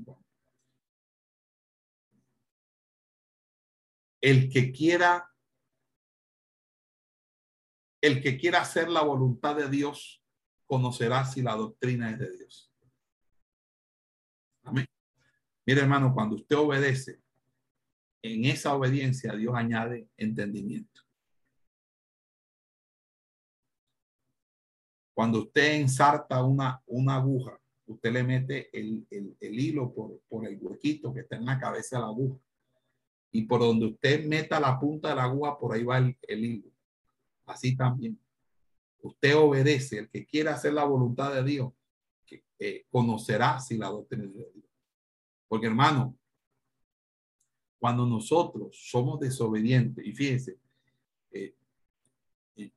El 4.20 4.50
que 4.50 4.72
quiera, 4.72 5.30
el 8.00 8.20
que 8.20 8.36
quiera 8.36 8.62
hacer 8.62 8.88
la 8.88 9.02
voluntad 9.02 9.54
de 9.54 9.68
Dios, 9.68 10.22
conocerá 10.66 11.24
si 11.24 11.42
la 11.42 11.54
doctrina 11.54 12.10
es 12.10 12.18
de 12.18 12.36
Dios. 12.36 12.72
Amén. 14.64 14.86
Mire, 15.64 15.80
hermano, 15.82 16.12
cuando 16.12 16.36
usted 16.36 16.56
obedece, 16.56 17.22
en 18.22 18.44
esa 18.44 18.74
obediencia 18.74 19.34
Dios 19.34 19.54
añade 19.54 20.08
entendimiento. 20.16 21.07
Cuando 25.18 25.40
usted 25.40 25.72
ensarta 25.72 26.44
una, 26.44 26.80
una 26.86 27.16
aguja, 27.16 27.60
usted 27.86 28.12
le 28.12 28.22
mete 28.22 28.70
el, 28.72 29.04
hilo 29.40 29.92
por, 29.92 30.20
por, 30.28 30.46
el 30.46 30.56
huequito 30.60 31.12
que 31.12 31.22
está 31.22 31.34
en 31.34 31.44
la 31.44 31.58
cabeza 31.58 31.96
de 31.96 32.02
la 32.02 32.08
aguja. 32.08 32.38
Y 33.32 33.42
por 33.42 33.58
donde 33.58 33.86
usted 33.86 34.24
meta 34.26 34.60
la 34.60 34.78
punta 34.78 35.08
de 35.08 35.16
la 35.16 35.24
aguja, 35.24 35.58
por 35.58 35.74
ahí 35.74 35.82
va 35.82 35.98
el, 35.98 36.16
hilo. 36.44 36.70
Así 37.46 37.76
también. 37.76 38.16
Usted 39.02 39.36
obedece. 39.36 39.98
El 39.98 40.08
que 40.08 40.24
quiera 40.24 40.54
hacer 40.54 40.72
la 40.74 40.84
voluntad 40.84 41.34
de 41.34 41.42
Dios, 41.42 41.72
eh, 42.60 42.86
conocerá 42.88 43.58
si 43.58 43.76
la 43.76 43.88
doctrina 43.88 44.22
de 44.22 44.30
Dios. 44.30 44.70
Porque 45.48 45.66
hermano, 45.66 46.16
cuando 47.80 48.06
nosotros 48.06 48.68
somos 48.88 49.18
desobedientes, 49.18 50.06
y 50.06 50.12
fíjense, 50.12 50.60
eh, 51.32 51.56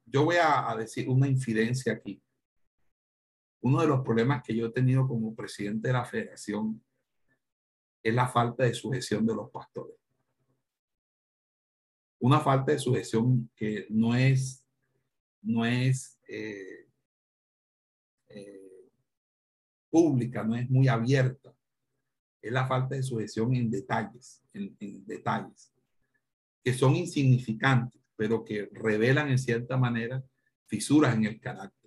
yo 0.07 0.25
voy 0.25 0.37
a, 0.41 0.75
decir 0.75 1.07
una 1.07 1.27
infidencia 1.27 1.93
aquí 1.93 2.19
uno 3.62 3.82
de 3.82 3.88
los 3.88 4.01
problemas 4.01 4.43
que 4.43 4.55
yo 4.55 4.68
he 4.68 4.72
tenido 4.72 5.07
como 5.07 5.36
presidente 5.36 5.88
de 5.88 5.93
la 5.93 6.05
federación 6.05 6.84
es 8.03 8.14
la 8.14 8.28
falta 8.28 8.64
de 8.64 8.74
sujeción 8.74 9.26
de 9.26 9.36
los 9.36 9.49
pastores. 9.51 9.95
Una 12.20 12.39
falta 12.39 12.72
de 12.72 12.80
sujeción 12.80 13.49
que 13.55 13.86
no 13.89 14.16
es, 14.16 14.66
no 15.41 15.66
es 15.66 16.20
eh, 16.28 16.88
eh, 18.30 18.89
pública, 19.89 20.43
no 20.43 20.55
es 20.55 20.70
muy 20.70 20.88
abierta. 20.88 21.55
Es 22.41 22.51
la 22.51 22.68
falta 22.68 22.95
de 22.95 23.03
sujeción 23.03 23.53
en 23.53 23.70
detalles, 23.70 24.41
en, 24.53 24.76
en 24.80 25.05
detalles, 25.05 25.72
que 26.64 26.74
son 26.74 26.95
insignificantes, 26.95 28.01
pero 28.16 28.43
que 28.43 28.70
revelan 28.72 29.30
en 29.30 29.38
cierta 29.38 29.78
manera 29.78 30.24
fisuras 30.66 31.16
en 31.16 31.26
el 31.26 31.39
carácter 31.39 31.80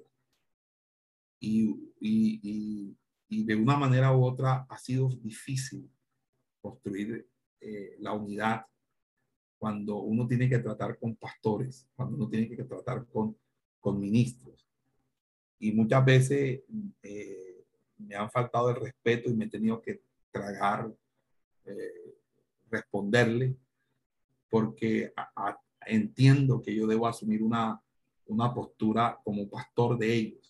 y, 1.41 2.97
de 3.29 3.57
una 3.57 3.77
manera 3.77 4.17
u 4.17 4.25
otra 4.25 4.67
ha 4.69 4.79
sido 4.79 5.09
difícil 5.09 5.91
construir 6.61 7.29
eh, 7.61 7.97
la 7.99 8.13
unidad 8.13 8.65
cuando 9.59 9.99
uno 9.99 10.27
tiene 10.27 10.49
que 10.49 10.59
tratar 10.59 10.99
con 10.99 11.17
pastores, 11.17 11.87
cuando 11.95 12.17
uno 12.17 12.29
tiene 12.29 12.49
que 12.49 12.65
tratar 12.65 13.07
con, 13.07 13.37
con 13.81 13.99
ministros. 13.99 14.69
Y 15.59 15.73
muchas 15.73 16.05
veces 16.05 16.63
eh, 17.03 17.65
me 17.99 18.15
han 18.15 18.31
faltado 18.31 18.71
el 18.71 18.77
respeto 18.77 19.31
y 19.31 19.35
me 19.35 19.47
he 19.47 19.51
tenido 19.51 19.81
que 19.81 20.03
tragar, 20.31 20.95
eh, 21.65 22.17
responderle, 22.71 23.57
porque 24.51 25.13
entiendo 25.87 26.63
que 26.63 26.75
yo 26.75 26.87
debo 26.87 27.07
asumir 27.07 27.43
una, 27.43 27.81
una 28.27 28.53
postura 28.53 29.19
como 29.25 29.49
pastor 29.49 29.99
de 29.99 30.15
ellos 30.15 30.44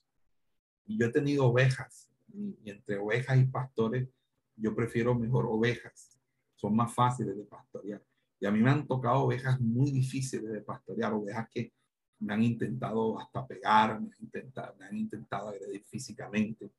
y 0.86 0.98
yo 0.98 1.06
he 1.06 1.12
tenido 1.12 1.46
ovejas, 1.46 2.10
y, 2.32 2.56
entre 2.64 2.98
ovejas 2.98 3.38
y 3.38 3.44
pastores, 3.46 4.08
yo 4.56 4.74
prefiero 4.74 5.14
mejor 5.14 5.46
ovejas. 5.46 6.18
Son 6.54 6.74
más 6.74 6.92
fáciles 6.92 7.36
de 7.36 7.44
pastorear. 7.44 8.02
Y 8.40 8.46
a 8.46 8.50
mí 8.50 8.60
me 8.60 8.70
han 8.70 8.86
tocado 8.86 9.22
ovejas 9.22 9.60
muy 9.60 9.90
difíciles 9.90 10.50
de 10.50 10.60
pastorear, 10.60 11.12
ovejas 11.12 11.48
que 11.50 11.72
me 12.20 12.34
han 12.34 12.42
intentado 12.42 13.18
hasta 13.18 13.46
pegar, 13.46 14.00
me 14.00 14.12
han 14.12 14.20
intentado, 14.20 14.76
me 14.78 14.86
han 14.86 14.96
intentado 14.96 15.48
agredir 15.48 15.82
físicamente. 15.84 16.70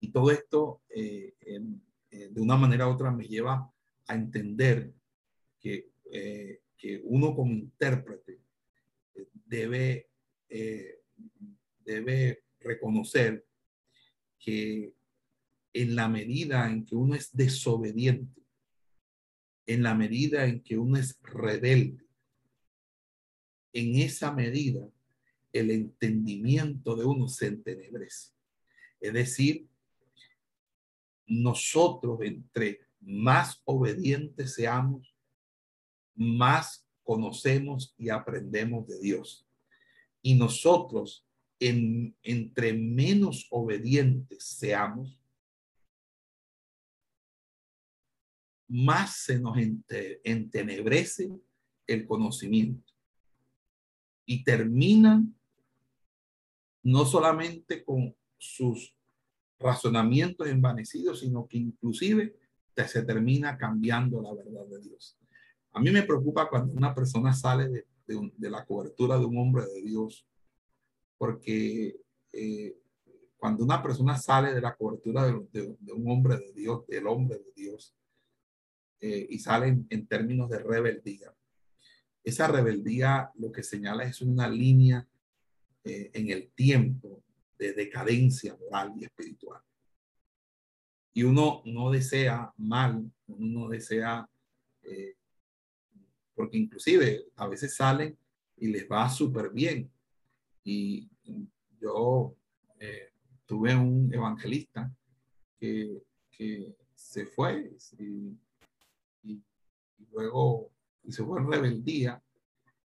Y 0.00 0.10
todo 0.10 0.30
esto, 0.30 0.82
eh, 0.90 1.34
de 2.10 2.40
una 2.40 2.56
manera 2.56 2.88
u 2.88 2.92
otra, 2.92 3.10
me 3.10 3.26
lleva 3.26 3.70
a 4.06 4.14
entender 4.14 4.92
que, 5.60 5.90
eh, 6.12 6.60
que 6.76 7.00
uno 7.04 7.34
como 7.34 7.52
intérprete 7.52 8.40
eh, 9.14 9.28
debe, 9.46 10.08
debe 11.84 12.45
reconocer 12.66 13.46
que 14.38 14.92
en 15.72 15.94
la 15.94 16.08
medida 16.08 16.70
en 16.70 16.84
que 16.84 16.96
uno 16.96 17.14
es 17.14 17.34
desobediente, 17.34 18.42
en 19.66 19.82
la 19.82 19.94
medida 19.94 20.46
en 20.46 20.62
que 20.62 20.78
uno 20.78 20.96
es 20.96 21.18
rebelde. 21.22 22.06
En 23.72 23.96
esa 23.96 24.32
medida, 24.32 24.88
el 25.52 25.70
entendimiento 25.70 26.96
de 26.96 27.04
uno 27.04 27.28
se 27.28 27.48
entenebrece. 27.48 28.30
Es 29.00 29.12
decir, 29.12 29.68
nosotros 31.26 32.20
entre 32.22 32.80
más 33.00 33.60
obedientes 33.64 34.54
seamos, 34.54 35.14
más 36.14 36.86
conocemos 37.02 37.94
y 37.98 38.08
aprendemos 38.08 38.86
de 38.86 38.98
Dios. 39.00 39.46
Y 40.22 40.34
nosotros, 40.34 41.25
en, 41.58 42.16
entre 42.22 42.72
menos 42.72 43.46
obedientes 43.50 44.44
seamos, 44.44 45.20
más 48.68 49.16
se 49.24 49.38
nos 49.38 49.56
entenebrece 50.24 51.30
el 51.86 52.06
conocimiento. 52.06 52.92
Y 54.24 54.42
terminan 54.42 55.34
no 56.82 57.04
solamente 57.04 57.84
con 57.84 58.14
sus 58.38 58.96
razonamientos 59.58 60.48
envanecidos, 60.48 61.20
sino 61.20 61.46
que 61.46 61.58
inclusive 61.58 62.36
se 62.86 63.02
termina 63.02 63.56
cambiando 63.56 64.20
la 64.20 64.34
verdad 64.34 64.66
de 64.66 64.80
Dios. 64.80 65.18
A 65.72 65.80
mí 65.80 65.90
me 65.90 66.02
preocupa 66.02 66.48
cuando 66.48 66.72
una 66.72 66.94
persona 66.94 67.32
sale 67.32 67.68
de, 67.68 67.86
de, 68.06 68.50
la 68.50 68.64
cobertura 68.64 69.18
de 69.18 69.24
un 69.24 69.38
hombre 69.38 69.64
de 69.66 69.82
Dios, 69.82 70.26
porque 71.18 71.96
eh, 72.32 72.76
cuando 73.36 73.64
una 73.64 73.82
persona 73.82 74.16
sale 74.16 74.54
de 74.54 74.60
la 74.60 74.74
cobertura 74.74 75.26
de, 75.26 75.76
un 75.92 76.10
hombre 76.10 76.38
de 76.38 76.52
Dios, 76.52 76.86
del 76.86 77.06
hombre 77.06 77.38
de 77.38 77.52
Dios, 77.54 77.94
eh, 79.00 79.26
y 79.30 79.38
sale 79.38 79.68
en, 79.88 80.06
términos 80.06 80.48
de 80.48 80.58
rebeldía, 80.58 81.32
esa 82.24 82.48
rebeldía 82.48 83.30
lo 83.34 83.52
que 83.52 83.62
señala 83.62 84.04
es 84.04 84.20
una 84.20 84.48
línea 84.48 85.06
eh, 85.84 86.10
en 86.12 86.30
el 86.30 86.48
tiempo 86.48 87.22
de 87.58 87.72
decadencia 87.72 88.56
moral 88.56 88.94
y 88.96 89.04
espiritual. 89.04 89.62
Y 91.12 91.22
uno 91.22 91.62
no 91.64 91.90
desea 91.90 92.52
mal, 92.56 93.10
uno 93.28 93.60
no 93.60 93.68
desea, 93.68 94.28
eh, 94.82 95.14
porque 96.34 96.58
inclusive 96.58 97.26
a 97.36 97.46
veces 97.46 97.76
salen 97.76 98.18
y 98.56 98.68
les 98.68 98.90
va 98.90 99.08
súper 99.08 99.50
bien. 99.50 99.90
Y 100.68 101.08
yo 101.80 102.34
eh, 102.80 103.12
tuve 103.46 103.74
un 103.74 104.12
evangelista 104.12 104.92
que, 105.58 106.02
que 106.30 106.76
se 106.94 107.24
fue 107.26 107.72
y, 107.98 108.36
luego 110.10 110.70
y 111.04 111.12
se 111.12 111.22
fue 111.22 111.38
en 111.38 111.50
rebeldía 111.50 112.22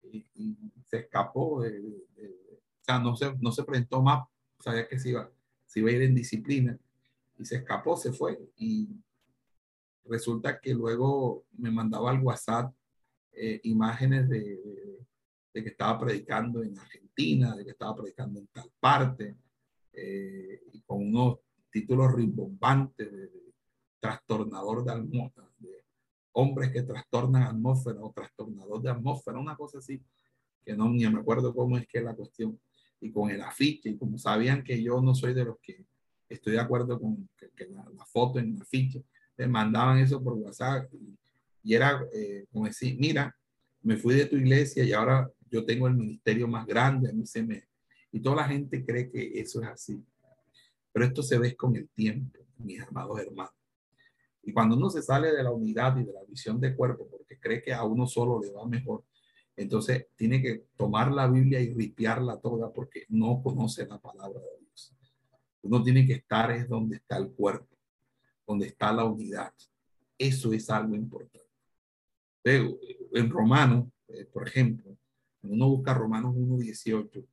y, 0.02 0.56
se 0.84 0.98
escapó 0.98 1.62
de, 1.62 1.80
o 1.80 2.84
sea, 2.84 3.00
no 3.00 3.16
se, 3.16 3.34
no 3.40 3.50
se 3.50 3.64
presentó 3.64 4.00
más 4.00 4.28
sabía 4.60 4.88
que 4.88 4.98
se 4.98 5.10
iba, 5.10 5.30
se 5.66 5.80
iba 5.80 5.90
a 5.90 5.92
ir 5.92 6.02
en 6.02 6.14
disciplina 6.14 6.78
y 7.38 7.44
se 7.44 7.56
escapó, 7.56 7.96
se 7.96 8.12
fue. 8.12 8.38
Y 8.56 8.88
resulta 10.04 10.60
que 10.60 10.74
luego 10.74 11.44
me 11.56 11.70
mandaba 11.70 12.10
al 12.10 12.20
WhatsApp 12.20 12.72
eh, 13.32 13.60
imágenes 13.64 14.28
de, 14.28 14.95
de, 15.56 15.62
que 15.62 15.70
estaba 15.70 15.98
predicando 15.98 16.62
en 16.62 16.78
Argentina, 16.78 17.56
de 17.56 17.64
que 17.64 17.70
estaba 17.70 17.96
predicando 17.96 18.40
en 18.40 18.46
tal 18.48 18.70
parte, 18.78 19.36
eh, 19.92 20.60
y 20.72 20.80
con 20.82 21.06
unos 21.06 21.38
títulos 21.70 22.12
rimbombantes 22.12 23.10
de, 23.10 23.46
trastornador 23.98 24.84
de 24.84 24.92
atmósfera, 24.92 25.48
de 25.58 25.84
hombres 26.32 26.70
que 26.70 26.82
trastornan 26.82 27.42
atmósfera 27.42 27.98
o 28.00 28.12
trastornador 28.12 28.80
de 28.82 28.90
atmósfera, 28.90 29.38
una 29.38 29.56
cosa 29.56 29.78
así, 29.78 30.00
que 30.64 30.76
no 30.76 30.88
ni 30.90 31.08
me 31.08 31.20
acuerdo 31.20 31.54
cómo 31.54 31.76
es 31.76 31.86
que 31.88 31.98
es 31.98 32.04
la 32.04 32.14
cuestión 32.14 32.60
y 33.00 33.10
con 33.10 33.30
el 33.30 33.40
afiche, 33.40 33.90
y 33.90 33.96
como 33.96 34.18
sabían 34.18 34.62
que 34.62 34.80
yo 34.82 35.00
no 35.00 35.14
soy 35.14 35.34
de 35.34 35.44
los 35.44 35.58
que 35.60 35.86
estoy 36.28 36.52
de 36.54 36.60
acuerdo 36.60 37.00
con 37.00 37.28
que, 37.36 37.66
la, 37.66 38.04
foto 38.06 38.38
en 38.38 38.54
el 38.54 38.62
afiche, 38.62 39.02
me 39.36 39.46
mandaban 39.46 39.98
eso 39.98 40.22
por 40.22 40.34
WhatsApp 40.34 40.92
y, 40.94 41.74
era 41.74 42.00
eh, 42.12 42.46
como 42.52 42.66
decir, 42.66 42.96
mira, 42.96 43.36
me 43.82 43.96
fui 43.96 44.14
de 44.14 44.26
tu 44.26 44.36
iglesia 44.36 44.84
y 44.84 44.92
ahora 44.92 45.28
yo 45.50 45.64
tengo 45.64 45.86
el 45.88 45.94
ministerio 45.94 46.48
más 46.48 46.66
grande, 46.66 47.10
a 47.10 47.12
mí 47.12 47.26
se 47.26 47.42
me... 47.42 47.68
Y 48.12 48.20
toda 48.20 48.36
la 48.36 48.44
gente 48.44 48.84
cree 48.84 49.10
que 49.10 49.40
eso 49.40 49.62
es 49.62 49.68
así. 49.68 50.02
Pero 50.92 51.06
esto 51.06 51.22
se 51.22 51.38
ve 51.38 51.54
con 51.54 51.76
el 51.76 51.88
tiempo, 51.90 52.40
mis 52.58 52.80
amados 52.80 53.20
hermanos. 53.20 53.52
Y 54.42 54.52
cuando 54.52 54.76
uno 54.76 54.88
se 54.88 55.02
sale 55.02 55.32
de 55.32 55.42
la 55.42 55.50
unidad 55.50 55.96
y 55.98 56.04
de 56.04 56.12
la 56.12 56.22
visión 56.24 56.60
de 56.60 56.74
cuerpo 56.74 57.08
porque 57.10 57.38
cree 57.38 57.60
que 57.60 57.74
a 57.74 57.82
uno 57.82 58.06
solo 58.06 58.40
le 58.40 58.50
va 58.50 58.64
mejor, 58.64 59.04
entonces 59.56 60.06
tiene 60.16 60.40
que 60.40 60.66
tomar 60.76 61.10
la 61.10 61.26
Biblia 61.26 61.60
y 61.60 61.74
ripiarla 61.74 62.38
toda 62.40 62.72
porque 62.72 63.06
no 63.08 63.42
conoce 63.42 63.86
la 63.86 63.98
palabra 63.98 64.40
de 64.40 64.64
Dios. 64.64 64.94
Uno 65.62 65.82
tiene 65.82 66.06
que 66.06 66.12
estar 66.12 66.50
es 66.52 66.68
donde 66.68 66.96
está 66.96 67.16
el 67.16 67.30
cuerpo, 67.30 67.76
donde 68.46 68.68
está 68.68 68.92
la 68.92 69.04
unidad. 69.04 69.52
Eso 70.16 70.52
es 70.52 70.70
algo 70.70 70.94
importante. 70.94 71.44
en 72.44 73.30
Romanos, 73.30 73.88
eh, 74.08 74.24
por 74.26 74.46
ejemplo, 74.46 74.96
uno 75.48 75.68
busca 75.68 75.94
Romanos 75.94 76.34
1.18, 76.34 77.24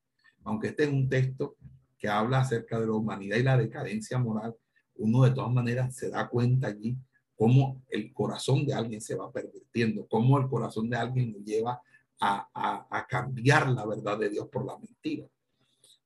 aunque 0.43 0.67
este 0.67 0.83
es 0.83 0.89
un 0.89 1.09
texto 1.09 1.55
que 1.97 2.07
habla 2.07 2.41
acerca 2.41 2.79
de 2.79 2.87
la 2.87 2.93
humanidad 2.93 3.37
y 3.37 3.43
la 3.43 3.57
decadencia 3.57 4.17
moral, 4.17 4.55
uno 4.95 5.23
de 5.23 5.31
todas 5.31 5.51
maneras 5.51 5.95
se 5.95 6.09
da 6.09 6.27
cuenta 6.27 6.67
allí 6.67 6.97
cómo 7.35 7.81
el 7.89 8.13
corazón 8.13 8.65
de 8.65 8.73
alguien 8.73 9.01
se 9.01 9.15
va 9.15 9.31
pervirtiendo, 9.31 10.05
cómo 10.07 10.37
el 10.37 10.47
corazón 10.47 10.89
de 10.89 10.97
alguien 10.97 11.31
lo 11.33 11.39
lleva 11.39 11.81
a, 12.19 13.05
cambiar 13.09 13.69
la 13.69 13.85
verdad 13.85 14.17
de 14.17 14.29
Dios 14.29 14.47
por 14.49 14.65
la 14.65 14.77
mentira. 14.77 15.27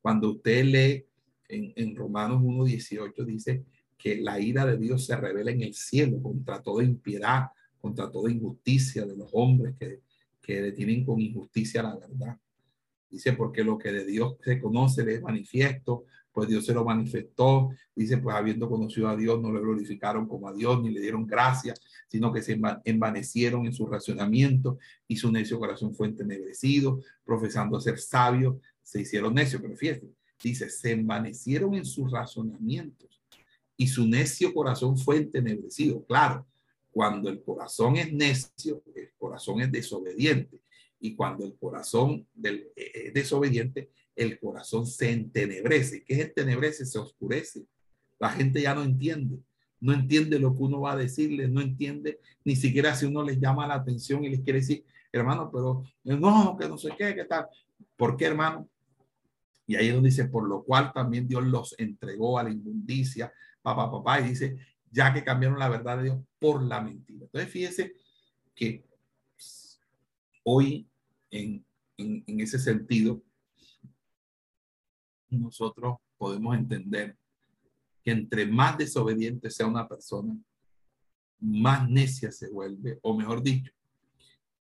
Cuando 0.01 0.31
usted 0.31 0.65
lee 0.65 1.05
en, 1.47 1.73
en 1.75 1.95
Romanos 1.95 2.41
1.18 2.41 3.25
dice 3.25 3.65
que 3.97 4.17
la 4.17 4.39
ira 4.39 4.65
de 4.65 4.77
Dios 4.77 5.05
se 5.05 5.15
revela 5.15 5.51
en 5.51 5.61
el 5.61 5.73
cielo 5.73 6.21
contra 6.21 6.61
toda 6.61 6.83
impiedad, 6.83 7.47
contra 7.79 8.11
toda 8.11 8.31
injusticia 8.31 9.05
de 9.05 9.15
los 9.15 9.29
hombres 9.33 9.75
que, 9.79 10.01
que 10.47 10.61
detienen 10.61 11.03
con 11.03 11.19
injusticia 11.19 11.83
la 11.83 11.97
verdad. 11.97 12.37
Dice, 13.09 13.33
porque 13.33 13.65
lo 13.65 13.77
que 13.77 13.91
de 13.91 14.05
Dios 14.05 14.37
se 14.41 14.61
conoce 14.61 15.03
le 15.03 15.15
es 15.15 15.21
manifiesto, 15.21 16.05
pues 16.31 16.47
Dios 16.47 16.65
se 16.65 16.73
lo 16.73 16.85
manifestó. 16.85 17.69
Dice, 17.93 18.17
pues 18.19 18.33
habiendo 18.33 18.69
conocido 18.69 19.09
a 19.09 19.17
Dios, 19.17 19.41
no 19.41 19.51
le 19.51 19.59
glorificaron 19.59 20.25
como 20.25 20.47
a 20.47 20.53
Dios, 20.53 20.81
ni 20.81 20.89
le 20.89 21.01
dieron 21.01 21.27
gracia, 21.27 21.73
sino 22.07 22.31
que 22.31 22.41
se 22.41 22.57
envanecieron 22.85 23.65
en 23.65 23.73
su 23.73 23.87
racionamiento 23.87 24.77
y 25.05 25.17
su 25.17 25.29
necio 25.33 25.59
corazón 25.59 25.93
fue 25.93 26.07
entenebrecido, 26.07 27.01
profesando 27.25 27.81
ser 27.81 27.99
sabios, 27.99 28.55
se 28.81 29.01
hicieron 29.01 29.33
necios. 29.33 29.61
Pero 29.61 29.75
fíjate, 29.75 30.09
dice, 30.41 30.69
se 30.69 30.91
envanecieron 30.91 31.75
en 31.75 31.83
sus 31.83 32.09
razonamientos 32.09 33.21
y 33.75 33.87
su 33.87 34.07
necio 34.07 34.53
corazón 34.53 34.97
fue 34.97 35.17
entenebrecido. 35.17 36.05
Claro, 36.05 36.47
cuando 36.97 37.29
el 37.29 37.43
corazón 37.43 37.95
es 37.95 38.11
necio, 38.11 38.81
el 38.95 39.11
corazón 39.19 39.61
es 39.61 39.71
desobediente. 39.71 40.61
Y 40.99 41.15
cuando 41.15 41.45
el 41.45 41.55
corazón 41.55 42.25
del, 42.33 42.71
eh, 42.75 42.91
es 43.05 43.13
desobediente, 43.13 43.91
el 44.15 44.39
corazón 44.39 44.87
se 44.87 45.11
entenebrece. 45.11 46.03
¿Qué 46.03 46.15
es 46.15 46.19
entenebrece? 46.21 46.87
Se 46.87 46.97
oscurece. 46.97 47.67
La 48.17 48.31
gente 48.31 48.63
ya 48.63 48.73
no 48.73 48.81
entiende. 48.81 49.37
No 49.79 49.93
entiende 49.93 50.39
lo 50.39 50.55
que 50.55 50.63
uno 50.63 50.81
va 50.81 50.93
a 50.93 50.97
decirle, 50.97 51.47
no 51.47 51.61
entiende 51.61 52.19
ni 52.43 52.55
siquiera 52.55 52.95
si 52.95 53.05
uno 53.05 53.21
les 53.21 53.39
llama 53.39 53.67
la 53.67 53.75
atención 53.75 54.23
y 54.23 54.29
les 54.29 54.39
quiere 54.39 54.61
decir, 54.61 54.83
hermano, 55.11 55.51
pero 55.53 55.83
no, 56.03 56.57
que 56.59 56.67
no 56.67 56.79
sé 56.79 56.89
qué, 56.97 57.13
qué 57.13 57.25
tal. 57.25 57.45
¿Por 57.95 58.17
qué, 58.17 58.25
hermano? 58.25 58.67
Y 59.67 59.75
ahí 59.75 59.89
es 59.89 59.93
donde 59.93 60.09
dice, 60.09 60.25
por 60.25 60.49
lo 60.49 60.63
cual 60.63 60.91
también 60.93 61.27
Dios 61.27 61.43
los 61.43 61.75
entregó 61.77 62.39
a 62.39 62.43
la 62.43 62.49
inmundicia, 62.49 63.31
papá, 63.61 63.91
papá, 63.91 64.19
y 64.19 64.29
dice, 64.29 64.57
ya 64.91 65.13
que 65.13 65.23
cambiaron 65.23 65.59
la 65.59 65.69
verdad 65.69 65.97
de 65.97 66.03
Dios 66.03 66.19
por 66.39 66.63
la 66.63 66.81
mentira. 66.81 67.25
Entonces, 67.25 67.51
fíjese 67.51 67.93
que 68.55 68.83
hoy, 70.43 70.88
en, 71.29 71.65
en, 71.97 72.23
en 72.25 72.39
ese 72.39 72.59
sentido, 72.59 73.21
nosotros 75.29 75.97
podemos 76.17 76.55
entender 76.55 77.17
que 78.03 78.11
entre 78.11 78.45
más 78.45 78.77
desobediente 78.77 79.49
sea 79.49 79.67
una 79.67 79.88
persona, 79.88 80.38
más 81.39 81.89
necia 81.89 82.31
se 82.31 82.49
vuelve, 82.49 82.99
o 83.01 83.15
mejor 83.15 83.43
dicho, 83.43 83.71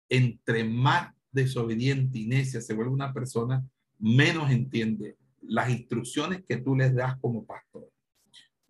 entre 0.08 0.64
más 0.64 1.14
desobediente 1.30 2.18
y 2.18 2.26
necia 2.26 2.60
se 2.60 2.74
vuelve 2.74 2.92
una 2.92 3.12
persona, 3.12 3.64
menos 3.98 4.50
entiende 4.50 5.16
las 5.42 5.70
instrucciones 5.70 6.44
que 6.44 6.58
tú 6.58 6.76
les 6.76 6.94
das 6.94 7.18
como 7.18 7.44
pastor, 7.44 7.90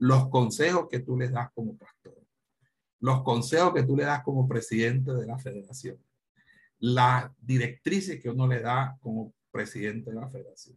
los 0.02 0.28
consejos 0.30 0.88
que 0.90 0.98
tú 0.98 1.16
les 1.16 1.30
das 1.30 1.52
como 1.52 1.76
pastor, 1.76 2.20
los 2.98 3.22
consejos 3.22 3.72
que 3.72 3.84
tú 3.84 3.96
le 3.96 4.02
das 4.02 4.24
como 4.24 4.48
presidente 4.48 5.12
de 5.12 5.24
la 5.24 5.38
federación, 5.38 5.96
las 6.80 7.30
directrices 7.40 8.20
que 8.20 8.28
uno 8.28 8.48
le 8.48 8.60
da 8.60 8.98
como 9.00 9.32
presidente 9.52 10.10
de 10.10 10.16
la 10.16 10.28
federación. 10.28 10.76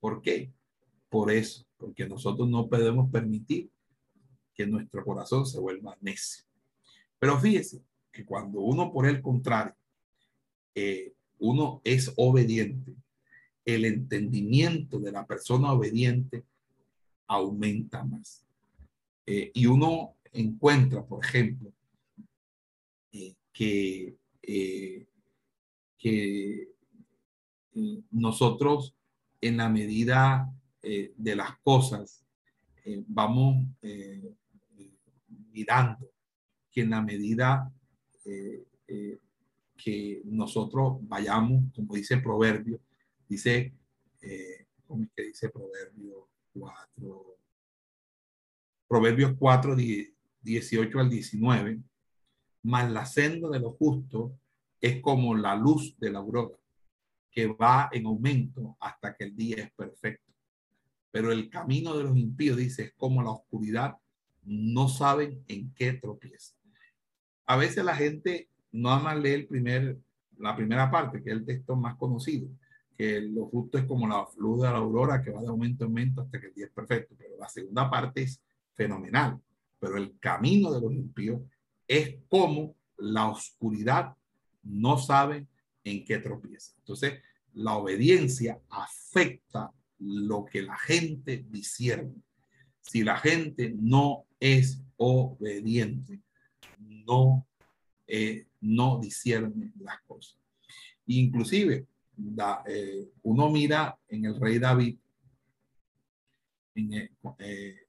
¿Por 0.00 0.22
qué? 0.22 0.50
Por 1.10 1.30
eso, 1.30 1.66
porque 1.76 2.08
nosotros 2.08 2.48
no 2.48 2.66
podemos 2.66 3.10
permitir 3.10 3.70
que 4.54 4.66
nuestro 4.66 5.04
corazón 5.04 5.44
se 5.44 5.60
vuelva 5.60 5.98
necio. 6.00 6.46
Pero 7.18 7.38
fíjese 7.38 7.82
que 8.10 8.24
cuando 8.24 8.60
uno 8.60 8.90
por 8.90 9.06
el 9.06 9.20
contrario, 9.20 9.76
eh, 10.74 11.12
uno 11.38 11.82
es 11.84 12.10
obediente, 12.16 12.94
el 13.66 13.84
entendimiento 13.84 14.98
de 15.00 15.12
la 15.12 15.26
persona 15.26 15.70
obediente 15.70 16.44
aumenta 17.26 18.02
más. 18.04 18.43
Eh, 19.26 19.50
y 19.54 19.66
uno 19.66 20.16
encuentra, 20.32 21.04
por 21.04 21.24
ejemplo, 21.24 21.72
eh, 23.12 23.34
que, 23.52 24.16
que 25.96 26.68
nosotros 28.10 28.94
en 29.40 29.56
la 29.56 29.68
medida 29.68 30.52
de 30.82 31.36
las 31.36 31.58
cosas 31.60 32.24
vamos 33.06 33.66
mirando 35.52 36.10
que 36.70 36.82
en 36.82 36.90
la 36.90 37.00
medida 37.00 37.72
eh, 38.24 38.64
eh, 38.88 39.18
que 39.76 40.22
nosotros 40.24 40.98
vayamos, 41.02 41.72
como 41.74 41.94
dice 41.94 42.18
Proverbio, 42.18 42.80
dice, 43.28 43.72
eh, 44.20 44.66
¿cómo 44.86 45.04
es 45.04 45.10
que 45.14 45.22
dice 45.22 45.48
Proverbio 45.50 46.28
4? 46.52 47.36
Proverbios 48.94 49.32
4, 49.36 49.74
18 50.40 51.00
al 51.00 51.10
19, 51.10 51.80
más 52.62 52.92
la 52.92 53.04
senda 53.04 53.48
de 53.48 53.58
los 53.58 53.74
justos 53.74 54.30
es 54.80 55.00
como 55.00 55.34
la 55.34 55.56
luz 55.56 55.98
de 55.98 56.12
la 56.12 56.20
aurora, 56.20 56.54
que 57.28 57.48
va 57.48 57.88
en 57.90 58.06
aumento 58.06 58.76
hasta 58.78 59.16
que 59.16 59.24
el 59.24 59.34
día 59.34 59.56
es 59.64 59.72
perfecto. 59.72 60.32
Pero 61.10 61.32
el 61.32 61.50
camino 61.50 61.96
de 61.96 62.04
los 62.04 62.16
impíos, 62.16 62.56
dice, 62.56 62.84
es 62.84 62.92
como 62.94 63.20
la 63.20 63.30
oscuridad, 63.30 63.96
no 64.44 64.88
saben 64.88 65.42
en 65.48 65.74
qué 65.74 65.94
tropiezan 65.94 66.56
a 67.46 67.56
veces 67.56 67.84
la 67.84 67.96
gente 67.96 68.48
no 68.70 68.90
ama 68.90 69.16
leer 69.16 69.40
el 69.40 69.46
primer, 69.48 69.98
la 70.38 70.54
primera 70.54 70.88
parte, 70.88 71.20
que 71.20 71.30
es 71.30 71.36
el 71.36 71.44
texto 71.44 71.74
más 71.74 71.96
conocido, 71.96 72.48
que 72.96 73.20
lo 73.22 73.46
justo 73.46 73.76
es 73.76 73.86
como 73.86 74.06
la 74.06 74.24
luz 74.36 74.62
de 74.62 74.68
la 74.68 74.76
aurora 74.76 75.20
que 75.20 75.32
va 75.32 75.42
de 75.42 75.48
aumento 75.48 75.82
en 75.82 75.90
aumento 75.90 76.20
hasta 76.20 76.40
que 76.40 76.46
el 76.46 76.54
día 76.54 76.66
es 76.66 76.72
perfecto. 76.72 77.16
Pero 77.18 77.36
la 77.36 77.48
segunda 77.48 77.90
parte 77.90 78.22
es 78.22 78.40
fenomenal. 78.74 79.40
Pero 79.78 79.96
el 79.96 80.18
camino 80.18 80.72
de 80.72 80.80
los 80.80 80.92
impíos 80.92 81.42
es 81.86 82.16
como 82.28 82.74
la 82.96 83.28
oscuridad 83.28 84.16
no 84.62 84.98
sabe 84.98 85.46
en 85.84 86.04
qué 86.04 86.18
tropieza. 86.18 86.72
Entonces, 86.78 87.20
la 87.54 87.76
obediencia 87.76 88.60
afecta 88.70 89.72
lo 89.98 90.44
que 90.44 90.62
la 90.62 90.76
gente 90.76 91.44
discierne. 91.48 92.14
Si 92.80 93.02
la 93.02 93.16
gente 93.16 93.74
no 93.76 94.26
es 94.40 94.82
obediente, 94.96 96.20
no, 96.78 97.46
eh, 98.06 98.46
no 98.60 99.00
las 99.80 100.00
cosas. 100.06 100.38
Inclusive, 101.06 101.86
eh, 102.66 103.10
uno 103.22 103.50
mira 103.50 103.98
en 104.08 104.24
el 104.24 104.40
rey 104.40 104.58
David, 104.58 104.96
en 106.74 107.10
eh, 107.38 107.83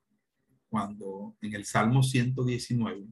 cuando 0.75 1.37
en 1.41 1.55
el 1.55 1.63
Salmo 1.63 2.03
119, 2.03 3.07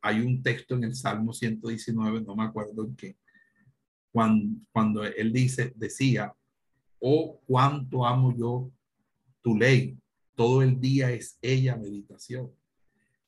hay 0.00 0.20
un 0.20 0.42
texto 0.42 0.76
en 0.76 0.84
el 0.84 0.94
Salmo 0.94 1.34
119, 1.34 2.22
no 2.22 2.34
me 2.34 2.44
acuerdo 2.44 2.86
en 2.86 2.96
qué, 2.96 3.18
cuando, 4.10 4.62
cuando 4.72 5.04
él 5.04 5.30
dice, 5.30 5.74
decía, 5.76 6.34
oh, 7.00 7.38
cuánto 7.44 8.06
amo 8.06 8.34
yo 8.34 8.70
tu 9.42 9.58
ley, 9.58 9.98
todo 10.34 10.62
el 10.62 10.80
día 10.80 11.10
es 11.10 11.38
ella 11.42 11.76
meditación. 11.76 12.50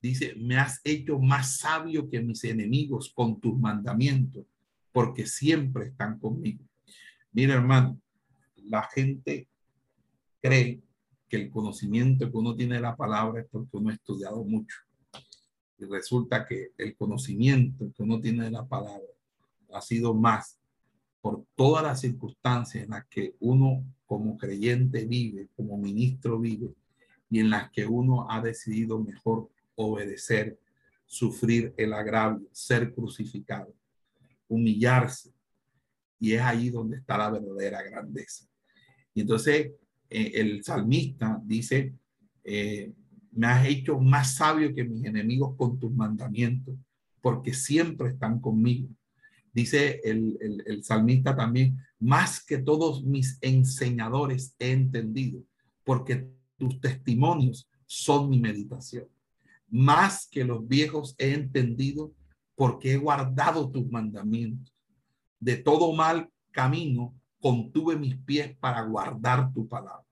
Dice, 0.00 0.34
me 0.36 0.57
has 0.57 0.80
hecho 0.82 1.18
más 1.18 1.59
sabio 1.59 2.09
que 2.09 2.22
mis 2.22 2.42
enemigos 2.44 3.12
con 3.14 3.38
tus 3.38 3.59
mandamientos, 3.59 4.46
porque 4.92 5.26
siempre 5.26 5.88
están 5.88 6.18
conmigo. 6.18 6.64
Mira, 7.32 7.52
hermano, 7.52 8.00
la 8.54 8.88
gente 8.94 9.46
cree 10.40 10.86
que 11.28 11.36
el 11.36 11.50
conocimiento 11.50 12.30
que 12.30 12.36
uno 12.36 12.54
tiene 12.54 12.76
de 12.76 12.80
la 12.80 12.96
palabra 12.96 13.40
es 13.40 13.46
porque 13.50 13.76
uno 13.76 13.90
ha 13.90 13.94
estudiado 13.94 14.44
mucho. 14.44 14.76
Y 15.78 15.84
resulta 15.84 16.46
que 16.46 16.70
el 16.78 16.96
conocimiento 16.96 17.92
que 17.94 18.02
uno 18.02 18.20
tiene 18.20 18.44
de 18.44 18.50
la 18.50 18.66
palabra 18.66 19.06
ha 19.72 19.80
sido 19.80 20.14
más 20.14 20.58
por 21.20 21.44
todas 21.54 21.82
las 21.82 22.00
circunstancias 22.00 22.84
en 22.84 22.90
las 22.90 23.04
que 23.06 23.34
uno 23.40 23.84
como 24.06 24.38
creyente 24.38 25.04
vive, 25.04 25.48
como 25.56 25.76
ministro 25.76 26.38
vive, 26.38 26.72
y 27.28 27.40
en 27.40 27.50
las 27.50 27.70
que 27.72 27.84
uno 27.84 28.30
ha 28.30 28.40
decidido 28.40 29.00
mejor 29.00 29.50
obedecer, 29.74 30.58
sufrir 31.04 31.74
el 31.76 31.92
agravio, 31.92 32.48
ser 32.52 32.94
crucificado, 32.94 33.74
humillarse. 34.48 35.32
Y 36.20 36.32
es 36.32 36.40
ahí 36.40 36.70
donde 36.70 36.98
está 36.98 37.18
la 37.18 37.30
verdadera 37.30 37.82
grandeza. 37.82 38.46
Y 39.12 39.22
entonces 39.22 39.72
eh, 40.11 40.32
el 40.34 40.64
salmista 40.64 41.40
dice, 41.44 41.94
eh, 42.44 42.92
me 43.32 43.46
has 43.46 43.66
hecho 43.66 43.98
más 43.98 44.34
sabio 44.34 44.74
que 44.74 44.84
mis 44.84 45.04
enemigos 45.04 45.57
con 45.57 45.78
tus 45.78 45.92
mandamientos, 45.92 46.76
porque 47.20 47.52
siempre 47.52 48.11
están 48.11 48.40
conmigo. 48.40 48.88
Dice 49.52 50.00
el, 50.04 50.36
el, 50.40 50.62
el 50.66 50.84
salmista 50.84 51.34
también, 51.34 51.78
más 51.98 52.44
que 52.44 52.59
todos 52.59 53.04
mis 53.04 53.38
enseñadores 53.40 54.54
he 54.59 54.72
entendido, 54.72 55.42
porque 55.84 56.28
tus 56.57 56.80
testimonios 56.80 57.68
son 57.86 58.28
mi 58.28 58.38
meditación 58.38 59.07
más 59.68 60.28
que 60.30 60.44
los 60.44 60.66
viejos 60.66 61.14
he 61.18 61.32
entendido 61.34 62.12
porque 62.54 62.92
he 62.92 62.96
guardado 62.96 63.70
tus 63.70 63.88
mandamientos. 63.90 64.72
De 65.38 65.57
todo 65.57 65.92
mal 65.92 66.30
camino 66.50 67.14
contuve 67.41 67.97
mis 67.97 68.16
pies 68.16 68.57
para 68.59 68.82
guardar 68.82 69.53
tu 69.53 69.68
palabra. 69.68 70.05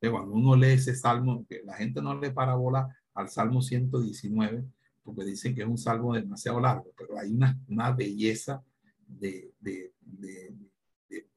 cuando 0.00 0.32
uno 0.34 0.54
lee 0.54 0.74
ese 0.74 0.94
salmo, 0.94 1.44
que 1.48 1.62
la 1.64 1.74
gente 1.74 2.00
no 2.00 2.18
le 2.18 2.30
parabola 2.30 2.88
al 3.14 3.28
salmo 3.28 3.60
119, 3.60 4.64
porque 5.02 5.24
dicen 5.24 5.54
que 5.54 5.62
es 5.62 5.68
un 5.68 5.78
salmo 5.78 6.14
demasiado 6.14 6.60
largo, 6.60 6.92
pero 6.96 7.18
hay 7.18 7.32
una, 7.32 7.92
belleza 7.92 8.62
de 9.08 9.52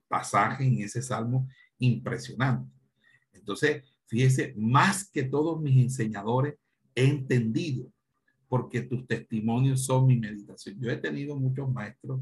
pasaje 0.09 0.65
en 0.65 0.81
ese 0.81 1.01
salmo 1.01 1.47
impresionante. 1.77 2.69
Entonces, 3.31 3.83
fíjese, 4.07 4.53
más 4.57 5.09
que 5.09 5.23
todos 5.23 5.61
mis 5.61 5.77
enseñadores, 5.77 6.55
he 6.93 7.05
entendido, 7.05 7.89
porque 8.49 8.81
tus 8.81 9.07
testimonios 9.07 9.85
son 9.85 10.07
mi 10.07 10.17
meditación. 10.17 10.77
Yo 10.81 10.91
he 10.91 10.97
tenido 10.97 11.37
muchos 11.37 11.71
maestros 11.71 12.19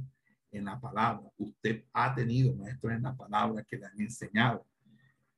en 0.52 0.66
la 0.66 0.80
palabra. 0.80 1.30
Usted 1.38 1.84
ha 1.94 2.14
tenido 2.16 2.56
maestros 2.56 2.94
en 2.94 3.04
la 3.04 3.16
palabra 3.16 3.64
que 3.64 3.78
le 3.78 3.86
han 3.86 4.02
enseñado. 4.02 4.66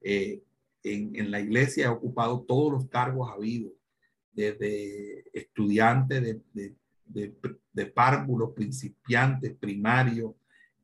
Eh, 0.02 0.42
en, 0.84 1.16
en, 1.16 1.30
la 1.30 1.40
iglesia 1.42 1.86
he 1.86 1.90
ocupado 1.90 2.42
todos 2.42 2.72
los 2.72 2.88
cargos 2.88 3.30
habidos, 3.30 3.74
desde 4.32 5.26
estudiante 5.38 6.22
de, 6.22 6.42
de, 6.54 6.76
de, 7.06 7.36
de 7.74 7.86
párvulos, 7.88 8.52
principiantes, 8.54 9.56
primarios, 9.58 10.34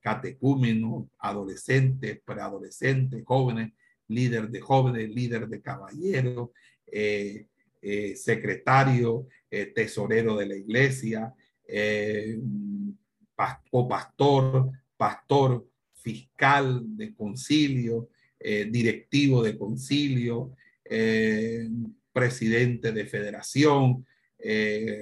catecúmenos, 0.05 1.07
adolescentes, 1.17 2.21
preadolescentes, 2.23 3.23
jóvenes, 3.25 3.73
líder 4.07 4.49
de 4.49 4.61
jóvenes, 4.61 5.09
líder 5.09 5.47
de 5.47 5.61
caballeros, 5.61 6.49
eh, 6.85 7.47
eh, 7.81 8.15
secretario, 8.15 9.27
eh, 9.49 9.65
tesorero 9.67 10.37
de 10.37 10.45
la 10.45 10.55
iglesia, 10.55 11.33
eh, 13.37 13.87
pastor, 13.87 14.71
pastor, 14.97 15.67
fiscal 15.93 16.81
de 16.83 17.13
concilio, 17.13 18.09
directivo 18.39 19.41
de 19.41 19.57
concilio, 19.57 20.51
presidente 22.13 22.91
de 22.91 23.05
federación, 23.07 24.05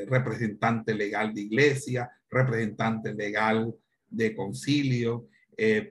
representante 0.08 0.94
legal 0.94 1.34
de 1.34 1.42
iglesia, 1.42 2.10
representante 2.30 3.14
legal 3.14 3.76
de 4.08 4.34
concilio, 4.34 5.28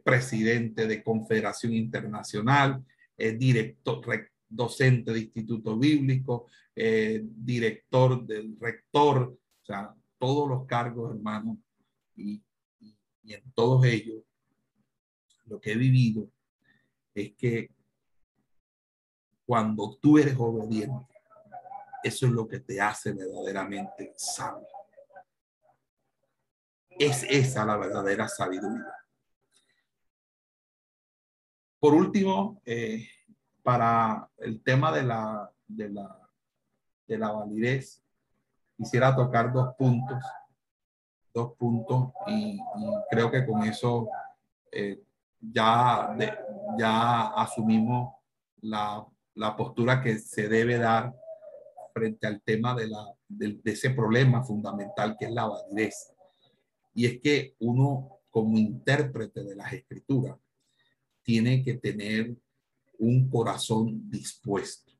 presidente 0.03 0.86
de 0.86 1.03
confederación 1.03 1.74
internacional, 1.74 2.82
director, 3.18 4.01
docente 4.53 5.12
de 5.12 5.20
instituto 5.20 5.78
bíblico, 5.78 6.47
eh, 6.76 7.22
director 7.24 8.24
del 8.26 8.57
rector, 8.61 9.38
o 9.62 9.64
sea, 9.64 9.95
todos 10.18 10.49
los 10.49 10.66
cargos, 10.66 11.14
hermano, 11.14 11.59
y, 12.22 12.42
en 13.24 13.52
todos 13.52 13.84
ellos, 13.84 14.22
lo 15.46 15.60
que 15.60 15.72
he 15.72 15.76
vivido 15.76 16.28
es 17.14 17.34
que 17.34 17.70
cuando 19.44 19.96
tú 20.00 20.18
eres 20.18 20.36
obediente, 20.38 21.14
eso 22.02 22.26
es 22.26 22.32
lo 22.32 22.48
que 22.48 22.60
te 22.60 22.80
hace 22.80 23.12
verdaderamente 23.12 24.12
sabio. 24.16 24.66
Es 26.90 27.24
esa 27.24 27.64
la 27.64 27.76
verdadera 27.76 28.28
sabiduría. 28.28 28.92
Por 31.78 31.94
último, 31.94 32.60
eh, 32.64 33.08
para 33.62 34.28
el 34.38 34.62
tema 34.62 34.92
de 34.92 35.02
la, 35.02 35.52
de 35.66 35.88
la, 35.90 36.30
de 37.06 37.18
la 37.18 37.30
validez, 37.30 38.02
quisiera 38.76 39.14
tocar 39.14 39.52
dos 39.52 39.74
puntos 39.76 40.18
dos 41.32 41.54
puntos 41.56 42.12
y, 42.26 42.58
creo 43.10 43.30
que 43.30 43.46
con 43.46 43.62
eso 43.62 44.08
eh, 44.70 45.02
ya, 45.40 46.16
ya 46.78 47.28
asumimos 47.28 48.14
la, 48.60 49.04
la, 49.34 49.56
postura 49.56 50.00
que 50.00 50.18
se 50.18 50.48
debe 50.48 50.78
dar 50.78 51.14
frente 51.92 52.26
al 52.26 52.40
tema 52.42 52.74
de, 52.74 52.88
la, 52.88 53.12
de, 53.28 53.60
ese 53.64 53.90
problema 53.90 54.42
fundamental 54.42 55.16
que 55.18 55.26
es 55.26 55.32
la 55.32 55.46
validez. 55.46 56.12
Y 56.94 57.06
es 57.06 57.20
que 57.20 57.56
uno 57.58 58.20
como 58.30 58.56
intérprete 58.58 59.42
de 59.42 59.56
las 59.56 59.72
escrituras 59.72 60.38
tiene 61.22 61.62
que 61.62 61.74
tener 61.74 62.34
un 62.98 63.28
corazón 63.28 64.08
dispuesto. 64.10 64.92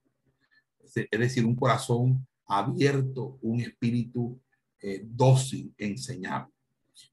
Es 0.83 1.21
decir, 1.21 1.47
un 1.47 1.57
corazón 1.57 2.27
abierto, 2.47 3.39
un 3.41 3.61
espíritu 3.61 4.39
eh, 4.83 5.03
dócil, 5.05 5.73
enseñable. 5.79 6.53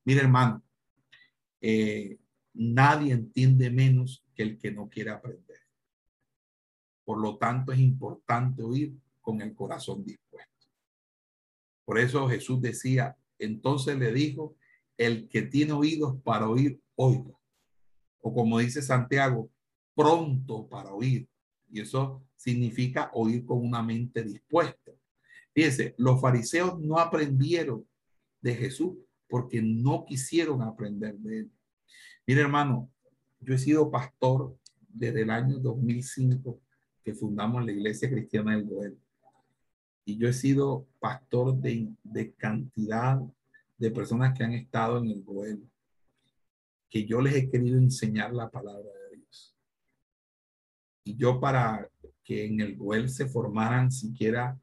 Mire, 0.03 0.21
hermano, 0.21 0.63
eh, 1.61 2.17
nadie 2.53 3.13
entiende 3.13 3.69
menos 3.69 4.23
que 4.33 4.43
el 4.43 4.57
que 4.57 4.71
no 4.71 4.89
quiere 4.89 5.11
aprender. 5.11 5.59
Por 7.03 7.19
lo 7.19 7.37
tanto, 7.37 7.71
es 7.71 7.79
importante 7.79 8.63
oír 8.63 8.93
con 9.21 9.41
el 9.41 9.53
corazón 9.53 10.03
dispuesto. 10.03 10.67
Por 11.85 11.99
eso 11.99 12.27
Jesús 12.27 12.61
decía, 12.61 13.17
entonces 13.37 13.97
le 13.97 14.11
dijo, 14.11 14.55
el 14.97 15.29
que 15.29 15.43
tiene 15.43 15.73
oídos 15.73 16.21
para 16.23 16.47
oír, 16.49 16.79
oiga. 16.95 17.33
O 18.21 18.33
como 18.33 18.59
dice 18.59 18.81
Santiago, 18.81 19.49
pronto 19.95 20.67
para 20.67 20.91
oír. 20.91 21.27
Y 21.71 21.81
eso 21.81 22.23
significa 22.35 23.09
oír 23.13 23.45
con 23.45 23.59
una 23.65 23.81
mente 23.81 24.23
dispuesta. 24.23 24.78
Fíjense, 25.59 25.93
los 25.97 26.21
fariseos 26.21 26.79
no 26.79 26.97
aprendieron 26.99 27.85
de 28.39 28.55
Jesús 28.55 28.93
porque 29.27 29.61
no 29.61 30.05
quisieron 30.05 30.61
aprender 30.61 31.15
de 31.15 31.39
él. 31.39 31.51
Mire, 32.25 32.39
hermano, 32.39 32.89
yo 33.41 33.55
he 33.55 33.57
sido 33.57 33.91
pastor 33.91 34.57
desde 34.87 35.23
el 35.23 35.29
año 35.29 35.59
2005 35.59 36.61
que 37.03 37.13
fundamos 37.13 37.65
la 37.65 37.73
Iglesia 37.73 38.09
Cristiana 38.09 38.55
del 38.55 38.67
Goel. 38.67 38.97
Y 40.05 40.17
yo 40.17 40.29
he 40.29 40.33
sido 40.33 40.87
pastor 40.97 41.57
de, 41.57 41.89
de 42.03 42.31
cantidad 42.35 43.19
de 43.77 43.91
personas 43.91 44.37
que 44.37 44.45
han 44.45 44.53
estado 44.53 44.99
en 44.99 45.09
el 45.09 45.25
Goel, 45.25 45.69
que 46.89 47.05
yo 47.05 47.19
les 47.19 47.35
he 47.35 47.49
querido 47.49 47.77
enseñar 47.77 48.31
la 48.31 48.49
palabra 48.49 48.89
de 49.11 49.17
Dios. 49.17 49.57
Y 51.03 51.17
yo 51.17 51.37
para 51.41 51.89
que 52.23 52.45
en 52.45 52.61
el 52.61 52.77
Goel 52.77 53.09
se 53.09 53.27
formaran 53.27 53.91
siquiera 53.91 54.57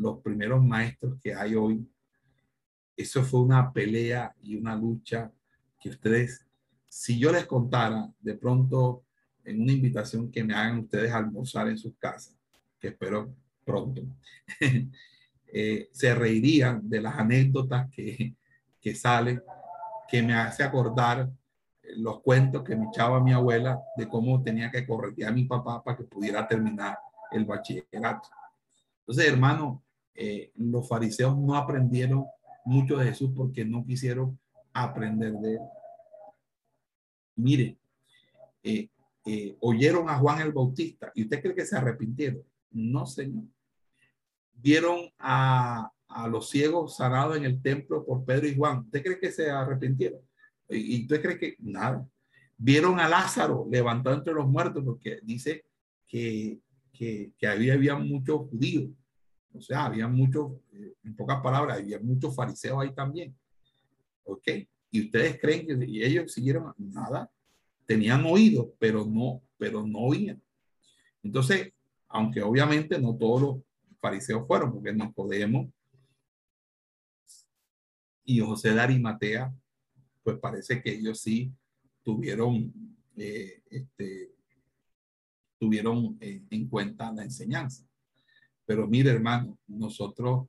los 0.00 0.20
primeros 0.22 0.64
maestros 0.64 1.18
que 1.22 1.34
hay 1.34 1.54
hoy. 1.54 1.86
Eso 2.96 3.22
fue 3.22 3.40
una 3.40 3.70
pelea 3.72 4.34
y 4.42 4.56
una 4.56 4.74
lucha 4.74 5.30
que 5.78 5.90
ustedes, 5.90 6.46
si 6.88 7.18
yo 7.18 7.30
les 7.30 7.46
contara 7.46 8.08
de 8.18 8.34
pronto 8.34 9.04
en 9.44 9.60
una 9.60 9.72
invitación 9.72 10.30
que 10.30 10.42
me 10.42 10.54
hagan 10.54 10.80
ustedes 10.80 11.12
almorzar 11.12 11.68
en 11.68 11.76
sus 11.76 11.94
casas, 11.96 12.34
que 12.78 12.88
espero 12.88 13.34
pronto, 13.64 14.02
eh, 15.46 15.88
se 15.92 16.14
reirían 16.14 16.88
de 16.88 17.00
las 17.02 17.18
anécdotas 17.18 17.90
que, 17.90 18.34
que 18.80 18.94
salen, 18.94 19.42
que 20.08 20.22
me 20.22 20.34
hace 20.34 20.62
acordar 20.62 21.30
los 21.96 22.22
cuentos 22.22 22.62
que 22.62 22.76
me 22.76 22.86
echaba 22.86 23.22
mi 23.22 23.32
abuela 23.32 23.82
de 23.96 24.08
cómo 24.08 24.42
tenía 24.42 24.70
que 24.70 24.86
corregir 24.86 25.26
a 25.26 25.32
mi 25.32 25.44
papá 25.44 25.82
para 25.82 25.96
que 25.98 26.04
pudiera 26.04 26.46
terminar 26.46 26.98
el 27.32 27.44
bachillerato. 27.44 28.28
Entonces, 29.00 29.32
hermano, 29.32 29.82
eh, 30.14 30.52
los 30.56 30.88
fariseos 30.88 31.38
no 31.38 31.54
aprendieron 31.56 32.24
mucho 32.64 32.96
de 32.96 33.06
Jesús 33.06 33.30
porque 33.34 33.64
no 33.64 33.84
quisieron 33.84 34.38
aprender 34.72 35.32
de 35.32 35.54
él. 35.54 35.60
Mire, 37.36 37.78
eh, 38.62 38.88
eh, 39.26 39.56
oyeron 39.60 40.08
a 40.08 40.18
Juan 40.18 40.40
el 40.40 40.52
Bautista 40.52 41.10
y 41.14 41.22
usted 41.22 41.40
cree 41.40 41.54
que 41.54 41.66
se 41.66 41.76
arrepintieron. 41.76 42.42
No, 42.70 43.06
Señor. 43.06 43.44
Vieron 44.52 45.10
a, 45.18 45.90
a 46.08 46.28
los 46.28 46.50
ciegos 46.50 46.96
sanados 46.96 47.36
en 47.36 47.44
el 47.44 47.62
templo 47.62 48.04
por 48.04 48.24
Pedro 48.24 48.46
y 48.46 48.56
Juan. 48.56 48.80
¿Usted 48.80 49.02
cree 49.02 49.18
que 49.18 49.32
se 49.32 49.50
arrepintieron? 49.50 50.20
¿Y 50.68 51.02
usted 51.02 51.22
cree 51.22 51.38
que 51.38 51.56
nada? 51.58 52.06
Vieron 52.56 53.00
a 53.00 53.08
Lázaro 53.08 53.66
levantado 53.70 54.16
entre 54.16 54.34
los 54.34 54.46
muertos 54.46 54.84
porque 54.84 55.18
dice 55.22 55.64
que, 56.06 56.60
que, 56.92 57.32
que 57.38 57.46
había, 57.46 57.74
había 57.74 57.96
muchos 57.96 58.50
judíos 58.50 58.90
o 59.52 59.60
sea, 59.60 59.86
había 59.86 60.06
muchos, 60.08 60.52
eh, 60.72 60.94
en 61.04 61.16
pocas 61.16 61.40
palabras, 61.40 61.78
había 61.78 61.98
muchos 61.98 62.34
fariseos 62.34 62.80
ahí 62.80 62.94
también. 62.94 63.36
¿Ok? 64.24 64.46
Y 64.90 65.06
ustedes 65.06 65.40
creen 65.40 65.66
que 65.66 66.04
ellos 66.04 66.32
siguieron 66.32 66.72
nada, 66.78 67.30
tenían 67.86 68.24
oído, 68.24 68.74
pero 68.78 69.04
no, 69.04 69.42
pero 69.56 69.86
no 69.86 69.98
oían. 70.00 70.42
Entonces, 71.22 71.72
aunque 72.08 72.42
obviamente 72.42 72.98
no 73.00 73.16
todos 73.16 73.42
los 73.42 73.56
fariseos 74.00 74.46
fueron, 74.46 74.72
porque 74.72 74.92
Nicodemo 74.92 75.72
y 78.24 78.40
José 78.40 78.72
de 78.72 78.80
Arimatea, 78.80 79.54
pues 80.22 80.38
parece 80.38 80.82
que 80.82 80.92
ellos 80.92 81.20
sí 81.20 81.52
tuvieron, 82.02 82.72
eh, 83.16 83.62
este, 83.70 84.34
tuvieron 85.58 86.16
eh, 86.20 86.42
en 86.50 86.68
cuenta 86.68 87.12
la 87.12 87.24
enseñanza. 87.24 87.89
Pero 88.70 88.86
mire, 88.86 89.10
hermano, 89.10 89.58
nosotros 89.66 90.46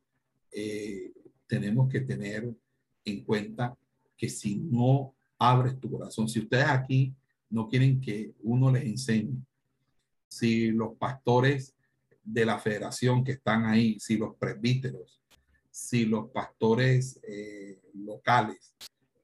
eh, 0.52 1.12
tenemos 1.48 1.90
que 1.90 2.02
tener 2.02 2.56
en 3.04 3.24
cuenta 3.24 3.76
que 4.16 4.30
si 4.30 4.58
no 4.58 5.16
abres 5.40 5.80
tu 5.80 5.90
corazón, 5.90 6.30
si 6.30 6.38
ustedes 6.38 6.68
aquí 6.68 7.16
no 7.50 7.68
quieren 7.68 8.00
que 8.00 8.36
uno 8.44 8.72
les 8.72 8.84
enseñe, 8.84 9.44
si 10.28 10.70
los 10.70 10.96
pastores 10.98 11.74
de 12.24 12.46
la 12.46 12.60
federación 12.60 13.24
que 13.24 13.32
están 13.32 13.66
ahí, 13.66 14.00
si 14.00 14.18
los 14.18 14.36
presbíteros, 14.36 15.24
si 15.72 16.06
los 16.06 16.30
pastores 16.30 17.20
eh, 17.28 17.82
locales 17.96 18.76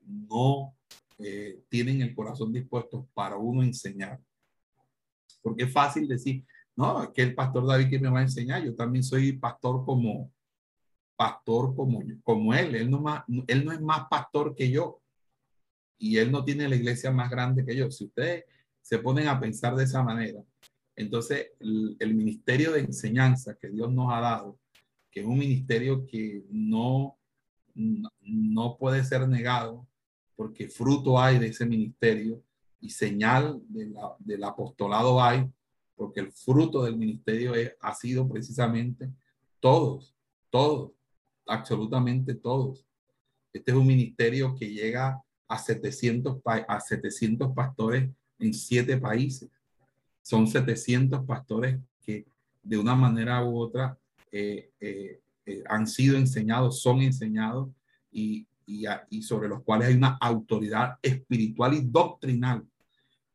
no 0.07 0.75
eh, 1.19 1.61
tienen 1.69 2.01
el 2.01 2.15
corazón 2.15 2.51
dispuesto 2.51 3.07
para 3.13 3.37
uno 3.37 3.61
enseñar. 3.61 4.19
Porque 5.43 5.65
es 5.65 5.71
fácil 5.71 6.07
decir, 6.07 6.43
no, 6.77 7.11
que 7.11 7.23
el 7.23 7.35
pastor 7.35 7.67
David 7.67 7.89
que 7.89 7.99
me 7.99 8.09
va 8.09 8.19
a 8.19 8.23
enseñar, 8.23 8.63
yo 8.63 8.75
también 8.75 9.03
soy 9.03 9.33
pastor 9.33 9.83
como 9.83 10.31
pastor 11.17 11.75
como, 11.75 12.01
como 12.23 12.53
él, 12.53 12.75
él 12.75 12.89
no, 12.89 13.01
más, 13.01 13.23
él 13.47 13.65
no 13.65 13.73
es 13.73 13.81
más 13.81 14.07
pastor 14.09 14.55
que 14.55 14.69
yo. 14.69 15.01
Y 15.97 16.17
él 16.17 16.31
no 16.31 16.45
tiene 16.45 16.69
la 16.69 16.75
iglesia 16.75 17.11
más 17.11 17.29
grande 17.29 17.65
que 17.65 17.75
yo. 17.75 17.89
Si 17.89 18.05
ustedes 18.05 18.45
se 18.81 18.99
ponen 18.99 19.27
a 19.27 19.39
pensar 19.39 19.75
de 19.75 19.83
esa 19.83 20.03
manera, 20.03 20.41
entonces 20.95 21.47
el, 21.59 22.15
ministerio 22.15 22.71
de 22.71 22.81
enseñanza 22.81 23.57
que 23.59 23.69
Dios 23.69 23.91
nos 23.91 24.13
ha 24.13 24.21
dado, 24.21 24.59
que 25.11 25.21
es 25.21 25.25
un 25.25 25.39
ministerio 25.39 26.05
que 26.05 26.45
no, 26.51 27.17
no 27.73 28.77
puede 28.77 29.03
ser 29.03 29.27
negado, 29.27 29.87
porque 30.35 30.69
fruto 30.69 31.19
hay 31.19 31.39
de 31.39 31.47
ese 31.47 31.65
ministerio 31.65 32.43
y 32.79 32.91
señal 32.91 33.59
de 33.69 33.91
del 34.19 34.43
apostolado 34.43 35.21
hay, 35.21 35.51
porque 35.97 36.19
el 36.19 36.31
fruto 36.31 36.83
del 36.83 36.95
ministerio 36.95 37.53
ha 37.81 37.93
sido 37.95 38.29
precisamente 38.29 39.09
todos, 39.59 40.15
todos, 40.51 40.91
absolutamente 41.47 42.35
todos. 42.35 42.85
Este 43.51 43.71
es 43.71 43.77
un 43.77 43.87
ministerio 43.87 44.55
que 44.55 44.69
llega 44.69 45.21
a 45.47 45.57
700, 45.57 46.37
a 46.45 46.79
700 46.79 47.51
pastores 47.53 48.09
en 48.37 48.53
siete 48.53 48.97
países. 48.97 49.49
Son 50.21 50.45
700 50.45 51.25
pastores 51.25 51.79
que 52.05 52.27
de 52.61 52.77
una 52.77 52.95
manera 52.95 53.43
u 53.43 53.57
otra 53.57 53.97
eh, 54.31 54.69
eh, 54.79 55.19
eh, 55.45 55.63
han 55.67 55.87
sido 55.87 56.17
enseñados, 56.17 56.81
son 56.81 57.01
enseñados 57.01 57.69
y, 58.11 58.45
y, 58.67 58.85
y 59.09 59.23
sobre 59.23 59.47
los 59.47 59.63
cuales 59.63 59.87
hay 59.87 59.95
una 59.95 60.17
autoridad 60.21 60.99
espiritual 61.01 61.73
y 61.73 61.81
doctrinal 61.81 62.63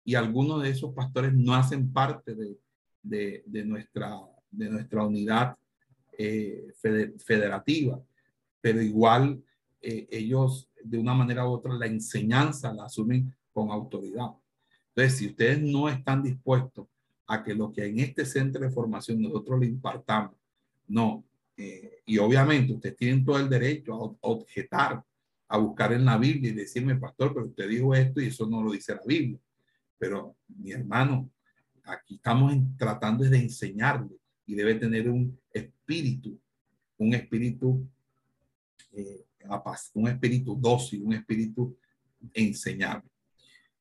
y 0.04 0.14
algunos 0.14 0.62
de 0.62 0.70
esos 0.70 0.92
pastores 0.94 1.32
no 1.32 1.54
hacen 1.54 1.92
parte 1.92 2.34
de, 2.34 2.58
de, 3.46 3.64
nuestra, 3.64 4.20
de 4.50 4.70
nuestra 4.70 5.04
unidad 5.04 5.56
eh, 6.18 6.72
federativa, 7.18 8.00
pero 8.60 8.82
igual 8.82 9.42
eh, 9.80 10.06
ellos 10.10 10.68
de 10.82 10.98
una 10.98 11.14
manera 11.14 11.46
u 11.46 11.52
otra 11.52 11.74
la 11.74 11.86
enseñanza 11.86 12.72
la 12.72 12.84
asumen 12.84 13.34
con 13.52 13.70
autoridad. 13.70 14.30
Entonces, 14.88 15.18
si 15.18 15.26
ustedes 15.28 15.60
no 15.62 15.88
están 15.88 16.22
dispuestos 16.22 16.86
a 17.26 17.42
que 17.42 17.54
lo 17.54 17.72
que 17.72 17.86
en 17.86 18.00
este 18.00 18.26
centro 18.26 18.62
de 18.62 18.70
formación 18.70 19.22
nosotros 19.22 19.60
le 19.60 19.66
impartamos, 19.66 20.36
no, 20.88 21.24
eh, 21.56 22.02
y 22.06 22.18
obviamente 22.18 22.72
ustedes 22.72 22.96
tienen 22.96 23.24
todo 23.24 23.38
el 23.38 23.48
derecho 23.48 23.94
a 23.94 24.28
objetar, 24.28 25.02
a 25.48 25.58
buscar 25.58 25.92
en 25.92 26.04
la 26.04 26.18
Biblia 26.18 26.50
y 26.50 26.54
decirme, 26.54 26.96
pastor, 26.96 27.32
pero 27.32 27.46
usted 27.46 27.68
dijo 27.68 27.94
esto 27.94 28.20
y 28.20 28.26
eso 28.26 28.46
no 28.46 28.62
lo 28.62 28.72
dice 28.72 28.94
la 28.94 29.02
Biblia. 29.06 29.38
Pero 30.02 30.34
mi 30.48 30.72
hermano, 30.72 31.30
aquí 31.84 32.16
estamos 32.16 32.52
tratando 32.76 33.22
de 33.22 33.38
enseñarle 33.38 34.16
y 34.44 34.56
debe 34.56 34.74
tener 34.74 35.08
un 35.08 35.38
espíritu, 35.52 36.40
un 36.98 37.14
espíritu 37.14 37.88
eh, 38.90 39.24
un 39.94 40.08
espíritu 40.08 40.56
dócil, 40.56 41.04
un 41.04 41.12
espíritu 41.12 41.78
enseñable. 42.34 43.08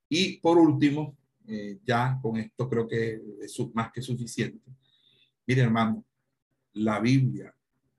Y 0.08 0.38
por 0.38 0.60
último, 0.60 1.18
eh, 1.48 1.80
ya 1.84 2.20
con 2.22 2.38
esto 2.38 2.70
creo 2.70 2.88
que 2.88 3.20
es 3.42 3.60
más 3.74 3.92
que 3.92 4.04
suficiente. 4.04 4.72
Mire, 5.48 5.64
hermano, 5.64 6.06
la 6.74 7.00
Biblia, 7.00 7.52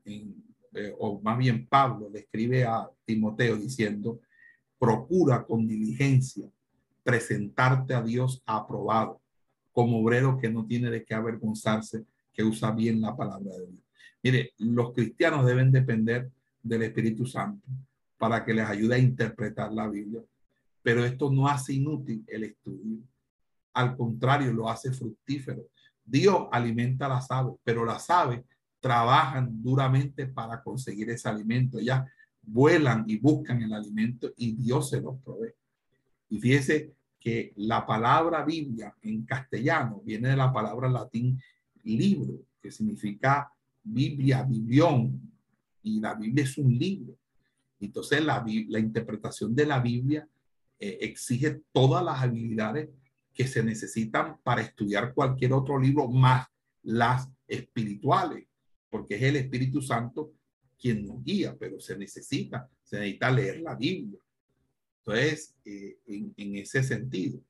eh, 0.05 0.95
o 0.97 1.21
más 1.21 1.39
bien 1.39 1.67
Pablo, 1.67 2.09
le 2.09 2.21
escribe 2.21 2.63
a 2.63 2.89
Timoteo 3.05 3.57
diciendo, 3.57 4.21
procura 4.79 5.45
con 5.45 5.67
diligencia 5.67 6.49
presentarte 7.03 7.95
a 7.95 8.03
Dios 8.03 8.43
aprobado, 8.47 9.21
como 9.73 10.01
obrero 10.01 10.39
que 10.39 10.51
no 10.51 10.67
tiene 10.67 10.91
de 10.91 11.05
qué 11.05 11.15
avergonzarse, 11.15 12.05
que 12.33 12.45
usa 12.45 12.71
bien 12.71 13.01
la 13.01 13.17
palabra 13.17 13.53
de 13.53 13.67
Dios. 13.67 13.83
Mire, 14.23 14.53
los 14.59 14.93
cristianos 14.93 15.45
deben 15.47 15.73
depender 15.73 16.31
del 16.63 16.83
Espíritu 16.83 17.27
Santo 17.27 17.67
para 18.19 18.45
que 18.45 18.55
les 18.55 18.67
ayude 18.67 18.95
a 18.95 18.99
interpretar 18.99 19.73
la 19.73 19.89
Biblia, 19.89 20.23
pero 20.83 21.05
esto 21.05 21.31
no 21.31 21.49
hace 21.49 21.75
inútil 21.75 22.25
el 22.29 22.45
estudio. 22.45 22.99
Al 23.75 23.97
contrario, 23.97 24.53
lo 24.53 24.69
hace 24.69 24.93
fructífero. 24.93 25.67
Dios 26.05 26.47
alimenta 26.53 27.07
a 27.07 27.11
las 27.11 27.31
aves, 27.31 27.55
pero 27.65 27.85
las 27.85 28.09
aves 28.11 28.43
trabajan 28.81 29.63
duramente 29.63 30.27
para 30.27 30.63
conseguir 30.63 31.11
ese 31.11 31.29
alimento. 31.29 31.79
Ellas 31.79 32.05
vuelan 32.43 33.05
y 33.07 33.19
buscan 33.19 33.63
el 33.63 33.73
alimento 33.73 34.33
y 34.37 34.53
Dios 34.53 34.91
se 34.91 35.01
los 35.01 35.17
provee. 35.23 35.55
Y 36.33 36.39
fíjese 36.39 36.95
que 37.21 37.53
la 37.57 37.85
palabra 37.85 38.43
Biblia 38.43 38.97
en 39.03 39.27
castellano 39.27 40.01
viene 40.03 40.31
de 40.31 40.37
la 40.37 40.51
palabra 40.51 40.89
latín 40.89 41.39
libro, 41.85 42.41
que 42.59 42.71
significa 42.71 43.53
Biblia, 43.83 44.43
biblión, 44.43 45.21
y 45.83 46.01
la 46.01 46.15
Biblia 46.15 46.45
es 46.45 46.57
un 46.57 46.73
libro. 46.79 47.19
Entonces 47.81 48.25
la, 48.25 48.43
la 48.69 48.79
interpretación 48.79 49.55
de 49.55 49.67
la 49.67 49.81
Biblia 49.81 50.27
eh, 50.79 51.01
exige 51.03 51.61
todas 51.71 52.03
las 52.03 52.23
habilidades 52.23 52.89
que 53.35 53.47
se 53.47 53.63
necesitan 53.63 54.39
para 54.43 54.63
estudiar 54.63 55.13
cualquier 55.13 55.53
otro 55.53 55.79
libro 55.79 56.09
más 56.09 56.47
las 56.83 57.29
espirituales, 57.47 58.47
porque 58.89 59.17
es 59.17 59.23
el 59.23 59.37
Espíritu 59.37 59.83
Santo 59.83 60.33
quien 60.81 61.07
nos 61.07 61.23
guía, 61.23 61.55
pero 61.61 61.79
se 61.79 61.99
necesita, 61.99 62.71
se 62.83 63.01
necesita 63.01 63.31
leer 63.31 63.61
la 63.61 63.75
Biblia. 63.75 64.22
Entonces, 65.05 65.55
eh, 65.65 65.99
en, 66.07 66.57
ese 66.57 66.83
sentido, 66.83 67.41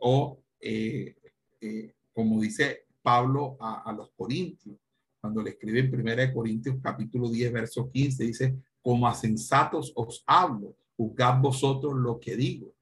o 0.00 0.40
eh, 0.60 1.14
como 2.12 2.40
dice 2.40 2.86
Pablo 3.02 3.56
a, 3.60 3.82
a, 3.88 3.92
los 3.92 4.10
Corintios, 4.16 4.76
cuando 5.20 5.42
le 5.42 5.50
escribe 5.50 5.80
en 5.80 5.94
1 5.94 6.34
Corintios 6.34 6.76
capítulo 6.82 7.28
10, 7.28 7.52
verso 7.52 7.90
15, 7.90 8.24
dice, 8.24 8.56
como 8.80 9.06
a 9.06 9.14
sensatos 9.14 9.92
os 9.94 10.22
hablo, 10.26 10.76
juzgad 10.96 11.40
vosotros 11.40 11.94
lo 11.94 12.18
que 12.18 12.36
digo. 12.36 12.72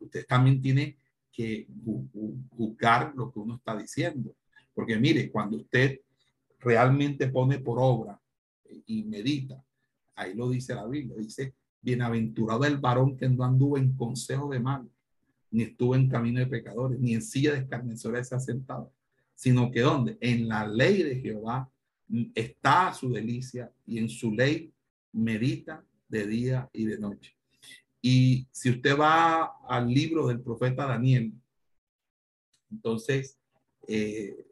usted 0.00 0.26
también 0.26 0.60
tiene 0.60 0.98
que 1.32 1.68
juzgar 2.50 3.12
lo 3.14 3.32
que 3.32 3.38
uno 3.38 3.54
está 3.56 3.76
diciendo. 3.76 4.34
Porque 4.74 4.98
mire, 4.98 5.30
cuando 5.30 5.58
usted 5.58 6.00
realmente 6.58 7.28
pone 7.28 7.58
por 7.58 7.78
obra 7.80 8.20
y 8.86 9.04
medita, 9.04 9.64
ahí 10.16 10.34
lo 10.34 10.50
dice 10.50 10.74
la 10.74 10.86
Biblia, 10.86 11.16
dice, 11.16 11.54
bienaventurado 11.82 12.64
el 12.64 12.78
varón 12.78 13.16
que 13.16 13.28
no 13.28 13.44
anduvo 13.44 13.78
en 13.78 13.96
consejo 13.96 14.50
de 14.50 14.60
mal, 14.60 14.88
ni 15.50 15.64
estuvo 15.64 15.94
en 15.94 16.08
camino 16.08 16.40
de 16.40 16.46
pecadores, 16.46 16.98
ni 17.00 17.14
en 17.14 17.22
silla 17.22 17.52
de 17.52 17.60
escarnecedores 17.60 18.28
se 18.28 18.34
ha 18.34 18.40
sentado, 18.40 18.92
sino 19.34 19.70
que 19.70 19.80
donde 19.80 20.16
en 20.20 20.48
la 20.48 20.66
ley 20.66 21.02
de 21.02 21.20
Jehová 21.20 21.70
está 22.34 22.92
su 22.92 23.10
delicia 23.12 23.72
y 23.86 23.98
en 23.98 24.08
su 24.08 24.32
ley 24.32 24.72
medita 25.12 25.84
de 26.08 26.26
día 26.26 26.68
y 26.72 26.84
de 26.84 26.98
noche. 26.98 27.36
Y 28.02 28.46
si 28.50 28.70
usted 28.70 28.98
va 28.98 29.56
al 29.68 29.92
libro 29.92 30.26
del 30.26 30.40
profeta 30.40 30.86
Daniel, 30.86 31.32
entonces 32.70 33.38
eh, 33.86 34.46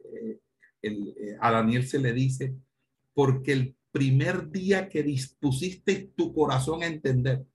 eh, 0.81 1.37
a 1.39 1.51
Daniel 1.51 1.85
se 1.87 1.99
le 1.99 2.13
dice, 2.13 2.55
porque 3.13 3.53
el 3.53 3.75
primer 3.99 4.49
día 4.49 4.87
que 4.87 5.03
dispusiste 5.03 6.13
tu 6.15 6.33
corazón 6.33 6.83
a 6.83 6.87
entender 6.87 7.45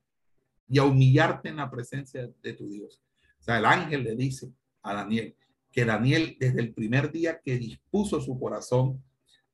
y 0.68 0.78
a 0.78 0.84
humillarte 0.84 1.48
en 1.48 1.56
la 1.56 1.70
presencia 1.70 2.30
de 2.42 2.52
tu 2.52 2.68
Dios. 2.68 3.00
O 3.40 3.42
sea, 3.42 3.56
el 3.56 3.64
ángel 3.64 4.04
le 4.04 4.14
dice 4.14 4.52
a 4.82 4.92
Daniel, 4.92 5.34
que 5.72 5.86
Daniel 5.86 6.36
desde 6.38 6.60
el 6.60 6.74
primer 6.74 7.10
día 7.10 7.40
que 7.42 7.56
dispuso 7.56 8.20
su 8.20 8.38
corazón 8.38 9.02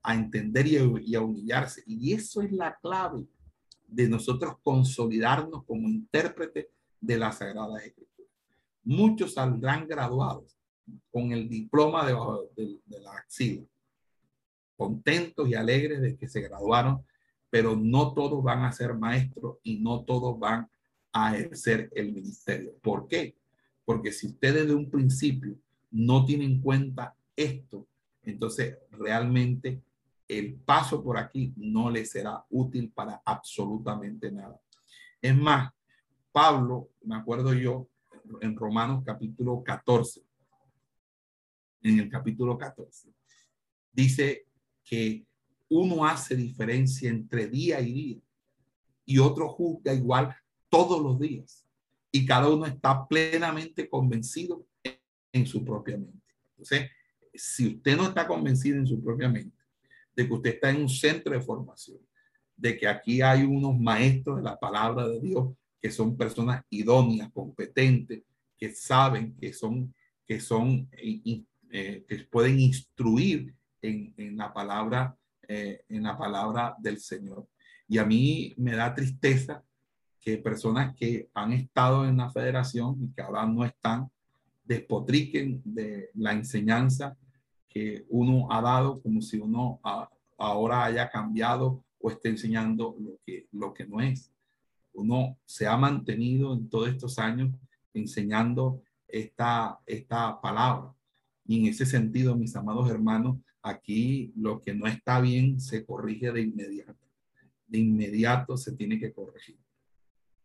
a 0.02 0.16
entender 0.16 0.66
y 0.66 1.14
a, 1.14 1.20
humillarse. 1.20 1.84
Y 1.86 2.12
eso 2.12 2.42
es 2.42 2.50
la 2.50 2.76
clave 2.82 3.24
de 3.86 4.08
nosotros 4.08 4.56
consolidarnos 4.60 5.64
como 5.66 5.88
intérprete 5.88 6.70
de 7.00 7.18
la 7.18 7.30
Sagrada 7.30 7.78
Escritura. 7.78 8.28
Muchos 8.82 9.34
saldrán 9.34 9.86
graduados 9.86 10.58
con 11.12 11.30
el 11.30 11.48
diploma 11.48 12.04
de, 12.04 12.80
de 12.84 13.00
la 13.00 13.12
axila, 13.12 13.62
contentos 14.80 15.46
y 15.46 15.54
alegres 15.54 16.00
de 16.00 16.16
que 16.16 16.26
se 16.26 16.40
graduaron, 16.40 17.04
pero 17.50 17.76
no 17.76 18.14
todos 18.14 18.42
van 18.42 18.64
a 18.64 18.72
ser 18.72 18.94
maestros 18.94 19.58
y 19.62 19.78
no 19.78 20.04
todos 20.04 20.38
van 20.38 20.70
a 21.12 21.36
ejercer 21.36 21.90
el 21.94 22.14
ministerio. 22.14 22.72
¿Por 22.80 23.06
qué? 23.06 23.36
Porque 23.84 24.10
si 24.10 24.28
ustedes 24.28 24.66
de 24.66 24.74
un 24.74 24.90
principio 24.90 25.54
no 25.90 26.24
tiene 26.24 26.46
en 26.46 26.62
cuenta 26.62 27.14
esto, 27.36 27.86
entonces 28.22 28.78
realmente 28.90 29.82
el 30.26 30.54
paso 30.54 31.04
por 31.04 31.18
aquí 31.18 31.52
no 31.58 31.90
le 31.90 32.06
será 32.06 32.42
útil 32.48 32.90
para 32.90 33.20
absolutamente 33.22 34.32
nada. 34.32 34.58
Es 35.20 35.36
más, 35.36 35.74
Pablo, 36.32 36.88
me 37.02 37.16
acuerdo 37.16 37.52
yo, 37.52 37.86
en 38.40 38.56
Romanos 38.56 39.02
capítulo 39.04 39.62
14, 39.62 40.22
en 41.82 41.98
el 41.98 42.08
capítulo 42.08 42.56
14, 42.56 43.12
dice 43.92 44.46
que 44.90 45.24
uno 45.68 46.04
hace 46.04 46.34
diferencia 46.34 47.08
entre 47.08 47.46
día 47.46 47.80
y 47.80 47.92
día 47.92 48.20
y 49.06 49.18
otro 49.18 49.48
juzga 49.48 49.94
igual 49.94 50.34
todos 50.68 51.00
los 51.00 51.20
días 51.20 51.64
y 52.10 52.26
cada 52.26 52.48
uno 52.48 52.66
está 52.66 53.06
plenamente 53.06 53.88
convencido 53.88 54.66
en 55.32 55.46
su 55.46 55.64
propia 55.64 55.96
mente. 55.96 56.18
Entonces, 56.50 56.90
si 57.32 57.68
usted 57.68 57.96
no 57.96 58.08
está 58.08 58.26
convencido 58.26 58.78
en 58.78 58.86
su 58.88 59.00
propia 59.00 59.28
mente 59.28 59.56
de 60.16 60.26
que 60.26 60.34
usted 60.34 60.54
está 60.54 60.70
en 60.70 60.82
un 60.82 60.88
centro 60.88 61.32
de 61.32 61.40
formación, 61.40 62.00
de 62.56 62.76
que 62.76 62.88
aquí 62.88 63.22
hay 63.22 63.44
unos 63.44 63.78
maestros 63.78 64.38
de 64.38 64.42
la 64.42 64.58
palabra 64.58 65.06
de 65.06 65.20
Dios 65.20 65.54
que 65.80 65.92
son 65.92 66.16
personas 66.16 66.64
idóneas, 66.68 67.30
competentes, 67.32 68.24
que 68.58 68.74
saben 68.74 69.36
que 69.36 69.52
son, 69.52 69.94
que 70.26 70.40
son, 70.40 70.88
eh, 70.92 71.44
eh, 71.70 72.04
que 72.08 72.16
pueden 72.24 72.58
instruir 72.58 73.54
en, 73.82 74.14
en 74.16 74.36
la 74.36 74.52
palabra, 74.52 75.16
eh, 75.46 75.84
en 75.88 76.02
la 76.02 76.16
palabra 76.16 76.76
del 76.78 76.98
Señor. 76.98 77.46
Y 77.88 77.98
a 77.98 78.04
mí 78.04 78.54
me 78.56 78.76
da 78.76 78.94
tristeza 78.94 79.62
que 80.20 80.36
personas 80.38 80.94
que 80.94 81.28
han 81.34 81.52
estado 81.52 82.06
en 82.06 82.18
la 82.18 82.30
federación 82.30 83.02
y 83.02 83.12
que 83.12 83.22
ahora 83.22 83.46
no 83.46 83.64
están, 83.64 84.10
despotriquen 84.64 85.60
de 85.64 86.10
la 86.14 86.32
enseñanza 86.32 87.16
que 87.68 88.04
uno 88.08 88.46
ha 88.52 88.60
dado 88.60 89.00
como 89.00 89.22
si 89.22 89.38
uno 89.38 89.80
ahora 90.38 90.84
haya 90.84 91.10
cambiado 91.10 91.82
o 91.98 92.10
esté 92.10 92.28
enseñando 92.28 92.96
lo 92.98 93.18
que, 93.24 93.46
lo 93.52 93.72
que 93.72 93.86
no 93.86 94.00
es. 94.00 94.30
Uno 94.92 95.38
se 95.44 95.66
ha 95.66 95.76
mantenido 95.76 96.52
en 96.52 96.68
todos 96.68 96.88
estos 96.88 97.18
años 97.18 97.50
enseñando 97.94 98.82
esta, 99.08 99.80
esta 99.86 100.40
palabra. 100.40 100.92
Y 101.44 101.60
en 101.60 101.66
ese 101.66 101.86
sentido, 101.86 102.36
mis 102.36 102.54
amados 102.54 102.90
hermanos, 102.90 103.38
aquí 103.62 104.32
lo 104.36 104.60
que 104.60 104.74
no 104.74 104.86
está 104.86 105.20
bien 105.20 105.60
se 105.60 105.84
corrige 105.84 106.32
de 106.32 106.42
inmediato. 106.42 107.06
De 107.66 107.78
inmediato 107.78 108.56
se 108.56 108.72
tiene 108.72 108.98
que 108.98 109.12
corregir. 109.12 109.58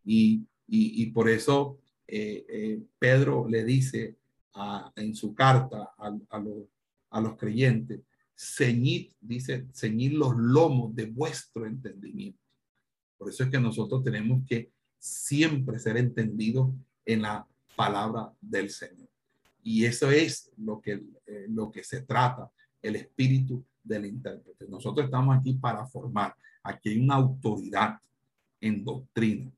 Y, 0.04 0.46
y, 0.68 1.08
por 1.08 1.30
eso 1.30 1.80
eh, 2.08 2.46
eh, 2.48 2.82
Pedro 3.00 3.48
le 3.48 3.64
dice 3.64 4.18
en 4.96 5.16
su 5.16 5.34
carta 5.34 5.94
a, 5.98 7.20
los 7.20 7.38
creyentes, 7.38 8.02
ceñid, 8.36 9.12
dice, 9.20 9.68
ceñid 9.74 10.14
los 10.14 10.36
lomos 10.36 10.96
de 10.96 11.06
vuestro 11.08 11.66
entendimiento. 11.66 12.40
Por 13.18 13.30
eso 13.30 13.44
es 13.44 13.50
que 13.50 13.60
nosotros 13.60 14.04
tenemos 14.04 14.46
que 14.48 14.72
siempre 14.98 15.80
ser 15.80 15.98
entendidos 15.98 16.74
en 17.06 17.24
la 17.24 17.48
palabra 17.76 18.32
del 18.40 18.70
Señor. 18.70 19.10
Y 19.64 19.86
eso 19.86 20.12
es 20.12 20.52
lo 20.58 20.80
que, 20.80 21.04
eh, 21.26 21.46
lo 21.50 21.72
que 21.72 21.84
se 21.84 22.04
trata, 22.04 22.52
el 22.82 22.96
espíritu 22.96 23.64
del 23.84 24.06
intérprete. 24.06 24.68
Nosotros 24.68 25.06
estamos 25.06 25.38
aquí 25.38 25.54
para 25.54 25.86
formar. 25.88 26.36
Aquí 26.64 26.90
hay 26.90 27.00
una 27.00 27.16
autoridad 27.16 28.00
en 28.60 28.84
doctrina. 28.84 29.52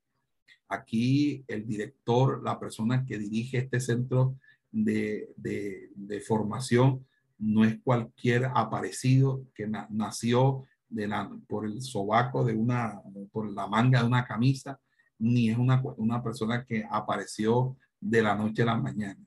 Aquí 0.70 1.44
el 1.48 1.66
director, 1.66 2.44
la 2.44 2.60
persona 2.60 3.06
que 3.06 3.18
dirige 3.18 3.60
este 3.60 3.80
centro 3.80 4.36
de, 4.72 5.30
de, 5.38 6.22
formación, 6.22 7.06
no 7.38 7.64
es 7.64 7.80
cualquier 7.84 8.46
aparecido 8.54 9.46
que 9.56 9.68
nació 9.90 10.66
de 10.90 11.08
la, 11.08 11.30
por 11.48 11.66
el 11.66 11.82
sobaco 11.82 12.44
de 12.44 12.54
una, 12.54 13.02
por 13.32 13.50
la 13.52 13.68
manga 13.68 14.02
de 14.02 14.08
una 14.08 14.26
camisa, 14.26 14.80
ni 15.20 15.50
es 15.50 15.58
una, 15.58 15.82
una 15.98 16.22
persona 16.22 16.66
que 16.66 16.86
apareció 16.90 17.78
de 18.00 18.22
la 18.22 18.36
noche 18.36 18.64
a 18.64 18.66
la 18.66 18.76
mañana. 18.76 19.20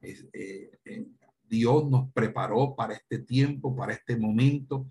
Eh, 0.00 0.70
eh, 0.84 1.06
Dios 1.48 1.88
nos 1.88 2.10
preparó 2.12 2.74
para 2.74 2.94
este 2.94 3.18
tiempo, 3.18 3.74
para 3.74 3.92
este 3.92 4.16
momento, 4.16 4.88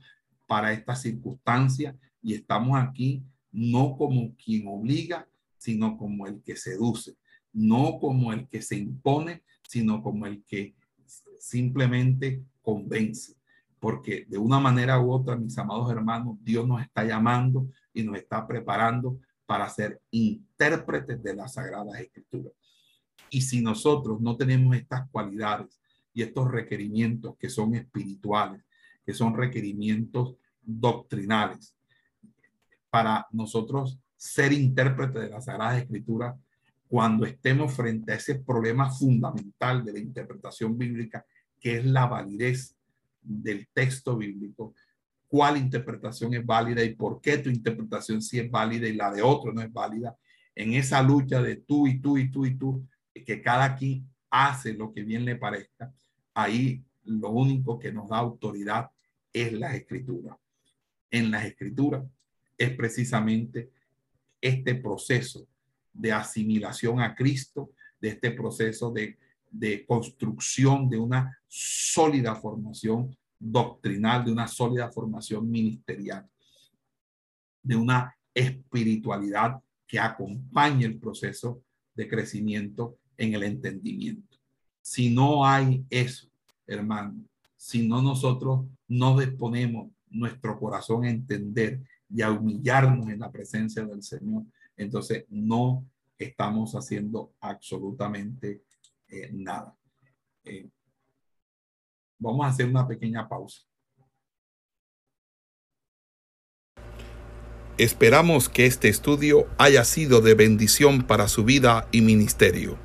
para 0.48 0.74
esta 0.74 0.96
circunstancia 0.96 1.98
y 2.22 2.34
estamos 2.34 2.78
aquí 2.78 3.24
no 3.52 3.96
como 3.98 4.36
quien 4.36 4.68
obliga, 4.68 5.28
sino 5.58 5.98
como 5.98 6.28
el 6.28 6.42
que 6.42 6.56
seduce, 6.56 7.16
no 7.54 8.00
como 8.00 8.34
el 8.34 8.48
que 8.48 8.62
se 8.62 8.78
impone, 8.78 9.44
sino 9.68 10.04
como 10.04 10.26
el 10.26 10.44
que 10.44 10.76
simplemente 11.40 12.44
convence. 12.62 13.36
Porque 13.80 14.26
de 14.28 14.38
una 14.38 14.60
manera 14.60 15.00
u 15.00 15.12
otra, 15.12 15.36
mis 15.36 15.58
amados 15.58 15.92
hermanos, 15.92 16.38
Dios 16.42 16.68
nos 16.68 16.82
está 16.82 17.04
llamando 17.06 17.70
y 17.94 18.04
nos 18.04 18.18
está 18.18 18.46
preparando 18.46 19.20
para 19.46 19.70
ser 19.70 20.02
intérpretes 20.12 21.22
de 21.22 21.36
las 21.36 21.54
Sagradas 21.54 22.00
Escrituras. 22.00 22.54
Y 23.30 23.42
si 23.42 23.62
nosotros 23.62 24.20
no 24.20 24.36
tenemos 24.36 24.76
estas 24.76 25.10
cualidades 25.10 25.80
y 26.16 26.24
estos 26.24 26.50
requerimientos 26.50 27.36
que 27.38 27.50
son 27.50 27.76
espirituales, 27.76 28.64
que 29.06 29.14
son 29.14 29.36
requerimientos 29.36 30.38
doctrinales, 30.64 31.76
para 32.90 33.28
nosotros 33.32 34.00
ser 34.16 34.54
intérpretes 34.54 35.22
de 35.22 35.30
las 35.30 35.46
Sagradas 35.46 35.82
Escrituras, 35.82 36.36
cuando 36.88 37.26
estemos 37.26 37.74
frente 37.74 38.14
a 38.14 38.16
ese 38.16 38.36
problema 38.36 38.90
fundamental 38.90 39.84
de 39.84 39.94
la 39.94 40.00
interpretación 40.00 40.78
bíblica, 40.78 41.26
que 41.60 41.80
es 41.80 41.86
la 41.86 42.06
validez 42.06 42.78
del 43.22 43.68
texto 43.74 44.16
bíblico, 44.16 44.74
cuál 45.28 45.58
interpretación 45.58 46.34
es 46.34 46.46
válida 46.46 46.82
y 46.82 46.96
por 46.96 47.20
qué 47.20 47.40
tu 47.40 47.50
interpretación 47.50 48.22
sí 48.22 48.40
es 48.40 48.50
válida 48.50 48.88
y 48.88 48.94
la 48.94 49.12
de 49.12 49.22
otro 49.22 49.52
no 49.52 49.62
es 49.62 49.74
válida, 49.74 50.16
en 50.56 50.74
esa 50.74 51.02
lucha 51.02 51.42
de 51.42 51.58
tú 51.58 51.88
y 51.88 52.00
tú 52.00 52.18
y 52.18 52.32
tú 52.32 52.46
y 52.46 52.56
tú, 52.56 52.88
que 53.14 53.42
cada 53.42 53.76
quien 53.76 54.08
hace 54.30 54.74
lo 54.74 54.94
que 54.94 55.04
bien 55.04 55.26
le 55.26 55.36
parezca, 55.36 55.92
ahí 56.36 56.84
lo 57.06 57.32
único 57.32 57.80
que 57.80 57.92
nos 57.92 58.10
da 58.10 58.18
autoridad 58.18 58.92
es 59.34 59.52
la 59.54 59.76
escritura. 59.76 60.38
En 61.10 61.32
las 61.32 61.46
escrituras 61.46 62.04
es 62.58 62.76
precisamente 62.76 63.72
este 64.42 64.76
proceso 64.76 65.48
de 65.92 66.12
asimilación 66.12 67.00
a 67.00 67.16
Cristo, 67.16 67.72
de 68.00 68.10
este 68.10 68.32
proceso 68.32 68.92
de, 68.92 69.18
de 69.50 69.86
construcción 69.86 70.90
de 70.90 70.98
una 70.98 71.40
sólida 71.48 72.36
formación 72.36 73.16
doctrinal, 73.40 74.26
de 74.26 74.32
una 74.32 74.48
sólida 74.48 74.92
formación 74.92 75.50
ministerial, 75.50 76.28
de 77.64 77.76
una 77.76 78.16
espiritualidad 78.34 79.62
que 79.88 80.00
acompañe 80.00 80.86
el 80.86 81.00
proceso 81.00 81.64
de 81.94 82.08
crecimiento 82.08 82.98
en 83.18 83.34
el 83.34 83.44
entendimiento. 83.44 84.35
Si 84.86 85.10
no 85.10 85.44
hay 85.44 85.84
eso, 85.90 86.28
hermano, 86.68 87.16
si 87.56 87.88
no 87.88 88.04
nosotros 88.04 88.68
no 88.88 89.18
disponemos 89.18 89.90
nuestro 90.12 90.60
corazón 90.60 91.06
a 91.06 91.10
entender 91.10 91.82
y 92.08 92.22
a 92.22 92.30
humillarnos 92.30 93.10
en 93.10 93.18
la 93.18 93.32
presencia 93.32 93.84
del 93.84 94.04
Señor, 94.04 94.44
entonces 94.78 95.26
no 95.28 95.84
estamos 96.20 96.74
haciendo 96.76 97.34
absolutamente 97.40 98.62
eh, 99.08 99.32
nada. 99.34 99.76
Eh, 100.44 100.70
vamos 102.20 102.46
a 102.46 102.50
hacer 102.50 102.68
una 102.68 102.88
pequeña 102.88 103.28
pausa. 103.28 103.64
Esperamos 107.80 108.50
que 108.50 108.68
este 108.68 108.90
estudio 108.90 109.48
haya 109.58 109.84
sido 109.84 110.22
de 110.22 110.36
bendición 110.36 111.02
para 111.02 111.28
su 111.28 111.44
vida 111.44 111.88
y 111.92 112.02
ministerio. 112.02 112.85